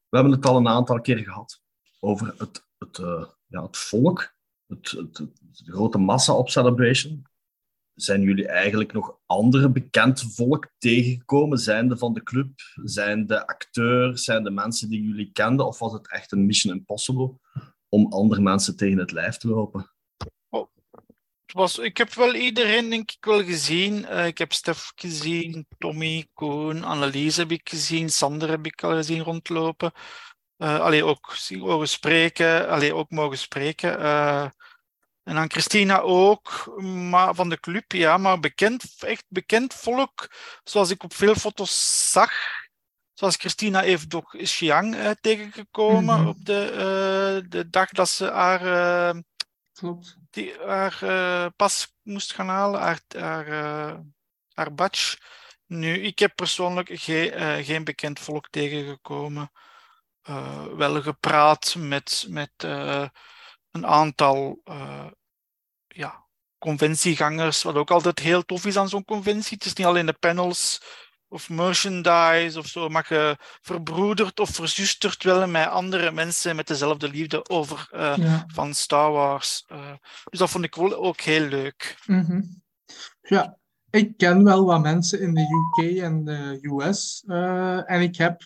We 0.09 0.17
hebben 0.17 0.31
het 0.31 0.45
al 0.45 0.57
een 0.57 0.67
aantal 0.67 1.01
keer 1.01 1.17
gehad 1.17 1.61
over 1.99 2.33
het, 2.37 2.67
het, 2.77 2.97
eh, 2.97 3.25
ja, 3.47 3.63
het 3.63 3.77
volk 3.77 4.35
het, 4.67 4.91
het, 4.91 5.15
de 5.65 5.71
grote 5.71 5.97
massa 5.97 6.33
op 6.33 6.49
Celebration, 6.49 7.25
zijn 7.93 8.21
jullie 8.21 8.47
eigenlijk 8.47 8.93
nog 8.93 9.17
andere 9.25 9.69
bekend 9.69 10.33
volk 10.33 10.71
tegengekomen? 10.77 11.57
Zijn 11.57 11.87
de 11.87 11.97
van 11.97 12.13
de 12.13 12.23
club? 12.23 12.49
Zijn 12.83 13.25
de 13.25 13.47
acteurs? 13.47 14.23
Zijn 14.23 14.43
de 14.43 14.51
mensen 14.51 14.89
die 14.89 15.01
jullie 15.01 15.31
kenden? 15.31 15.67
Of 15.67 15.79
was 15.79 15.93
het 15.93 16.11
echt 16.11 16.31
een 16.31 16.45
mission 16.45 16.75
impossible 16.75 17.39
om 17.89 18.13
andere 18.13 18.41
mensen 18.41 18.77
tegen 18.77 18.97
het 18.97 19.11
lijf 19.11 19.37
te 19.37 19.47
lopen? 19.47 19.91
Het 21.47 21.55
was, 21.55 21.77
ik 21.77 21.97
heb 21.97 22.13
wel 22.13 22.35
iedereen, 22.35 22.89
denk 22.89 23.11
ik, 23.11 23.25
wel 23.25 23.43
gezien. 23.43 24.05
Eh, 24.05 24.25
ik 24.25 24.37
heb 24.37 24.53
Stef 24.53 24.91
gezien, 24.95 25.67
Tommy, 25.77 26.27
Koen, 26.33 26.83
Annelies 26.83 27.37
heb 27.37 27.51
ik 27.51 27.69
gezien, 27.69 28.09
Sander 28.09 28.49
heb 28.49 28.65
ik 28.65 28.83
al 28.83 28.91
gezien 28.91 29.21
rondlopen. 29.23 29.91
Eh 30.57 30.79
allee, 30.79 31.05
ook 31.05 31.33
zien- 31.35 31.59
mogen 31.59 31.87
spreken, 31.87 32.69
allee, 32.69 32.95
ook 32.95 33.09
mogen 33.09 33.37
spreken. 33.37 33.99
Eh, 33.99 34.43
en 35.23 35.35
dan 35.35 35.49
Christina 35.51 35.99
ook, 35.99 36.73
maar 36.81 37.35
van 37.35 37.49
de 37.49 37.59
club, 37.59 37.91
ja, 37.91 38.17
maar 38.17 38.39
bekend, 38.39 38.83
echt 38.99 39.23
bekend 39.27 39.73
volk, 39.73 40.31
zoals 40.63 40.89
ik 40.89 41.03
op 41.03 41.13
veel 41.13 41.35
foto's 41.35 42.11
zag. 42.11 42.31
Zoals 43.13 43.35
Christina 43.35 43.81
heeft 43.81 44.13
ook 44.13 44.35
Xiang 44.37 45.15
tegengekomen 45.21 46.19
Mhm. 46.19 46.27
op 46.27 46.45
de, 46.45 47.45
de 47.49 47.69
dag 47.69 47.89
dat 47.89 48.09
ze 48.09 48.25
haar 48.31 49.15
Klopt. 49.77 50.17
die 50.29 50.53
haar 50.65 50.97
eh, 51.01 51.47
pas 51.55 51.95
moest 52.01 52.33
gaan 52.33 52.47
halen, 52.47 52.79
haar, 52.79 53.01
haar, 53.09 54.03
haar 54.53 54.73
badge. 54.73 55.17
Nu, 55.65 56.01
ik 56.01 56.19
heb 56.19 56.35
persoonlijk 56.35 56.89
geen, 56.91 57.31
eh, 57.31 57.65
geen 57.65 57.83
bekend 57.83 58.19
volk 58.19 58.49
tegengekomen. 58.49 59.51
Wel 60.75 61.01
gepraat 61.01 61.75
met, 61.75 62.25
met 62.29 62.51
een 63.71 63.85
aantal 63.85 64.61
ja, 65.87 66.27
conventiegangers, 66.57 67.63
wat 67.63 67.75
ook 67.75 67.91
altijd 67.91 68.19
heel 68.19 68.45
tof 68.45 68.65
is 68.65 68.77
aan 68.77 68.89
zo'n 68.89 69.05
conventie. 69.05 69.57
Het 69.57 69.65
is 69.65 69.73
niet 69.73 69.87
alleen 69.87 70.05
de 70.05 70.13
panels 70.13 70.81
of 71.29 71.49
merchandise 71.49 72.59
of 72.59 72.67
zo, 72.67 72.89
maar 72.89 73.05
je 73.09 73.37
verbroedert 73.61 74.39
of 74.39 74.49
verzustert 74.49 75.23
wel 75.23 75.47
met 75.47 75.67
andere 75.67 76.11
mensen 76.11 76.55
met 76.55 76.67
dezelfde 76.67 77.09
liefde 77.09 77.49
over 77.49 77.87
eh, 77.91 78.13
Ja. 78.17 78.43
van 78.47 78.73
Star 78.73 79.11
Wars. 79.11 79.63
Eh, 79.67 79.93
dus 80.29 80.39
dat 80.39 80.49
vond 80.49 80.63
ik 80.63 80.75
wel 80.75 80.95
ook 80.95 81.19
heel 81.21 81.45
leuk. 81.47 81.97
Mhm. 82.05 82.41
Ja, 83.21 83.57
ik 83.89 84.17
ken 84.17 84.43
wel 84.43 84.65
wat 84.65 84.81
mensen 84.81 85.21
in 85.21 85.33
de 85.33 85.41
UK 85.77 85.97
en 85.97 86.23
de 86.25 86.59
US. 86.61 87.23
eh, 87.27 87.91
en 87.91 88.01
ik 88.01 88.15
heb 88.17 88.41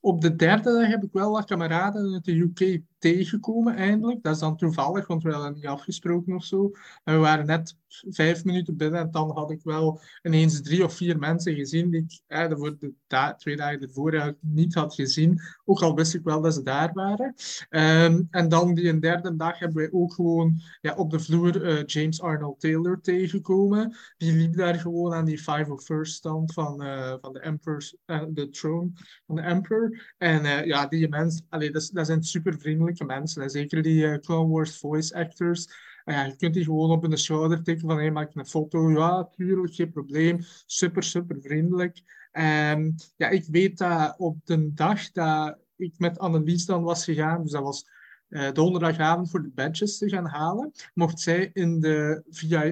op 0.00 0.20
de 0.20 0.36
derde 0.36 0.72
dag 0.80 0.88
heb 0.88 1.02
ik 1.02 1.12
wel 1.12 1.30
wat 1.30 1.44
kameraden 1.44 2.12
uit 2.14 2.24
de 2.24 2.32
UK 2.32 2.80
tegengekomen 3.04 3.76
eindelijk. 3.76 4.22
Dat 4.22 4.34
is 4.34 4.40
dan 4.40 4.56
toevallig, 4.56 5.06
want 5.06 5.22
we 5.22 5.32
hadden 5.32 5.54
niet 5.54 5.66
afgesproken 5.66 6.34
of 6.34 6.44
zo. 6.44 6.70
We 7.04 7.16
waren 7.16 7.46
net 7.46 7.76
vijf 7.88 8.44
minuten 8.44 8.76
binnen 8.76 9.00
en 9.00 9.10
dan 9.10 9.30
had 9.30 9.50
ik 9.50 9.60
wel 9.62 10.00
ineens 10.22 10.62
drie 10.62 10.84
of 10.84 10.94
vier 10.94 11.18
mensen 11.18 11.54
gezien 11.54 11.90
die 11.90 12.00
ik 12.00 12.20
eh, 12.26 12.48
de, 12.48 12.76
de 12.78 12.92
da- 13.06 13.34
twee 13.34 13.56
dagen 13.56 13.80
ervoor 13.80 14.36
niet 14.40 14.74
had 14.74 14.94
gezien. 14.94 15.40
Ook 15.64 15.82
al 15.82 15.94
wist 15.94 16.14
ik 16.14 16.22
wel 16.24 16.40
dat 16.40 16.54
ze 16.54 16.62
daar 16.62 16.92
waren. 16.92 17.34
Ehm, 17.68 18.22
en 18.30 18.48
dan 18.48 18.74
die 18.74 18.98
derde 18.98 19.36
dag 19.36 19.58
hebben 19.58 19.76
wij 19.76 19.92
ook 19.92 20.14
gewoon 20.14 20.60
ja, 20.80 20.94
op 20.94 21.10
de 21.10 21.20
vloer 21.20 21.64
eh, 21.64 21.84
James 21.86 22.20
Arnold 22.20 22.60
Taylor 22.60 23.00
tegengekomen. 23.00 23.96
Die 24.16 24.32
liep 24.32 24.56
daar 24.56 24.74
gewoon 24.74 25.14
aan 25.14 25.24
die 25.24 25.40
501st 25.40 26.00
stand 26.00 26.52
van, 26.52 26.82
eh, 26.82 27.14
van 27.20 27.32
de 27.32 27.40
Emperor's, 27.40 27.96
eh, 28.04 28.22
de 28.28 28.50
throne 28.50 28.90
van 29.26 29.36
de 29.36 29.42
Emperor. 29.42 30.14
En 30.18 30.66
ja, 30.66 30.86
die 30.86 31.08
mensen, 31.08 31.46
dat, 31.50 31.90
dat 31.92 32.06
zijn 32.06 32.22
super 32.22 32.58
mensen. 33.02 33.42
En 33.42 33.50
zeker 33.50 33.82
die 33.82 34.06
eh, 34.06 34.18
Clone 34.18 34.52
Wars 34.52 34.78
voice 34.78 35.14
actors. 35.14 35.68
Ja, 36.04 36.24
je 36.24 36.36
kunt 36.36 36.54
die 36.54 36.64
gewoon 36.64 36.90
op 36.90 37.02
hun 37.02 37.18
schouder 37.18 37.62
tikken 37.62 37.88
van, 37.88 37.98
hey, 37.98 38.10
maak 38.10 38.34
een 38.34 38.46
foto. 38.46 38.90
Ja, 38.90 39.28
tuurlijk, 39.36 39.74
geen 39.74 39.90
probleem. 39.90 40.38
Super, 40.66 41.02
super 41.02 41.36
vriendelijk. 41.40 42.02
En 42.32 42.94
ja, 43.16 43.28
ik 43.28 43.44
weet 43.44 43.78
dat 43.78 44.14
op 44.18 44.36
de 44.44 44.72
dag 44.72 45.10
dat 45.10 45.58
ik 45.76 45.94
met 45.98 46.18
Annelies 46.18 46.66
dan 46.66 46.82
was 46.82 47.04
gegaan, 47.04 47.42
dus 47.42 47.50
dat 47.50 47.62
was 47.62 47.88
eh, 48.28 48.52
donderdagavond 48.52 49.30
voor 49.30 49.42
de 49.42 49.50
badges 49.54 49.98
te 49.98 50.08
gaan 50.08 50.26
halen, 50.26 50.72
mocht 50.94 51.20
zij 51.20 51.50
in 51.52 51.80
de 51.80 52.22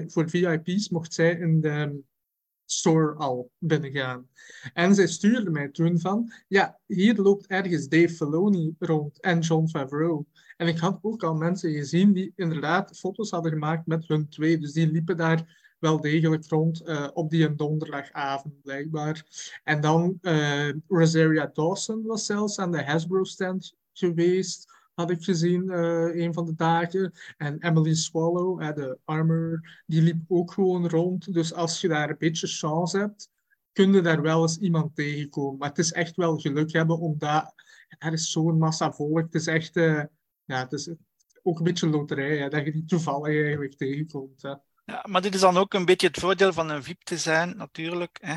voor 0.07 0.29
VIP's 0.29 0.89
mocht 0.89 1.13
zij 1.13 1.31
in 1.31 1.61
de 1.61 2.03
store 2.77 3.13
al 3.15 3.51
binnengaan. 3.57 4.27
En 4.73 4.95
zij 4.95 5.07
stuurde 5.07 5.49
mij 5.49 5.69
toen 5.69 5.99
van, 5.99 6.33
ja, 6.47 6.79
hier 6.85 7.15
loopt 7.15 7.47
ergens 7.47 7.87
Dave 7.87 8.09
Filoni 8.09 8.75
rond 8.79 9.21
en 9.21 9.39
John 9.39 9.67
Favreau. 9.67 10.25
En 10.57 10.67
ik 10.67 10.77
had 10.77 10.99
ook 11.01 11.23
al 11.23 11.35
mensen 11.35 11.71
gezien 11.71 12.13
die 12.13 12.33
inderdaad 12.35 12.97
foto's 12.97 13.29
hadden 13.29 13.51
gemaakt 13.51 13.87
met 13.87 14.07
hun 14.07 14.29
twee. 14.29 14.57
Dus 14.57 14.71
die 14.71 14.91
liepen 14.91 15.17
daar 15.17 15.61
wel 15.79 16.01
degelijk 16.01 16.45
rond 16.47 16.81
eh, 16.81 17.07
op 17.13 17.29
die 17.29 17.55
donderdagavond, 17.55 18.61
blijkbaar. 18.61 19.25
En 19.63 19.81
dan 19.81 20.17
eh, 20.21 20.69
Rosaria 20.87 21.49
Dawson 21.53 22.03
was 22.03 22.25
zelfs 22.25 22.59
aan 22.59 22.71
de 22.71 22.83
Hasbro-stand 22.83 23.75
geweest, 23.93 24.71
had 24.93 25.09
ik 25.09 25.23
gezien 25.23 25.69
eh, 25.69 26.15
een 26.23 26.33
van 26.33 26.45
de 26.45 26.55
dagen. 26.55 27.13
En 27.37 27.57
Emily 27.59 27.93
Swallow, 27.95 28.75
de 28.75 28.97
armor, 29.05 29.81
die 29.85 30.01
liep 30.01 30.21
ook 30.27 30.51
gewoon 30.51 30.89
rond. 30.89 31.33
Dus 31.33 31.53
als 31.53 31.81
je 31.81 31.87
daar 31.87 32.09
een 32.09 32.15
beetje 32.17 32.47
chance 32.47 32.97
hebt, 32.97 33.29
kun 33.71 33.93
je 33.93 34.01
daar 34.01 34.21
wel 34.21 34.41
eens 34.41 34.57
iemand 34.57 34.95
tegenkomen. 34.95 35.57
Maar 35.57 35.69
het 35.69 35.77
is 35.77 35.91
echt 35.91 36.15
wel 36.15 36.37
geluk 36.37 36.71
hebben, 36.71 36.99
omdat 36.99 37.53
er 37.97 38.13
is 38.13 38.31
zo'n 38.31 38.57
massa 38.57 38.91
volk. 38.91 39.17
Het 39.17 39.35
is 39.35 39.47
echt, 39.47 39.75
eh, 39.75 40.03
ja, 40.45 40.59
het 40.59 40.73
is 40.73 40.89
ook 41.43 41.57
een 41.57 41.63
beetje 41.63 41.89
loterij, 41.89 42.49
dat 42.49 42.65
je 42.65 42.71
die 42.71 42.85
toevallig 42.85 43.43
eigenlijk 43.43 43.75
tegenkomt. 43.75 44.41
Ja, 44.85 45.05
maar 45.09 45.21
dit 45.21 45.33
is 45.33 45.39
dan 45.39 45.57
ook 45.57 45.73
een 45.73 45.85
beetje 45.85 46.07
het 46.07 46.19
voordeel 46.19 46.53
van 46.53 46.69
een 46.69 46.83
VIP 46.83 47.03
te 47.03 47.17
zijn, 47.17 47.57
natuurlijk. 47.57 48.17
Hè? 48.21 48.35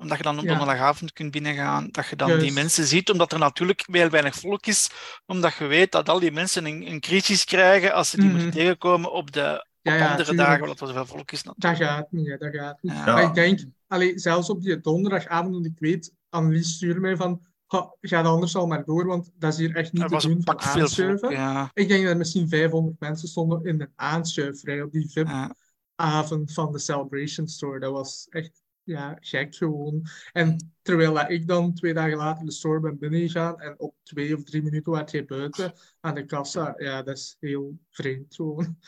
Omdat 0.00 0.16
je 0.16 0.22
dan 0.22 0.38
op 0.38 0.44
Ja. 0.44 0.48
donderdagavond 0.48 1.12
kunt 1.12 1.30
binnengaan, 1.30 1.88
dat 1.90 2.06
je 2.06 2.16
dan 2.16 2.38
die 2.38 2.52
mensen 2.52 2.84
ziet, 2.86 3.10
omdat 3.10 3.32
er 3.32 3.38
natuurlijk 3.38 3.84
heel 3.90 4.08
weinig 4.10 4.34
volk 4.34 4.66
is, 4.66 4.90
omdat 5.26 5.54
je 5.54 5.66
weet 5.66 5.92
dat 5.92 6.08
al 6.08 6.20
die 6.20 6.32
mensen 6.32 6.64
een, 6.66 6.90
een 6.90 7.00
crisis 7.00 7.44
krijgen 7.44 7.92
als 7.92 8.10
ze 8.10 8.16
die 8.16 8.24
Mhm. 8.24 8.34
moeten 8.34 8.52
tegenkomen 8.52 9.12
op 9.12 9.32
de 9.32 9.66
op 9.82 9.94
Ja, 9.94 9.94
ja, 9.94 10.10
andere 10.10 10.24
tuurlijk. 10.28 10.48
dagen, 10.48 10.62
omdat 10.62 10.80
er 10.80 10.86
zoveel 10.86 11.06
volk 11.06 11.32
is. 11.32 11.42
natuurlijk. 11.42 11.78
Dat 11.78 11.88
gaat 11.88 12.12
niet, 12.12 12.28
hè, 12.28 12.36
dat 12.36 12.54
gaat 12.54 12.78
niet. 12.82 12.92
Ja. 12.92 13.04
Maar 13.04 13.22
ik 13.22 13.34
denk, 13.34 13.60
allee, 13.86 14.18
zelfs 14.18 14.50
op 14.50 14.62
die 14.62 14.80
donderdagavond, 14.80 15.52
want 15.54 15.66
ik 15.66 15.78
weet, 15.78 16.12
Annelies 16.28 16.74
stuurde 16.74 17.00
mij 17.00 17.16
van, 17.16 17.40
"Ga- 17.66 17.94
ga 18.00 18.22
anders 18.22 18.56
al 18.56 18.66
maar 18.66 18.84
door, 18.84 19.06
want 19.06 19.30
dat 19.38 19.52
is 19.52 19.58
hier 19.58 19.76
echt 19.76 19.92
niet 19.92 20.02
Er 20.02 20.08
te 20.08 20.26
doen 20.28 20.40
van 20.44 20.60
volk. 20.60 20.76
aanschuiven. 20.82 21.30
Ja, 21.30 21.70
Ik 21.74 21.88
denk 21.88 22.02
dat 22.02 22.10
er 22.10 22.16
misschien 22.16 22.48
500 22.48 23.00
mensen 23.00 23.28
stonden 23.28 23.64
in 23.64 23.78
de 23.78 23.88
aanschuifrij 23.94 24.82
op 24.82 24.92
die 24.92 25.10
VIP-avond 25.10 26.48
ja. 26.48 26.54
van 26.54 26.72
de 26.72 26.78
Celebration 26.78 27.48
Store. 27.48 27.78
Dat 27.80 27.92
was 27.92 28.26
echt 28.30 28.62
ja, 28.88 29.16
gek 29.20 29.54
gewoon. 29.54 30.06
En 30.32 30.72
terwijl 30.82 31.14
dat 31.14 31.30
ik 31.30 31.46
dan 31.46 31.74
twee 31.74 31.94
dagen 31.94 32.16
later 32.16 32.44
de 32.44 32.52
store 32.52 32.80
ben 32.80 32.98
binnengegaan 32.98 33.60
en 33.60 33.74
op 33.78 33.94
twee 34.02 34.36
of 34.36 34.44
drie 34.44 34.62
minuten 34.62 34.92
werd 34.92 35.10
je 35.10 35.24
buiten 35.24 35.72
aan 36.00 36.14
de 36.14 36.24
kassa, 36.24 36.74
ja, 36.76 37.02
dat 37.02 37.16
is 37.16 37.36
heel 37.40 37.78
vreemd 37.90 38.34
gewoon. 38.34 38.78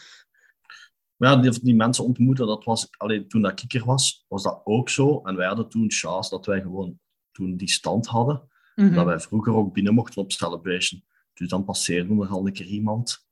Ja, 1.17 1.37
die, 1.37 1.61
die 1.63 1.75
mensen 1.75 2.05
ontmoeten, 2.05 2.47
dat 2.47 2.65
was, 2.65 2.89
alleen 2.97 3.29
toen 3.29 3.43
dat 3.43 3.63
ik 3.63 3.75
er 3.75 3.85
was, 3.85 4.25
was 4.29 4.43
dat 4.43 4.61
ook 4.65 4.89
zo. 4.89 5.21
En 5.23 5.37
wij 5.37 5.47
hadden 5.47 5.69
toen 5.69 5.91
chance 5.91 6.31
dat 6.31 6.47
wij 6.47 6.61
gewoon 6.61 6.99
toen 7.33 7.57
die 7.57 7.71
stand 7.71 8.07
hadden. 8.07 8.49
Mhm. 8.75 8.95
Dat 8.95 9.05
wij 9.05 9.21
vroeger 9.21 9.55
ook 9.55 9.73
binnen 9.73 9.95
mochten 9.95 10.23
op 10.23 10.33
Celebration. 10.33 11.05
Dus 11.35 11.49
dan 11.49 11.65
passeerde 11.65 12.23
er 12.23 12.29
al 12.29 12.47
een 12.47 12.53
keer 12.53 12.67
iemand. 12.67 13.29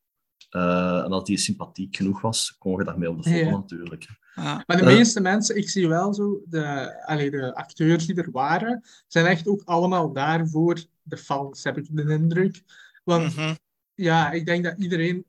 Eh, 0.50 1.00
en 1.04 1.10
dat 1.10 1.26
die 1.26 1.38
sympathiek 1.38 1.96
genoeg 1.96 2.20
was, 2.20 2.56
kon 2.58 2.78
je 2.78 2.84
daarmee 2.84 3.10
op 3.10 3.22
de 3.22 3.30
foto 3.30 3.44
Ja. 3.44 3.50
natuurlijk. 3.50 4.06
Ja. 4.34 4.62
Maar 4.66 4.76
de 4.76 4.82
Eh. 4.84 4.96
meeste 4.96 5.20
mensen, 5.20 5.56
ik 5.56 5.68
zie 5.68 5.88
wel 5.88 6.14
zo, 6.14 6.40
de, 6.48 6.94
allee, 7.06 7.30
de 7.30 7.54
acteurs 7.54 8.06
die 8.06 8.16
er 8.16 8.30
waren, 8.30 8.82
zijn 9.06 9.26
echt 9.26 9.48
ook 9.48 9.62
allemaal 9.64 10.12
daar 10.12 10.48
voor 10.48 10.84
de 11.02 11.16
fans, 11.16 11.64
heb 11.64 11.78
ik 11.78 11.86
de 11.90 12.12
indruk. 12.12 12.62
Want 13.04 13.36
Mhm. 13.36 13.54
ja, 13.94 14.30
ik 14.30 14.46
denk 14.46 14.64
dat 14.64 14.78
iedereen 14.78 15.24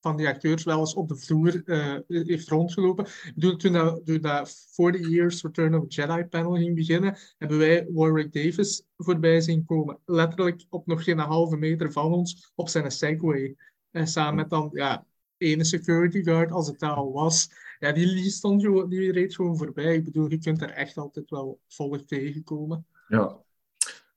van 0.00 0.16
die 0.16 0.28
acteurs 0.28 0.64
wel 0.64 0.78
eens 0.80 0.94
op 0.94 1.08
de 1.08 1.16
vloer 1.16 1.62
eh, 1.64 1.94
heeft 2.08 2.48
rondgelopen. 2.48 3.04
Ik 3.04 3.32
bedoel, 3.34 3.56
toen 3.56 3.72
dat, 3.72 4.06
toen 4.06 4.20
dat 4.20 4.66
40 4.72 5.08
Years 5.08 5.42
Return 5.42 5.74
of 5.74 5.82
the 5.88 5.94
Jedi 6.02 6.24
panel 6.24 6.54
ging 6.54 6.74
beginnen, 6.74 7.16
hebben 7.38 7.58
wij 7.58 7.86
Warwick 7.92 8.32
Davis 8.32 8.82
voorbij 8.96 9.40
zien 9.40 9.64
komen. 9.64 9.98
Letterlijk 10.04 10.64
op 10.70 10.86
nog 10.86 11.04
geen 11.04 11.18
halve 11.18 11.56
meter 11.56 11.92
van 11.92 12.12
ons, 12.12 12.52
op 12.54 12.68
zijn 12.68 12.90
Segway. 12.90 13.56
En 13.90 14.06
samen 14.06 14.34
met 14.34 14.50
dan, 14.50 14.70
ja, 14.72 15.04
ene 15.36 15.64
security 15.64 16.22
guard, 16.22 16.52
als 16.52 16.66
het 16.66 16.78
daar 16.78 16.94
al 16.94 17.12
was. 17.12 17.50
Ja, 17.78 17.92
die, 17.92 18.06
die 18.06 18.30
stond 18.30 18.62
gewoon, 18.62 18.88
die 18.88 19.12
reed 19.12 19.34
gewoon 19.34 19.56
voorbij. 19.56 19.94
Ik 19.94 20.04
bedoel, 20.04 20.30
je 20.30 20.38
kunt 20.38 20.62
er 20.62 20.70
echt 20.70 20.96
altijd 20.96 21.30
wel 21.30 21.60
volk 21.68 22.06
tegenkomen. 22.06 22.86
Ja. 23.08 23.36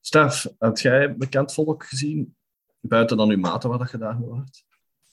Stef, 0.02 0.48
heb 0.60 0.78
jij 0.78 1.16
bekend 1.16 1.54
volk 1.54 1.86
gezien? 1.86 2.36
Buiten 2.80 3.18
dan 3.18 3.30
uw 3.30 3.38
maten 3.38 3.70
waar 3.70 3.80
dat 3.80 3.92
je 3.92 3.98
daar 3.98 4.16
hoort? 4.16 4.64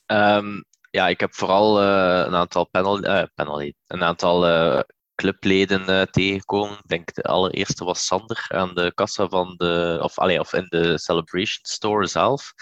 Ehm, 0.06 0.62
ja, 0.90 1.08
ik 1.08 1.20
heb 1.20 1.34
vooral 1.34 1.80
eh, 1.80 2.26
een 2.26 2.34
aantal 2.34 2.64
panel, 2.64 3.00
eh, 3.00 3.24
panelleden, 3.34 3.76
een 3.86 4.02
aantal 4.02 4.46
eh, 4.46 4.80
clubleden 5.18 5.86
eh, 5.86 6.02
tegengekomen. 6.02 6.78
Ik 6.78 6.88
denk 6.88 7.14
de 7.14 7.22
allereerste 7.22 7.84
was 7.84 8.06
Sander 8.06 8.46
aan 8.48 8.74
de 8.74 8.92
kassa 8.94 9.28
van 9.28 9.54
de, 9.56 9.98
of, 10.02 10.18
allee, 10.18 10.40
of 10.40 10.52
in 10.52 10.66
de 10.68 10.98
Celebration 10.98 11.64
Store 11.64 12.06
zelf. 12.06 12.52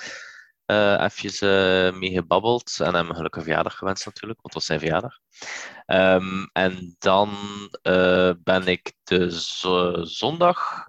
Eh 0.66 1.02
even 1.04 1.48
eh, 1.86 1.98
mee 1.98 2.10
gebabbeld 2.12 2.80
en 2.80 2.94
hem 2.94 3.08
een 3.08 3.16
gelukkige 3.16 3.44
verjaardag 3.44 3.76
gewenst 3.78 4.06
natuurlijk, 4.06 4.40
want 4.42 4.54
het 4.54 4.62
was 4.62 4.66
zijn 4.66 4.78
verjaardag. 4.80 5.18
Ehm, 5.86 6.44
en 6.52 6.96
dan 6.98 7.30
eh, 7.82 8.30
ben 8.38 8.66
ik 8.66 8.92
de 9.04 9.40
zo- 9.40 10.04
zondag, 10.04 10.88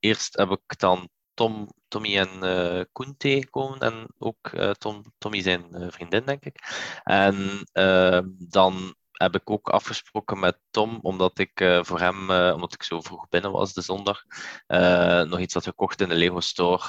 eerst 0.00 0.36
heb 0.36 0.50
ik 0.50 0.78
dan 0.78 1.08
Tom, 1.34 1.68
Tommy 1.88 2.16
en 2.18 2.42
eh 2.42 2.80
Koen 2.92 3.16
tegengekomen 3.16 3.78
en 3.80 4.06
ook 4.18 4.50
Tom, 4.78 5.02
Tommy 5.18 5.42
zijn 5.42 5.66
vriendin, 5.92 6.24
denk 6.24 6.44
ik. 6.44 6.56
En 7.04 7.66
ehm, 7.72 8.24
dan 8.38 8.94
heb 9.22 9.34
ik 9.34 9.50
ook 9.50 9.68
afgesproken 9.68 10.38
met 10.38 10.58
Tom, 10.70 10.98
omdat 11.02 11.38
ik 11.38 11.60
eh, 11.60 11.82
voor 11.82 12.00
hem, 12.00 12.30
eh, 12.30 12.52
omdat 12.54 12.72
ik 12.72 12.82
zo 12.82 13.00
vroeg 13.00 13.28
binnen 13.28 13.52
was 13.52 13.72
de 13.72 13.80
zondag, 13.80 14.22
eh, 14.66 15.22
nog 15.22 15.38
iets 15.38 15.54
had 15.54 15.64
gekocht 15.64 16.00
in 16.00 16.08
de 16.08 16.14
Lego 16.14 16.40
Store. 16.40 16.80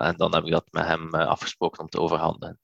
en 0.00 0.16
dan 0.16 0.34
heb 0.34 0.44
ik 0.44 0.50
dat 0.50 0.68
met 0.70 0.86
hem 0.86 1.14
afgesproken 1.14 1.80
om 1.80 1.88
te 1.88 2.00
overhandigen. 2.00 2.58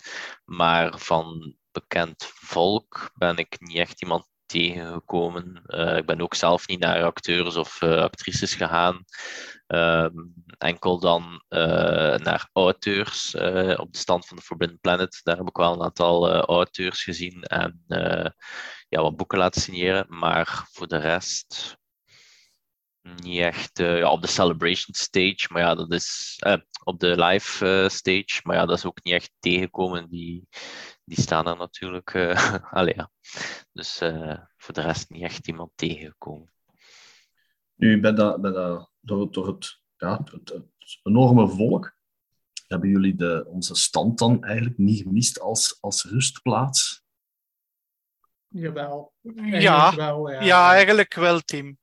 Maar 0.45 0.99
van 0.99 1.55
bekend 1.73 2.31
volk 2.35 3.11
ben 3.15 3.37
ik 3.37 3.57
niet 3.61 3.77
echt 3.77 4.03
iemand 4.03 4.29
tegengekomen. 4.47 5.63
Ik 5.97 6.07
ben 6.07 6.21
ook 6.21 6.35
zelf 6.35 6.67
niet 6.67 6.81
naar 6.81 7.05
acteurs 7.05 7.57
of 7.57 7.83
actrices 7.83 8.55
gegaan. 8.55 9.05
Ehm, 9.67 10.13
enkel 10.59 11.01
dan 11.01 11.43
naar 12.23 12.49
auteurs 12.53 13.35
op 13.77 13.93
de 13.93 13.99
stand 13.99 14.27
van 14.27 14.37
de 14.37 14.43
Forbidden 14.43 14.81
Planet. 14.81 15.21
Daar 15.23 15.37
heb 15.37 15.49
ik 15.49 15.57
wel 15.57 15.73
een 15.73 15.83
aantal 15.83 16.31
auteurs 16.41 17.03
gezien 17.03 17.43
en 17.43 17.85
ja, 18.97 19.03
wat 19.03 19.17
boeken 19.17 19.39
laten 19.39 19.61
signeren. 19.61 20.07
Maar 20.09 20.69
voor 20.71 20.89
de 20.89 20.97
rest 20.97 21.77
niet 23.01 23.41
echt 23.41 23.79
eh, 23.79 23.99
ja, 23.99 24.11
op 24.11 24.21
de 24.21 24.27
celebration 24.27 24.95
stage, 24.95 25.47
maar 25.49 25.63
ja, 25.63 25.75
dat 25.75 25.93
is 25.93 26.37
eh, 26.39 26.57
op 26.85 26.99
de 27.01 27.25
live 27.25 27.67
eh, 27.67 27.89
stage, 27.89 28.41
maar 28.43 28.57
ja, 28.57 28.67
dat 28.67 28.79
is 28.79 28.85
ook 28.85 29.05
niet 29.05 29.15
echt 29.15 29.33
tegenkomen. 29.39 30.09
Die, 30.09 30.49
die 31.05 31.21
staan 31.21 31.47
er 31.47 31.57
natuurlijk. 31.57 32.15
allee, 32.71 32.95
ja. 32.97 33.11
Dus 33.73 33.99
voor 34.57 34.75
de 34.75 34.81
rest 34.81 35.11
niet 35.11 35.23
echt 35.23 35.49
iemand 35.49 35.71
tegengekomen. 35.75 36.53
Nu, 37.75 38.01
bij 38.01 38.13
dat, 38.13 38.41
bij 38.41 38.51
dat, 38.51 38.91
door, 39.01 39.33
door 39.33 39.47
het, 39.47 39.81
ja, 39.97 40.21
het, 40.25 40.49
het 40.49 41.01
enorme 41.03 41.49
volk 41.49 41.97
hebben 42.67 42.89
jullie 42.89 43.15
de, 43.15 43.47
onze 43.49 43.75
stand 43.75 44.19
dan 44.19 44.45
eigenlijk 44.45 44.79
niet 44.79 45.03
gemist 45.03 45.41
als, 45.41 45.79
als 45.81 46.05
rustplaats? 46.05 47.06
Jawel. 48.59 49.13
Ja, 49.23 49.33
Eigenlijk 49.43 49.97
wel, 49.97 50.31
ja. 50.31 50.43
ja, 50.43 50.73
eigenlijk 50.73 51.15
wel, 51.15 51.41
Tim. 51.41 51.79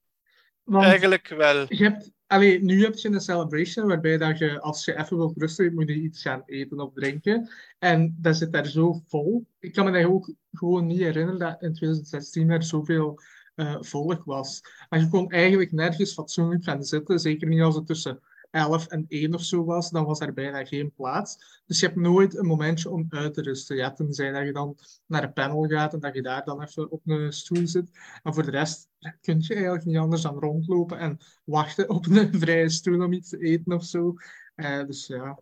Want 0.63 0.85
Eigenlijk 0.85 1.27
wel. 1.27 1.65
je 1.69 1.83
hebt, 1.83 2.11
allee, 2.27 2.63
nu 2.63 2.83
heb 2.83 2.95
je 2.95 3.09
een 3.09 3.21
celebration 3.21 3.87
waarbij 3.87 4.17
dat 4.17 4.37
je, 4.37 4.59
als 4.59 4.85
je 4.85 4.97
even 4.97 5.17
wilt 5.17 5.37
rusten, 5.37 5.73
moet 5.73 5.87
je 5.87 5.95
iets 5.95 6.21
gaan 6.21 6.43
eten 6.45 6.79
of 6.79 6.93
drinken. 6.93 7.49
En 7.79 8.15
dat 8.19 8.37
zit 8.37 8.51
daar 8.51 8.67
zo 8.67 9.01
vol. 9.07 9.47
Ik 9.59 9.73
kan 9.73 9.85
me 9.85 9.91
daar 9.91 10.09
ook 10.09 10.33
gewoon 10.51 10.85
niet 10.85 10.99
herinneren 10.99 11.39
dat 11.39 11.61
in 11.61 11.73
2016 11.73 12.49
er 12.49 12.63
zoveel 12.63 13.19
eh, 13.55 13.75
volk 13.79 14.23
was. 14.23 14.61
Maar 14.89 14.99
je 14.99 15.09
kon 15.09 15.31
eigenlijk 15.31 15.71
nergens 15.71 16.13
fatsoenlijk 16.13 16.63
gaan 16.63 16.83
zitten. 16.83 17.19
Zeker 17.19 17.47
niet 17.47 17.61
als 17.61 17.75
het 17.75 17.87
tussen 17.87 18.19
11 18.53 18.87
en 18.87 19.05
1 19.07 19.33
of 19.33 19.43
zo 19.43 19.63
was. 19.63 19.89
Dan 19.89 20.05
was 20.05 20.19
er 20.19 20.33
bijna 20.33 20.65
geen 20.65 20.93
plaats. 20.93 21.61
Dus 21.65 21.79
je 21.79 21.85
hebt 21.85 21.99
nooit 21.99 22.37
een 22.37 22.45
momentje 22.45 22.89
om 22.89 23.05
uit 23.09 23.33
te 23.33 23.41
rusten. 23.41 23.75
Ja, 23.75 23.93
tenzij 23.93 24.31
dat 24.31 24.45
je 24.45 24.53
dan 24.53 24.77
naar 25.05 25.23
een 25.23 25.33
panel 25.33 25.63
gaat 25.67 25.93
en 25.93 25.99
dat 25.99 26.13
je 26.13 26.21
daar 26.21 26.43
dan 26.43 26.61
even 26.61 26.91
op 26.91 27.01
een 27.05 27.33
stoel 27.33 27.67
zit. 27.67 27.89
Maar 28.23 28.33
voor 28.33 28.43
de 28.43 28.51
rest 28.51 28.89
kun 29.21 29.37
je 29.39 29.53
eigenlijk 29.53 29.85
niet 29.85 29.97
anders 29.97 30.21
dan 30.21 30.39
rondlopen 30.39 30.97
en 30.97 31.17
wachten 31.43 31.89
op 31.89 32.05
een 32.05 32.33
vrije 32.41 32.69
stoel 32.69 33.03
om 33.03 33.13
iets 33.13 33.29
te 33.29 33.37
eten 33.37 33.73
of 33.73 33.83
zo. 33.83 34.13
Eh, 34.55 34.85
dus 34.85 35.07
ja. 35.07 35.39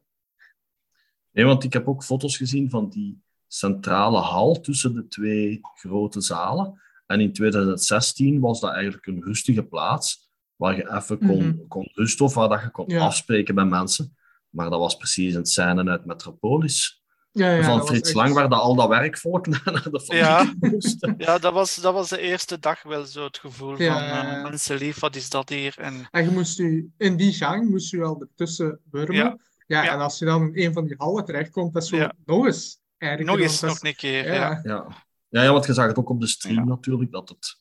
Nee, 1.31 1.45
want 1.45 1.63
ik 1.63 1.73
heb 1.73 1.87
ook 1.87 2.03
foto's 2.03 2.37
gezien 2.37 2.69
van 2.69 2.89
die 2.89 3.21
centrale 3.47 4.19
hal 4.19 4.59
tussen 4.59 4.93
de 4.93 5.07
twee 5.07 5.59
grote 5.61 6.21
zalen. 6.21 6.81
En 7.05 7.19
in 7.19 7.33
2016 7.33 8.39
was 8.39 8.59
dat 8.59 8.71
eigenlijk 8.71 9.05
een 9.05 9.23
rustige 9.23 9.63
plaats 9.63 10.30
waar 10.61 10.75
je 10.75 10.91
even 10.95 11.17
kon, 11.19 11.47
Mhm. 11.47 11.67
kon 11.67 11.89
rusten 11.93 12.25
of 12.25 12.33
waar 12.33 12.49
dat 12.49 12.61
je 12.61 12.69
kon 12.71 12.85
Ja. 12.87 12.99
afspreken 13.05 13.55
met 13.55 13.69
mensen. 13.69 14.15
Maar 14.49 14.69
dat 14.69 14.79
was 14.79 14.95
precies 14.97 15.33
een 15.35 15.45
scène 15.45 15.89
uit 15.89 16.05
Metropolis. 16.05 17.03
Ja, 17.31 17.51
ja, 17.53 17.63
van 17.63 17.85
Frits 17.87 18.07
echt- 18.07 18.17
Lang, 18.17 18.33
waar 18.33 18.49
dat 18.49 18.59
al 18.59 18.75
dat 18.75 18.87
werkvolk 18.87 19.47
naar 19.47 19.63
de 19.63 20.01
fabriek 20.01 20.11
Ja. 20.11 20.53
moest. 20.59 21.07
Ja, 21.17 21.37
dat 21.37 21.53
was, 21.53 21.75
dat 21.75 21.93
was 21.93 22.09
de 22.09 22.19
eerste 22.19 22.59
dag 22.59 22.83
wel 22.83 23.05
zo 23.05 23.23
het 23.23 23.37
gevoel 23.37 23.81
Ja, 23.81 24.19
van 24.23 24.35
eh, 24.35 24.43
mensen 24.43 24.77
lief, 24.77 24.99
wat 24.99 25.15
is 25.15 25.29
dat 25.29 25.49
hier? 25.49 25.73
En 25.77 26.07
En 26.11 26.23
je 26.23 26.29
moest 26.31 26.59
u, 26.59 26.91
in 26.97 27.17
die 27.17 27.33
gang 27.33 27.69
moest 27.69 27.91
je 27.91 28.03
al 28.03 28.21
ertussen 28.21 28.79
wurmen. 28.91 29.15
Ja. 29.15 29.37
Ja, 29.67 29.83
Ja. 29.83 29.93
en 29.93 29.99
als 29.99 30.19
je 30.19 30.25
dan 30.25 30.53
in 30.55 30.65
een 30.67 30.73
van 30.73 30.85
die 30.85 30.95
hallen 30.97 31.25
terechtkomt, 31.25 31.73
dat 31.73 31.83
is 31.83 31.89
zo 31.89 31.95
Ja. 31.95 32.13
nog 32.25 32.45
eens. 32.45 32.79
Eigenlijk, 32.97 33.31
nog 33.37 33.41
eens, 33.47 33.61
nog 33.61 33.83
een 33.83 33.95
keer. 33.95 34.25
ja. 34.25 34.33
Ja. 34.33 34.59
Ja. 34.63 34.85
Ja, 35.29 35.43
ja, 35.43 35.51
want 35.51 35.65
je 35.65 35.73
zag 35.73 35.87
het 35.87 35.97
ook 35.97 36.09
op 36.09 36.19
de 36.19 36.27
stream 36.27 36.55
Ja. 36.55 36.63
natuurlijk, 36.63 37.11
dat 37.11 37.29
het... 37.29 37.59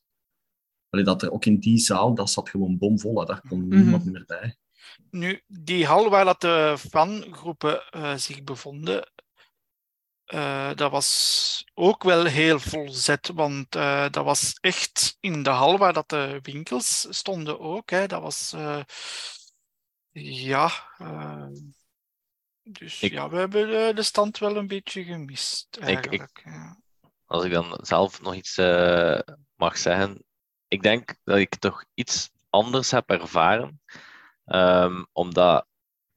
Allee, 0.91 1.05
dat 1.05 1.23
er 1.23 1.31
ook 1.33 1.45
in 1.45 1.59
die 1.59 1.79
zaal, 1.79 2.15
dat 2.15 2.31
zat 2.31 2.49
gewoon 2.49 2.79
bomvol. 2.79 3.19
Hè. 3.21 3.25
Daar 3.27 3.41
kon 3.49 3.67
Mhm. 3.67 3.77
niemand 3.77 4.05
meer 4.05 4.25
bij. 4.27 4.57
Nu, 5.11 5.43
die 5.47 5.87
hal 5.87 6.09
waar 6.11 6.25
dat 6.25 6.41
de 6.41 6.75
fangroepen 6.91 7.89
eh, 7.91 8.15
zich 8.17 8.43
bevonden, 8.45 9.13
eh, 10.25 10.71
dat 10.75 10.91
was 10.91 11.65
ook 11.75 12.03
wel 12.03 12.25
heel 12.25 12.59
volzet, 12.59 13.31
want 13.35 13.75
eh, 13.75 14.09
dat 14.11 14.25
was 14.25 14.53
echt 14.61 15.17
in 15.21 15.43
de 15.43 15.51
hal 15.51 15.79
waar 15.79 15.93
dat 15.93 16.09
de 16.09 16.39
winkels 16.43 17.07
stonden 17.11 17.61
ook. 17.61 17.91
Hè. 17.91 18.07
Dat 18.07 18.23
was, 18.23 18.53
eh, 18.53 18.83
ja, 20.13 20.71
dus 22.63 23.03
Ik- 23.03 23.13
ja, 23.13 23.29
we 23.29 23.37
hebben 23.37 23.69
de, 23.69 23.93
de 23.95 24.03
stand 24.03 24.39
wel 24.39 24.57
een 24.57 24.67
beetje 24.67 25.05
gemist 25.05 25.77
ik- 25.77 25.85
eigenlijk. 25.85 26.41
ja. 26.45 26.79
Als 27.27 27.45
ik 27.45 27.53
dan 27.53 27.79
zelf 27.83 28.21
nog 28.21 28.35
iets 28.35 28.57
eh, 28.59 29.19
mag 29.57 29.79
zeggen, 29.79 30.25
ik 30.71 30.83
denk 30.83 31.15
dat 31.25 31.39
ik 31.39 31.57
toch 31.57 31.85
iets 31.95 32.31
anders 32.51 32.91
heb 32.91 33.11
ervaren. 33.11 33.81
Ehm, 34.45 35.05
omdat, 35.13 35.67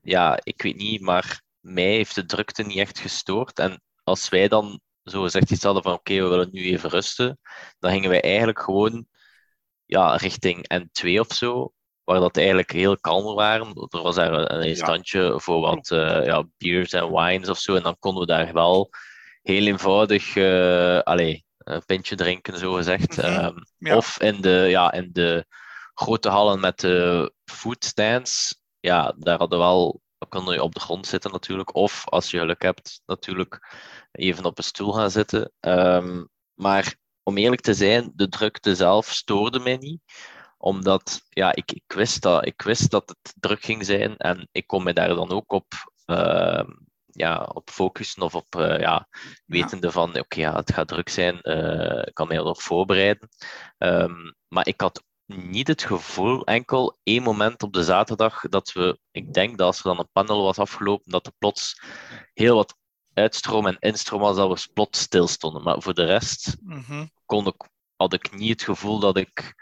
ja, 0.01 0.39
ik 0.43 0.61
weet 0.61 0.75
niet, 0.75 1.01
maar 1.01 1.41
mij 1.59 1.83
heeft 1.91 2.15
de 2.15 2.25
drukte 2.25 2.63
niet 2.63 2.77
echt 2.77 2.99
gestoord. 2.99 3.59
En 3.59 3.81
als 4.03 4.29
wij 4.29 4.47
dan 4.47 4.81
zo 5.03 5.21
gezegd 5.21 5.51
iets 5.51 5.63
hadden 5.63 5.83
van 5.83 5.93
oké, 5.93 6.13
we 6.13 6.27
willen 6.27 6.49
nu 6.51 6.61
even 6.61 6.89
rusten, 6.89 7.39
dan 7.79 7.91
gingen 7.91 8.09
wij 8.09 8.21
eigenlijk 8.21 8.59
gewoon 8.59 9.07
ja, 9.85 10.15
richting 10.15 10.73
N2 10.73 11.19
of 11.19 11.33
zo, 11.33 11.73
waar 12.03 12.19
dat 12.19 12.37
eigenlijk 12.37 12.71
heel 12.71 12.97
kalm 12.99 13.35
waren. 13.35 13.67
Er 13.67 14.01
was 14.01 14.15
daar 14.15 14.33
een, 14.33 14.67
een 14.67 14.75
standje 14.75 15.39
voor 15.39 15.59
wat 15.59 15.91
eh, 15.91 16.25
ja, 16.25 16.43
beers 16.57 16.91
en 16.91 17.11
wines 17.11 17.49
of 17.49 17.59
zo, 17.59 17.75
en 17.75 17.83
dan 17.83 17.99
konden 17.99 18.21
we 18.21 18.27
daar 18.27 18.53
wel 18.53 18.89
heel 19.41 19.65
eenvoudig 19.65 20.37
allee, 21.03 21.45
een 21.63 21.85
pintje 21.85 22.15
drinken, 22.15 22.57
zo 22.57 22.73
gezegd. 22.73 23.17
Mhm. 23.17 23.25
Ehm, 23.25 23.57
Ja. 23.77 23.95
Of 23.95 24.19
in 24.19 24.41
de, 24.41 24.65
ja, 24.69 24.91
in 24.91 25.09
de 25.11 25.45
grote 25.93 26.29
hallen 26.29 26.59
met 26.59 26.79
de 26.79 27.33
foodstands, 27.45 28.61
ja, 28.79 29.13
daar 29.17 29.37
hadden 29.37 29.59
we 29.59 29.63
wel, 29.65 30.01
dan 30.17 30.29
kon 30.29 30.53
je 30.53 30.63
op 30.63 30.73
de 30.73 30.79
grond 30.79 31.07
zitten 31.07 31.31
natuurlijk. 31.31 31.75
Of 31.75 32.09
als 32.09 32.31
je 32.31 32.39
geluk 32.39 32.61
hebt, 32.61 33.01
natuurlijk 33.05 33.75
even 34.11 34.45
op 34.45 34.57
een 34.57 34.63
stoel 34.63 34.93
gaan 34.93 35.11
zitten. 35.11 35.51
Ehm, 35.59 36.23
maar 36.53 36.95
om 37.23 37.37
eerlijk 37.37 37.61
te 37.61 37.73
zijn, 37.73 38.11
de 38.15 38.29
drukte 38.29 38.75
zelf 38.75 39.07
stoorde 39.07 39.59
mij 39.59 39.77
niet 39.77 40.01
omdat 40.63 41.21
ja, 41.29 41.55
ik, 41.55 41.71
ik, 41.71 41.93
wist 41.93 42.21
dat, 42.21 42.45
ik 42.45 42.61
wist 42.61 42.91
dat 42.91 43.09
het 43.09 43.33
druk 43.39 43.63
ging 43.63 43.85
zijn 43.85 44.17
en 44.17 44.47
ik 44.51 44.67
kon 44.67 44.83
me 44.83 44.93
daar 44.93 45.07
dan 45.07 45.31
ook 45.31 45.51
op, 45.51 45.73
ehm, 46.05 46.69
ja, 47.13 47.49
op 47.53 47.69
focussen 47.69 48.21
of 48.21 48.35
op 48.35 48.55
eh, 48.55 48.79
ja, 48.79 49.07
wetende 49.45 49.91
van 49.91 50.19
oké, 50.19 50.39
ja, 50.39 50.55
het 50.55 50.73
gaat 50.73 50.87
druk 50.87 51.09
zijn, 51.09 51.41
eh, 51.41 52.07
ik 52.07 52.13
kan 52.13 52.27
mij 52.27 52.37
erop 52.37 52.61
voorbereiden. 52.61 53.29
Ehm, 53.77 54.31
maar 54.47 54.67
ik 54.67 54.81
had 54.81 55.03
niet 55.25 55.67
het 55.67 55.83
gevoel, 55.83 56.43
enkel 56.45 56.99
één 57.03 57.23
moment 57.23 57.63
op 57.63 57.73
de 57.73 57.83
zaterdag, 57.83 58.41
dat 58.49 58.71
we, 58.71 58.99
ik 59.11 59.33
denk 59.33 59.57
dat 59.57 59.67
als 59.67 59.77
er 59.77 59.83
dan 59.83 59.99
een 59.99 60.09
panel 60.11 60.43
was 60.43 60.57
afgelopen, 60.57 61.11
dat 61.11 61.25
er 61.25 61.33
plots 61.37 61.81
heel 62.33 62.55
wat 62.55 62.77
uitstroom 63.13 63.67
en 63.67 63.79
instroom 63.79 64.21
was, 64.21 64.35
dat 64.35 64.63
we 64.65 64.73
plots 64.73 64.99
stilstonden. 64.99 65.63
Maar 65.63 65.81
voor 65.81 65.93
de 65.93 66.05
rest 66.05 66.55
Mhm. 66.59 67.05
kon 67.25 67.47
ik, 67.47 67.69
had 67.95 68.13
ik 68.13 68.35
niet 68.35 68.49
het 68.49 68.63
gevoel 68.63 68.99
dat 68.99 69.17
ik 69.17 69.53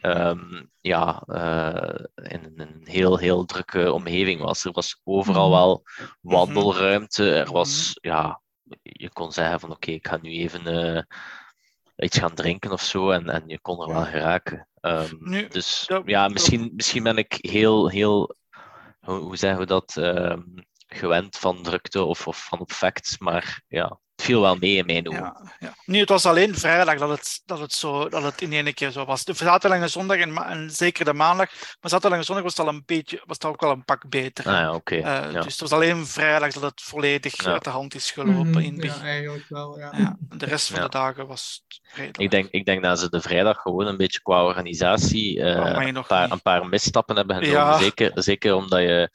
ehm, 0.00 0.64
ja, 0.80 1.22
eh, 1.26 2.04
in 2.32 2.52
een 2.56 2.80
heel, 2.84 3.16
heel 3.18 3.44
drukke 3.44 3.92
omgeving 3.92 4.40
was. 4.40 4.64
Er 4.64 4.72
was 4.72 5.00
overal 5.04 5.48
Mhm. 5.48 5.58
wel 5.58 5.82
wandelruimte. 6.20 7.34
Er 7.34 7.44
Mhm. 7.44 7.52
was, 7.52 7.98
ja, 8.00 8.40
je 8.82 9.10
kon 9.12 9.32
zeggen 9.32 9.60
van 9.60 9.70
oké, 9.70 9.90
ik 9.90 10.06
ga 10.06 10.18
nu 10.22 10.30
even 10.30 10.66
eh, 10.66 11.02
iets 11.96 12.18
gaan 12.18 12.34
drinken 12.34 12.72
of 12.72 12.82
zo 12.82 13.10
en, 13.10 13.28
en 13.28 13.42
je 13.46 13.60
kon 13.60 13.82
er 13.82 13.88
wel 13.88 14.04
geraken. 14.04 14.68
Ehm, 14.80 15.16
Nu, 15.20 15.48
dus 15.48 15.84
dat- 15.86 16.02
ja, 16.06 16.22
dat- 16.22 16.32
misschien, 16.32 16.72
misschien 16.74 17.02
ben 17.02 17.16
ik 17.16 17.36
heel, 17.40 17.88
heel, 17.88 18.36
hoe, 19.00 19.18
hoe 19.18 19.36
zeggen 19.36 19.60
we 19.60 19.66
dat, 19.66 19.96
ehm, 19.96 20.42
gewend 20.86 21.36
van 21.36 21.62
drukte 21.62 22.02
of, 22.04 22.26
of 22.26 22.44
van 22.44 22.58
op 22.60 22.72
facts, 22.72 23.18
maar 23.18 23.62
ja, 23.68 24.00
het 24.18 24.26
viel 24.26 24.40
wel 24.40 24.56
mee 24.56 24.76
in 24.76 24.86
mijn 24.86 25.08
ogen. 25.08 25.20
Ja, 25.20 25.52
ja. 25.58 25.74
Nu, 25.84 25.98
het 26.00 26.08
was 26.08 26.26
alleen 26.26 26.54
vrijdag 26.54 26.98
dat 26.98 27.08
het, 27.08 27.42
dat 27.44 27.58
het, 27.58 27.72
zo, 27.72 28.08
dat 28.08 28.22
het 28.22 28.40
in 28.40 28.52
één 28.52 28.74
keer 28.74 28.90
zo 28.90 29.04
was. 29.04 29.24
De 29.24 29.34
zaterdag 29.34 29.80
en 29.80 29.90
zondag 29.90 30.18
en, 30.18 30.70
zeker 30.70 31.04
de 31.04 31.12
maandag. 31.12 31.50
Maar 31.80 31.90
zaterdag 31.90 32.18
en 32.18 32.24
zondag 32.24 32.44
was 32.44 32.56
het 32.56 32.66
al 32.66 32.72
een 32.72 32.82
beetje, 32.86 33.22
was 33.24 33.36
het 33.36 33.44
ook 33.44 33.60
wel 33.60 33.70
een 33.70 33.84
pak 33.84 34.08
beter. 34.08 34.46
Ah 34.46 34.52
ja, 34.52 34.74
oké. 34.74 34.94
Eh, 34.94 35.02
ja. 35.02 35.40
Dus 35.40 35.52
het 35.52 35.60
was 35.60 35.72
alleen 35.72 36.06
vrijdag 36.06 36.52
dat 36.52 36.62
het 36.62 36.82
volledig 36.82 37.44
Ja. 37.44 37.52
uit 37.52 37.64
de 37.64 37.70
hand 37.70 37.94
is 37.94 38.10
gelopen 38.10 38.46
Mhm, 38.48 38.58
in 38.58 38.76
Ja, 38.76 39.00
eigenlijk 39.00 39.44
wel, 39.48 39.78
ja. 39.78 39.92
Ja, 39.96 40.16
de 40.18 40.46
rest 40.46 40.66
van 40.68 40.76
Ja. 40.76 40.82
de 40.84 40.90
dagen 40.90 41.26
was 41.26 41.62
het 41.68 41.80
redelijk. 41.92 42.18
Ik, 42.18 42.30
denk, 42.30 42.48
ik 42.50 42.64
denk 42.66 42.82
dat 42.82 42.98
ze 43.00 43.10
de 43.10 43.20
vrijdag 43.20 43.56
gewoon 43.62 43.86
een 43.86 43.96
beetje 43.96 44.22
qua 44.22 44.44
organisatie 44.44 45.42
eh, 45.42 45.86
een, 45.86 46.04
paar, 46.06 46.30
een 46.30 46.42
paar 46.42 46.66
misstappen 46.66 47.16
hebben 47.16 47.36
genomen. 47.36 47.60
Ja. 47.60 47.78
Zeker, 47.78 48.10
zeker 48.14 48.54
omdat 48.54 48.80
je... 48.80 49.10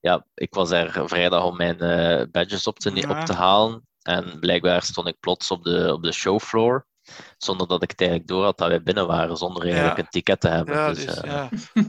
Ja, 0.00 0.26
ik 0.34 0.54
was 0.54 0.70
er 0.70 1.08
vrijdag 1.08 1.44
om 1.44 1.56
mijn 1.56 1.80
eh, 1.80 2.24
badges 2.30 2.66
op 2.66 2.78
te, 2.78 3.06
op 3.08 3.24
te 3.24 3.32
halen. 3.32 3.86
En 4.04 4.38
blijkbaar 4.40 4.82
stond 4.82 5.08
ik 5.08 5.20
plots 5.20 5.50
op 5.50 5.64
de, 5.64 5.92
op 5.92 6.02
de 6.02 6.12
showfloor. 6.12 6.86
Zonder 7.38 7.66
dat 7.66 7.82
ik 7.82 7.90
het 7.90 8.00
eigenlijk 8.00 8.30
door 8.30 8.44
had 8.44 8.58
dat 8.58 8.68
wij 8.68 8.82
binnen 8.82 9.06
waren. 9.06 9.36
Zonder 9.36 9.62
eigenlijk 9.62 9.96
Ja. 9.96 10.02
een 10.02 10.08
ticket 10.08 10.40
te 10.40 10.48
hebben. 10.48 10.74
Ja, 10.74 10.88
dus, 10.88 11.04
dus, 11.04 11.20
eh, 11.20 11.30
ja. 11.30 11.48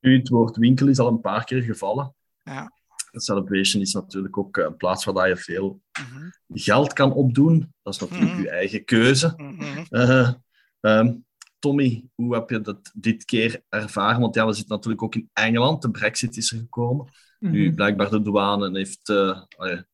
Nu, 0.00 0.16
het 0.18 0.28
woord 0.28 0.56
winkel 0.56 0.88
is 0.88 0.98
al 0.98 1.08
een 1.08 1.20
paar 1.20 1.44
keer 1.44 1.62
gevallen. 1.62 2.14
Ja. 2.44 2.72
Celebration 3.12 3.82
is 3.82 3.92
natuurlijk 3.92 4.38
ook 4.38 4.56
eh, 4.56 4.64
een 4.64 4.76
plaats 4.76 5.04
waar 5.04 5.14
dat 5.14 5.26
je 5.26 5.36
veel 5.36 5.80
Mhm, 6.00 6.28
geld 6.48 6.92
kan 6.92 7.12
opdoen. 7.12 7.72
Dat 7.82 7.94
is 7.94 8.00
natuurlijk 8.00 8.32
Mhm. 8.32 8.40
je 8.42 8.50
eigen 8.50 8.84
keuze. 8.84 9.32
mhm. 9.36 9.84
Eh, 9.88 10.32
ehm, 10.80 11.14
Tommy, 11.58 12.04
hoe 12.14 12.34
heb 12.34 12.50
je 12.50 12.60
dat 12.60 12.90
dit 12.94 13.24
keer 13.24 13.62
ervaren? 13.68 14.20
Want 14.20 14.34
ja, 14.34 14.46
we 14.46 14.52
zitten 14.52 14.74
natuurlijk 14.74 15.02
ook 15.02 15.14
in 15.14 15.30
Engeland. 15.32 15.82
De 15.82 15.90
brexit 15.90 16.36
is 16.36 16.52
er 16.52 16.58
gekomen. 16.58 17.12
Nu, 17.38 17.66
Mhm. 17.66 17.74
blijkbaar 17.74 18.10
de 18.10 18.22
douane 18.22 18.78
heeft... 18.78 19.08
eh 19.08 19.42
allee, 19.56 19.84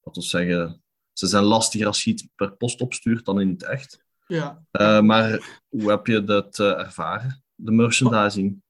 laten 0.00 0.22
we 0.22 0.28
zeggen... 0.28 0.80
Ze 1.12 1.26
zijn 1.26 1.44
lastiger 1.44 1.86
als 1.86 2.04
je 2.04 2.10
iets 2.10 2.28
per 2.34 2.52
post 2.56 2.80
opstuurt 2.80 3.24
dan 3.24 3.40
in 3.40 3.48
het 3.48 3.62
echt. 3.62 4.04
Ja. 4.26 4.62
Eh, 4.70 5.00
maar 5.00 5.60
hoe 5.68 5.90
heb 5.90 6.06
je 6.06 6.24
dat 6.24 6.58
eh, 6.58 6.78
ervaren? 6.78 7.42
De 7.54 7.70
merchandising? 7.72 8.62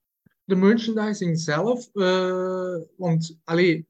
De 0.45 0.55
merchandising 0.57 1.41
zelf, 1.41 1.89
eh, 1.93 2.77
want 2.97 3.39
allee, 3.45 3.87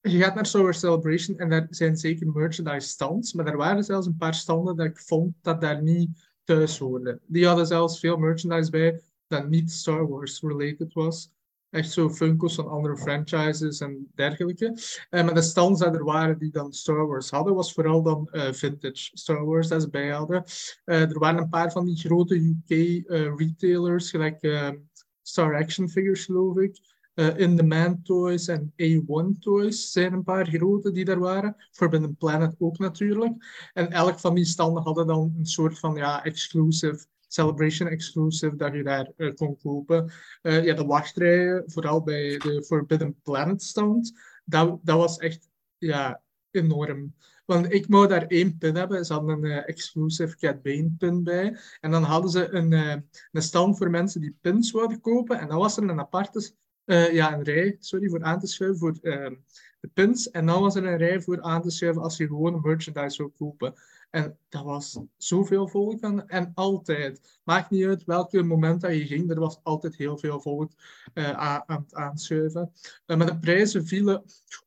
je 0.00 0.18
gaat 0.18 0.34
naar 0.34 0.46
Star 0.46 0.62
Wars 0.62 0.78
Celebration 0.78 1.38
en 1.38 1.50
daar 1.50 1.66
zijn 1.70 1.96
zeker 1.96 2.26
merchandise 2.26 2.88
stands, 2.88 3.32
maar 3.32 3.46
er 3.46 3.56
waren 3.56 3.84
zelfs 3.84 4.06
een 4.06 4.16
paar 4.16 4.34
standen 4.34 4.76
dat 4.76 4.86
ik 4.86 4.98
vond 5.00 5.34
dat 5.42 5.60
daar 5.60 5.82
niet 5.82 6.30
thuis 6.44 6.78
hoorden. 6.78 7.20
Die 7.26 7.46
hadden 7.46 7.66
zelfs 7.66 8.00
veel 8.00 8.16
merchandise 8.16 8.70
bij 8.70 9.00
dat 9.26 9.48
niet 9.48 9.72
Star 9.72 10.08
Wars 10.08 10.40
related 10.40 10.92
was. 10.92 11.30
Echt 11.76 11.92
zo 11.92 12.10
Funko's 12.10 12.54
van 12.54 12.68
andere 12.68 12.96
franchises 12.96 13.80
en 13.80 14.10
dergelijke. 14.14 14.78
Eh, 15.10 15.24
maar 15.24 15.34
de 15.34 15.42
stands 15.42 15.80
die 15.80 15.88
er 15.88 16.04
waren 16.04 16.38
die 16.38 16.50
dan 16.50 16.72
Star 16.72 17.06
Wars 17.06 17.30
hadden, 17.30 17.54
was 17.54 17.72
vooral 17.72 18.02
dan 18.02 18.28
eh, 18.30 18.52
vintage 18.52 19.10
Star 19.12 19.44
Wars 19.44 19.68
dat 19.68 19.82
ze 19.82 19.90
bij 19.90 20.08
hadden. 20.08 20.44
Eh, 20.84 21.00
er 21.00 21.18
waren 21.18 21.42
een 21.42 21.48
paar 21.48 21.72
van 21.72 21.86
die 21.86 21.96
grote 21.96 22.34
UK-retailers, 22.34 24.10
gelijk 24.10 24.42
eh, 24.42 24.70
Star 25.22 25.56
Action 25.56 25.88
Figures, 25.88 26.24
geloof 26.24 26.56
ik. 26.56 26.94
In 27.36 27.56
The 27.56 27.62
Man 27.62 28.02
Toys 28.02 28.48
en 28.48 28.72
A1 28.82 29.38
Toys 29.38 29.92
zijn 29.92 30.12
een 30.12 30.22
paar 30.22 30.46
grote 30.46 30.92
die 30.92 31.04
daar 31.04 31.18
waren. 31.18 31.56
Forbidden 31.70 32.16
Planet 32.16 32.54
ook 32.58 32.78
natuurlijk. 32.78 33.32
En 33.72 33.90
elk 33.90 34.18
van 34.18 34.34
die 34.34 34.44
standen 34.44 34.82
hadden 34.82 35.06
dan 35.06 35.34
een 35.38 35.46
soort 35.46 35.78
van 35.78 35.94
ja, 35.94 36.24
exclusive, 36.24 37.06
celebration 37.36 37.88
exclusive, 37.88 38.56
dat 38.56 38.72
je 38.72 38.82
daar 38.82 39.12
eh, 39.16 39.34
kon 39.34 39.56
kopen. 39.56 40.12
Eh, 40.42 40.64
ja, 40.64 40.74
de 40.74 40.84
wachtrijen, 40.84 41.62
vooral 41.66 42.02
bij 42.02 42.38
de 42.38 42.64
Forbidden 42.66 43.20
Planet 43.22 43.62
stand, 43.62 44.12
dat, 44.44 44.78
dat 44.82 44.96
was 44.96 45.18
echt 45.18 45.48
ja, 45.78 46.22
enorm. 46.50 47.14
Want 47.44 47.72
ik 47.72 47.86
wou 47.88 48.08
daar 48.08 48.26
één 48.26 48.58
pin 48.58 48.74
hebben. 48.74 49.04
Ze 49.04 49.12
hadden 49.12 49.44
een 49.44 49.50
eh, 49.50 49.68
exclusive 49.68 50.36
Cat 50.36 50.62
pin 50.98 51.22
bij. 51.22 51.56
En 51.80 51.90
dan 51.90 52.02
hadden 52.02 52.30
ze 52.30 52.48
een, 52.50 52.72
een 53.32 53.42
stand 53.42 53.76
voor 53.78 53.90
mensen 53.90 54.20
die 54.20 54.36
pins 54.40 54.72
wilden 54.72 55.00
kopen. 55.00 55.38
En 55.38 55.48
dan 55.48 55.58
was 55.58 55.76
er 55.76 55.82
een 55.82 56.00
aparte 56.00 56.52
ja, 56.86 57.34
een 57.34 57.42
rij 57.42 57.76
sorry, 57.80 58.08
voor 58.08 58.22
aan 58.22 58.40
te 58.40 58.46
schuiven 58.46 58.78
voor 58.78 58.98
eh, 59.02 59.30
de 59.80 59.88
pins. 59.88 60.30
En 60.30 60.46
dan 60.46 60.60
was 60.60 60.74
er 60.76 60.84
een 60.84 60.96
rij 60.96 61.20
voor 61.20 61.42
aan 61.42 61.62
te 61.62 61.70
schuiven 61.70 62.02
als 62.02 62.16
je 62.16 62.26
gewoon 62.26 62.60
merchandise 62.62 63.16
wil 63.16 63.32
kopen. 63.38 63.74
En 64.10 64.38
dat 64.48 64.64
was 64.64 64.98
zoveel 65.16 65.68
volk 65.68 66.00
en 66.26 66.52
altijd. 66.54 67.40
Maakt 67.44 67.70
niet 67.70 67.84
uit 67.84 68.04
welke 68.04 68.42
moment 68.42 68.80
dat 68.80 68.92
je 68.92 69.06
ging, 69.06 69.30
er 69.30 69.40
was 69.40 69.60
altijd 69.62 69.96
heel 69.96 70.18
veel 70.18 70.40
volk 70.40 70.72
eh, 71.14 71.30
aan, 71.30 71.62
aan 71.66 71.80
het 71.80 71.94
aanschuiven. 71.94 72.72
Eh, 73.06 73.16
maar 73.16 73.26
de 73.26 73.38
prijzen 73.38 73.86
vielen 73.86 74.24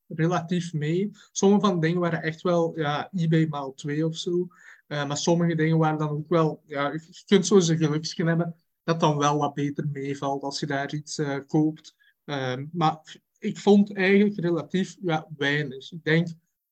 relatief 0.08 0.74
mee. 0.74 1.12
Sommige 1.32 1.66
van 1.66 1.80
de 1.80 1.88
dingen 1.88 2.02
waren 2.02 2.22
echt 2.22 2.42
wel 2.42 2.80
ja, 2.80 3.10
eBay 3.12 3.48
maal 3.48 3.74
2 3.74 4.06
of 4.06 4.16
zo. 4.16 4.48
Eh, 4.88 5.08
maar 5.08 5.18
sommige 5.18 5.56
dingen 5.56 5.78
waren 5.78 6.00
dan 6.00 6.10
ook 6.10 6.30
wel, 6.30 6.62
ja, 6.66 6.92
je 6.92 7.24
kunt 7.26 7.48
zo 7.48 7.56
eens 7.56 7.68
een 7.68 7.78
geluksje 7.78 8.24
hebben 8.24 8.56
dat 8.84 9.00
dan 9.00 9.18
wel 9.18 9.38
wat 9.38 9.54
beter 9.54 9.88
meevalt 9.92 10.44
als 10.44 10.60
je 10.60 10.66
daar 10.66 10.94
iets 10.94 11.22
koopt. 11.48 11.96
Maar 12.72 13.20
ik 13.40 13.58
vond 13.58 13.94
eigenlijk 13.94 14.40
relatief 14.40 14.98
ja, 15.02 15.28
weinig. 15.38 15.92
Ik 15.92 16.04
denk, 16.04 16.28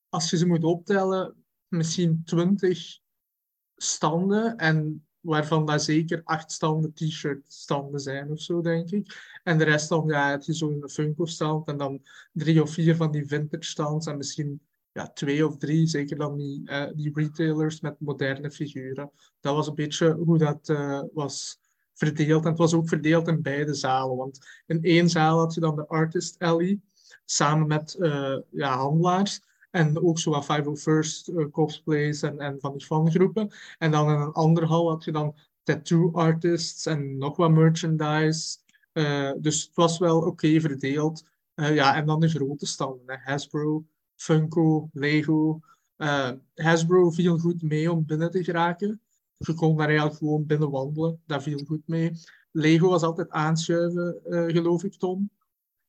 als 0.10 0.30
je 0.30 0.38
ze 0.38 0.48
moet 0.48 0.64
optellen, 0.64 1.36
misschien 1.68 2.22
20 2.26 3.00
standen. 3.76 4.58
En 4.58 5.08
waarvan 5.20 5.66
dat 5.66 5.84
zeker 5.84 6.22
acht 6.24 6.52
standen 6.52 6.94
t-shirt 6.94 7.54
standen 7.54 8.00
zijn 8.00 8.32
of 8.32 8.42
zo, 8.42 8.62
denk 8.62 8.92
ik. 8.92 9.40
En 9.44 9.58
de 9.58 9.64
rest 9.64 9.90
dan, 9.90 10.08
ja, 10.08 10.30
heb 10.30 10.42
je 10.42 10.56
zo 10.56 10.70
een 10.70 10.90
Funko-stand. 10.90 11.68
En 11.68 11.78
dan 11.78 12.02
drie 12.34 12.62
of 12.62 12.72
vier 12.72 12.96
van 12.96 13.12
die 13.12 13.28
vintage 13.28 13.64
stands. 13.64 14.08
En 14.08 14.18
misschien 14.18 14.62
ja, 14.98 15.08
twee 15.08 15.48
of 15.48 15.58
drie, 15.58 15.88
zeker 15.88 16.18
dan 16.18 16.38
die, 16.38 16.62
eh, 16.66 16.92
die 16.96 17.12
retailers 17.14 17.82
met 17.82 18.00
moderne 18.00 18.52
figuren. 18.52 19.12
Dat 19.40 19.56
was 19.56 19.68
een 19.68 19.76
beetje 19.76 20.14
hoe 20.14 20.38
dat 20.38 20.70
eh, 20.70 21.02
was 21.14 21.60
verdeeld. 21.94 22.44
En 22.44 22.50
het 22.50 22.60
was 22.60 22.74
ook 22.74 22.88
verdeeld 22.88 23.28
in 23.28 23.42
beide 23.42 23.74
zalen. 23.74 24.18
Want 24.18 24.40
in 24.66 24.84
één 24.84 25.10
zaal 25.10 25.40
had 25.40 25.54
je 25.54 25.60
dan 25.60 25.76
de 25.76 25.88
Artist 25.88 26.40
Alley, 26.40 26.80
samen 27.26 27.68
met 27.68 27.96
eh, 27.96 28.38
ja, 28.52 28.78
handelaars. 28.78 29.42
En 29.78 30.04
ook 30.04 30.20
zo 30.20 30.32
wat 30.32 30.46
501st 30.46 31.34
uh, 31.34 31.46
cosplays 31.52 32.22
en, 32.22 32.40
en 32.40 32.60
van 32.60 32.72
die 32.72 32.86
fangroepen. 32.86 33.52
En 33.78 33.92
dan 33.92 34.10
in 34.10 34.20
een 34.20 34.32
andere 34.32 34.66
hal 34.66 34.90
had 34.90 35.04
je 35.04 35.12
dan 35.12 35.36
tattoo 35.64 36.12
artists 36.12 36.86
en 36.86 37.18
nog 37.18 37.38
wat 37.38 37.52
merchandise. 37.52 38.58
Eh, 38.92 39.32
dus 39.38 39.62
het 39.62 39.76
was 39.76 39.98
wel 39.98 40.22
oké 40.22 40.60
verdeeld. 40.60 41.26
Eh, 41.54 41.76
ja, 41.76 41.96
en 41.96 42.06
dan 42.06 42.20
de 42.20 42.30
grote 42.30 42.66
standen. 42.66 43.04
Hè. 43.06 43.16
Hasbro, 43.32 43.86
Funko, 44.16 44.90
Lego. 44.94 45.60
Eh, 45.96 46.32
Hasbro 46.56 47.10
viel 47.10 47.38
goed 47.38 47.62
mee 47.62 47.92
om 47.92 48.06
binnen 48.06 48.32
te 48.32 48.44
geraken. 48.44 49.02
Je 49.38 49.54
kon 49.54 49.78
daar 49.78 49.88
eigenlijk 49.88 50.18
gewoon 50.18 50.46
binnen 50.46 50.70
wandelen. 50.70 51.22
Dat 51.26 51.44
viel 51.44 51.66
goed 51.66 51.88
mee. 51.88 52.12
Lego 52.52 52.90
was 52.90 53.02
altijd 53.02 53.30
aanschuiven, 53.30 54.20
geloof 54.48 54.84
ik, 54.84 54.94
Tom. 54.94 55.30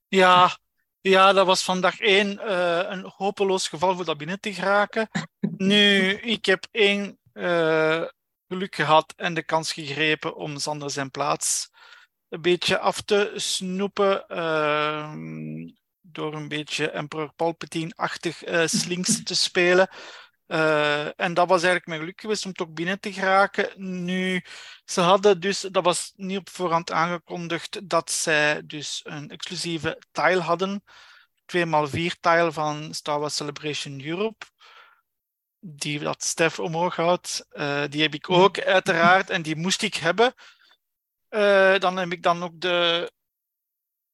Ja, 0.09 0.59
ja, 1.01 1.32
dat 1.32 1.46
was 1.46 1.64
van 1.64 1.80
dag 1.80 2.01
één 2.01 2.38
eh, 2.38 2.90
een 2.90 3.12
hopeloos 3.16 3.68
geval 3.68 3.96
voor 3.96 4.05
dat 4.05 4.18
binnen 4.18 4.40
te 4.40 4.55
geraken. 4.55 5.09
Nu, 5.57 6.12
ik 6.12 6.44
heb 6.46 6.66
één 6.70 7.18
eh, 7.32 8.05
geluk 8.49 8.74
gehad 8.74 9.14
en 9.16 9.34
de 9.34 9.42
kans 9.42 9.72
gegrepen 9.72 10.36
om 10.36 10.59
Sander 10.59 10.90
zijn 10.90 11.11
plaats 11.11 11.70
een 12.28 12.42
beetje 12.42 12.78
af 12.78 13.01
te 13.01 13.32
snoepen. 13.34 14.28
ehm, 14.28 15.70
door 16.01 16.34
een 16.34 16.49
beetje 16.49 16.90
Emperor 16.90 17.32
Palpatine-achtig 17.36 18.44
eh, 18.44 18.66
slinks 18.66 19.22
te 19.22 19.34
spelen. 19.34 19.88
Eh, 20.49 21.20
en 21.20 21.34
dat 21.34 21.49
was 21.49 21.62
eigenlijk 21.62 21.86
mijn 21.86 22.01
geluk 22.01 22.20
geweest 22.20 22.44
om 22.46 22.53
toch 22.53 22.68
binnen 22.68 23.01
te 23.01 23.12
geraken. 23.12 23.70
Nu, 24.05 24.44
ze 24.84 25.01
hadden 25.01 25.40
dus, 25.40 25.61
dat 25.61 25.84
was 25.84 26.12
niet 26.16 26.38
op 26.38 26.49
voorhand 26.49 26.92
aangekondigd, 26.92 27.88
dat 27.88 28.11
zij 28.11 28.66
dus 28.66 29.01
een 29.05 29.30
exclusieve 29.30 30.03
tile 30.12 30.40
hadden. 30.40 30.82
2x4 31.46 32.20
tile 32.20 32.53
van 32.53 32.94
Star 32.94 33.20
Wars 33.20 33.36
Celebration 33.36 34.05
Europe. 34.05 34.46
Die 35.61 35.99
dat 35.99 36.24
Stef 36.24 36.59
omhoog 36.59 36.96
houdt. 36.96 37.46
Eh, 37.51 37.84
die 37.88 38.03
heb 38.03 38.14
ik 38.14 38.30
ook 38.30 38.61
uiteraard 38.61 39.30
en 39.30 39.42
die 39.42 39.57
moest 39.57 39.82
ik 39.82 39.94
hebben. 39.94 40.34
Eh, 41.28 41.78
dan 41.78 41.96
heb 41.96 42.12
ik 42.12 42.22
dan 42.22 42.42
ook 42.42 42.61
de 42.61 43.12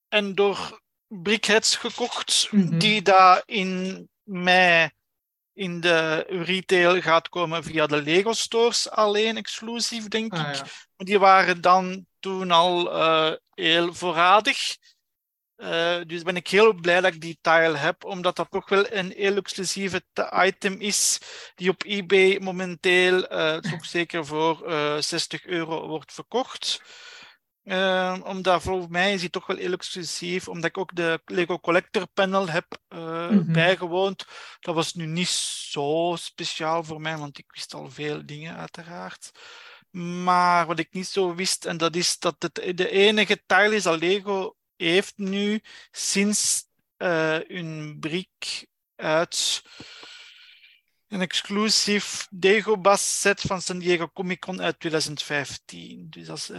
Endor 0.09 0.81
Brickheads 1.07 1.77
gekocht. 1.77 2.49
Mhm. 2.51 2.79
Die 2.79 3.03
daar 3.03 3.43
in 3.47 4.09
mei 4.23 4.91
in 5.55 5.81
de 5.81 6.17
retail 6.29 7.01
gaat 7.01 7.29
komen 7.29 7.65
via 7.65 7.87
de 7.87 8.03
Lego 8.03 8.33
stores 8.33 8.91
alleen 8.91 9.37
exclusief, 9.37 10.09
denk 10.09 10.33
Ah, 10.33 10.49
ik. 10.49 10.55
ja. 10.55 10.61
Maar 10.97 11.07
Die 11.07 11.19
waren 11.19 11.61
dan 11.61 12.07
toen 12.21 12.51
al 12.51 12.93
eh, 12.93 13.33
heel 13.55 13.95
voorradig. 13.95 14.77
Eh, 15.57 16.01
dus 16.07 16.23
ben 16.23 16.37
ik 16.37 16.49
heel 16.49 16.73
blij 16.73 17.01
dat 17.01 17.15
ik 17.15 17.21
die 17.21 17.39
tile 17.41 17.77
heb, 17.77 18.05
omdat 18.05 18.37
dat 18.37 18.51
toch 18.51 18.69
wel 18.69 18.93
een 18.93 19.13
heel 19.17 19.37
exclusieve 19.37 20.03
te- 20.13 20.43
item 20.47 20.81
is, 20.81 21.19
die 21.55 21.71
op 21.71 21.83
eBay 21.85 22.39
momenteel 22.41 23.21
toch 23.61 23.85
zeker 23.97 24.27
voor 24.27 24.67
eh 24.71 24.97
60 24.99 25.45
euro 25.47 25.87
wordt 25.89 26.13
verkocht. 26.13 26.83
Uh, 27.65 28.21
omdat 28.25 28.63
voor 28.63 28.87
mij 28.91 29.13
is 29.13 29.21
die 29.21 29.31
toch 29.31 29.47
wel 29.47 29.57
heel 29.57 29.73
exclusief, 29.73 30.49
omdat 30.49 30.65
ik 30.65 30.79
ook 30.79 30.95
de 30.95 31.21
Lego 31.25 31.59
Collector 31.59 32.07
Panel 32.07 32.49
heb 32.49 32.79
uh, 32.89 32.99
mm 32.99 33.29
-hmm. 33.29 33.53
bijgewoond. 33.53 34.25
Dat 34.61 34.75
was 34.75 34.95
nu 34.95 35.07
niet 35.07 35.29
zo 35.29 36.17
speciaal 36.19 36.85
voor 36.85 37.01
mij, 37.01 37.17
want 37.17 37.39
ik 37.39 37.45
wist 37.49 37.75
al 37.75 37.91
veel 37.91 38.27
dingen 38.27 38.57
uiteraard. 38.57 39.31
Maar 39.91 40.67
wat 40.67 40.79
ik 40.79 40.89
niet 40.93 41.07
zo 41.07 41.35
wist, 41.35 41.65
en 41.65 41.77
dat 41.77 41.97
is 41.97 42.19
dat 42.19 42.37
het 42.39 42.77
de 42.77 42.91
enige 42.91 43.43
tile 43.47 43.75
is 43.75 43.83
dat 43.83 44.01
Lego 44.01 44.57
heeft 44.77 45.13
nu 45.17 45.61
sinds 45.91 46.65
uh, 46.99 47.39
hun 47.47 47.97
briek 48.01 48.67
uit 48.97 49.63
een 51.15 51.21
exclusief 51.21 52.27
Dagobah 52.31 52.97
set 52.97 53.41
van 53.41 53.61
San 53.61 53.79
Diego 53.79 54.09
Comic 54.09 54.41
Con 54.41 54.63
uit 54.63 54.81
2015. 54.81 56.07
Dus 56.11 56.27
dat 56.27 56.37
is 56.37 56.51
uh, 56.51 56.59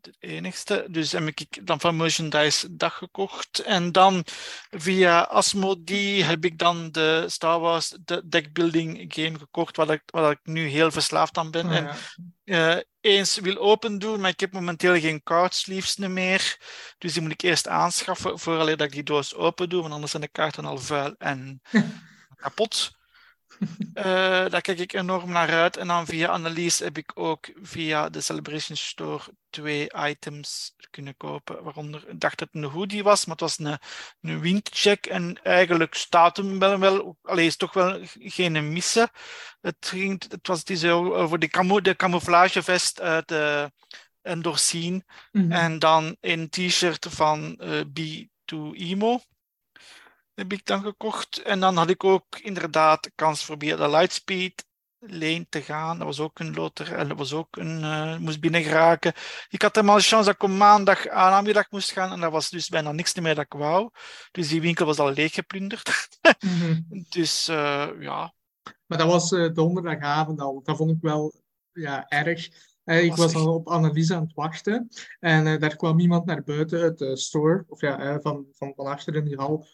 de 0.00 0.14
enigste. 0.18 0.86
Dus 0.88 1.12
heb 1.12 1.26
ik 1.26 1.66
dan 1.66 1.80
van 1.80 1.96
Merchandise 1.96 2.76
dag 2.76 2.96
gekocht. 2.96 3.58
En 3.58 3.92
dan 3.92 4.24
via 4.70 5.20
Asmodee 5.20 6.24
heb 6.24 6.44
ik 6.44 6.58
dan 6.58 6.90
de 6.90 7.24
Star 7.28 7.60
Wars 7.60 7.96
de 8.04 8.22
deckbuilding 8.28 9.14
game 9.14 9.38
gekocht, 9.38 9.76
waar 9.76 9.90
ik, 9.90 10.02
waar 10.06 10.30
ik 10.30 10.40
nu 10.42 10.66
heel 10.66 10.90
verslaafd 10.90 11.36
aan 11.36 11.50
ben. 11.50 11.66
Oh, 11.66 11.72
ja. 11.72 11.96
En, 12.44 12.76
uh, 12.76 12.76
eens 13.00 13.38
wil 13.38 13.56
open 13.56 13.98
doen, 13.98 14.20
maar 14.20 14.30
ik 14.30 14.40
heb 14.40 14.52
momenteel 14.52 15.00
geen 15.00 15.22
card 15.22 15.54
sleeves 15.54 15.96
meer. 15.96 16.56
Dus 16.98 17.12
die 17.12 17.22
moet 17.22 17.32
ik 17.32 17.42
eerst 17.42 17.68
aanschaffen 17.68 18.38
voordat 18.38 18.80
ik 18.80 18.92
die 18.92 19.02
doos 19.02 19.34
open 19.34 19.68
doe, 19.68 19.80
want 19.80 19.92
anders 19.92 20.10
zijn 20.10 20.22
de 20.22 20.28
kaarten 20.28 20.64
al 20.64 20.78
vuil 20.78 21.14
en 21.18 21.60
kapot. 22.42 23.00
Uh, 23.94 24.04
daar 24.48 24.60
kijk 24.60 24.78
ik 24.78 24.92
enorm 24.92 25.30
naar 25.30 25.50
uit. 25.50 25.76
En 25.76 25.86
dan 25.86 26.06
via 26.06 26.28
Analyse 26.28 26.84
heb 26.84 26.98
ik 26.98 27.10
ook 27.14 27.50
via 27.62 28.08
de 28.08 28.20
Celebration 28.20 28.76
Store 28.76 29.22
twee 29.50 29.90
items 30.06 30.74
kunnen 30.90 31.16
kopen. 31.16 31.62
Waaronder, 31.62 32.08
ik 32.08 32.20
dacht 32.20 32.38
dat 32.38 32.48
het 32.52 32.62
een 32.62 32.70
hoodie 32.70 33.02
was, 33.02 33.24
maar 33.24 33.36
het 33.36 33.44
was 33.44 33.58
een, 33.58 33.78
een 34.20 34.40
windcheck. 34.40 35.06
En 35.06 35.42
eigenlijk 35.42 35.94
staat 35.94 36.36
hem 36.36 36.58
wel, 36.58 36.78
wel 36.78 37.16
alleen 37.22 37.46
is 37.46 37.56
toch 37.56 37.72
wel 37.72 38.00
geen 38.18 38.72
missen. 38.72 39.10
Het, 39.60 39.76
ging, 39.80 40.22
het 40.28 40.46
was 40.46 40.64
die 40.64 40.76
zo 40.76 41.14
over 41.14 41.38
de, 41.38 41.48
camo, 41.48 41.80
de 41.80 41.96
camouflagevest 41.96 43.00
uit 43.00 43.34
Endorsine. 44.22 45.04
Mm 45.32 45.42
-hmm. 45.42 45.52
En 45.52 45.78
dan 45.78 46.16
een 46.20 46.48
t-shirt 46.48 47.06
van 47.10 47.60
uh, 47.60 47.80
B2 47.80 48.56
Emo 48.72 49.20
heb 50.34 50.52
ik 50.52 50.66
dan 50.66 50.82
gekocht. 50.82 51.42
En 51.42 51.60
dan 51.60 51.76
had 51.76 51.90
ik 51.90 52.04
ook 52.04 52.38
inderdaad 52.38 53.10
kans 53.14 53.44
voor 53.44 53.56
via 53.58 53.76
de 53.76 53.88
Lightspeed 53.88 54.64
lane 54.98 55.46
te 55.48 55.62
gaan. 55.62 55.98
Dat 55.98 56.06
was 56.06 56.20
ook 56.20 56.38
een 56.38 56.54
loter 56.54 56.94
en 56.94 57.08
dat 57.08 57.18
was 57.18 57.32
ook 57.32 57.56
een, 57.56 57.80
uh, 57.80 58.16
moest 58.16 58.40
binnen 58.40 58.62
geraken. 58.62 59.12
Ik 59.48 59.62
had 59.62 59.74
helemaal 59.74 59.96
de 59.96 60.02
chance 60.02 60.24
dat 60.24 60.34
ik 60.34 60.42
op 60.42 60.50
maandag 60.50 61.08
aan 61.08 61.30
namiddag 61.30 61.70
moest 61.70 61.92
gaan 61.92 62.12
en 62.12 62.20
dat 62.20 62.32
was 62.32 62.50
dus 62.50 62.68
bijna 62.68 62.92
niks 62.92 63.14
meer 63.14 63.34
dat 63.34 63.44
ik 63.44 63.52
wou. 63.52 63.90
Dus 64.30 64.48
die 64.48 64.60
winkel 64.60 64.86
was 64.86 64.98
al 64.98 65.12
leeggeplunderd. 65.12 66.08
mm 66.40 66.60
-hmm. 66.60 67.06
Dus 67.08 67.48
uh, 67.48 67.88
ja. 67.98 68.34
Maar 68.86 68.98
dat 68.98 69.06
was 69.06 69.32
uh, 69.32 69.54
donderdagavond 69.54 70.40
al. 70.40 70.60
Dat 70.64 70.76
vond 70.76 70.90
ik 70.90 71.00
wel 71.00 71.34
ja, 71.72 72.08
erg. 72.08 72.46
ik 72.84 73.14
was, 73.14 73.32
was 73.32 73.42
al 73.42 73.54
op 73.54 73.70
analyse 73.70 74.14
aan 74.14 74.22
het 74.22 74.34
wachten 74.34 74.88
en 75.20 75.60
daar 75.60 75.76
kwam 75.76 76.00
iemand 76.00 76.24
naar 76.24 76.42
buiten 76.42 76.80
uit 76.80 76.98
de 76.98 77.16
store, 77.16 77.64
of 77.68 77.80
ja, 77.80 78.20
van, 78.20 78.46
van, 78.52 78.72
van 78.76 78.86
achter 78.86 79.14
in 79.14 79.24
die 79.24 79.36
hal 79.36 79.66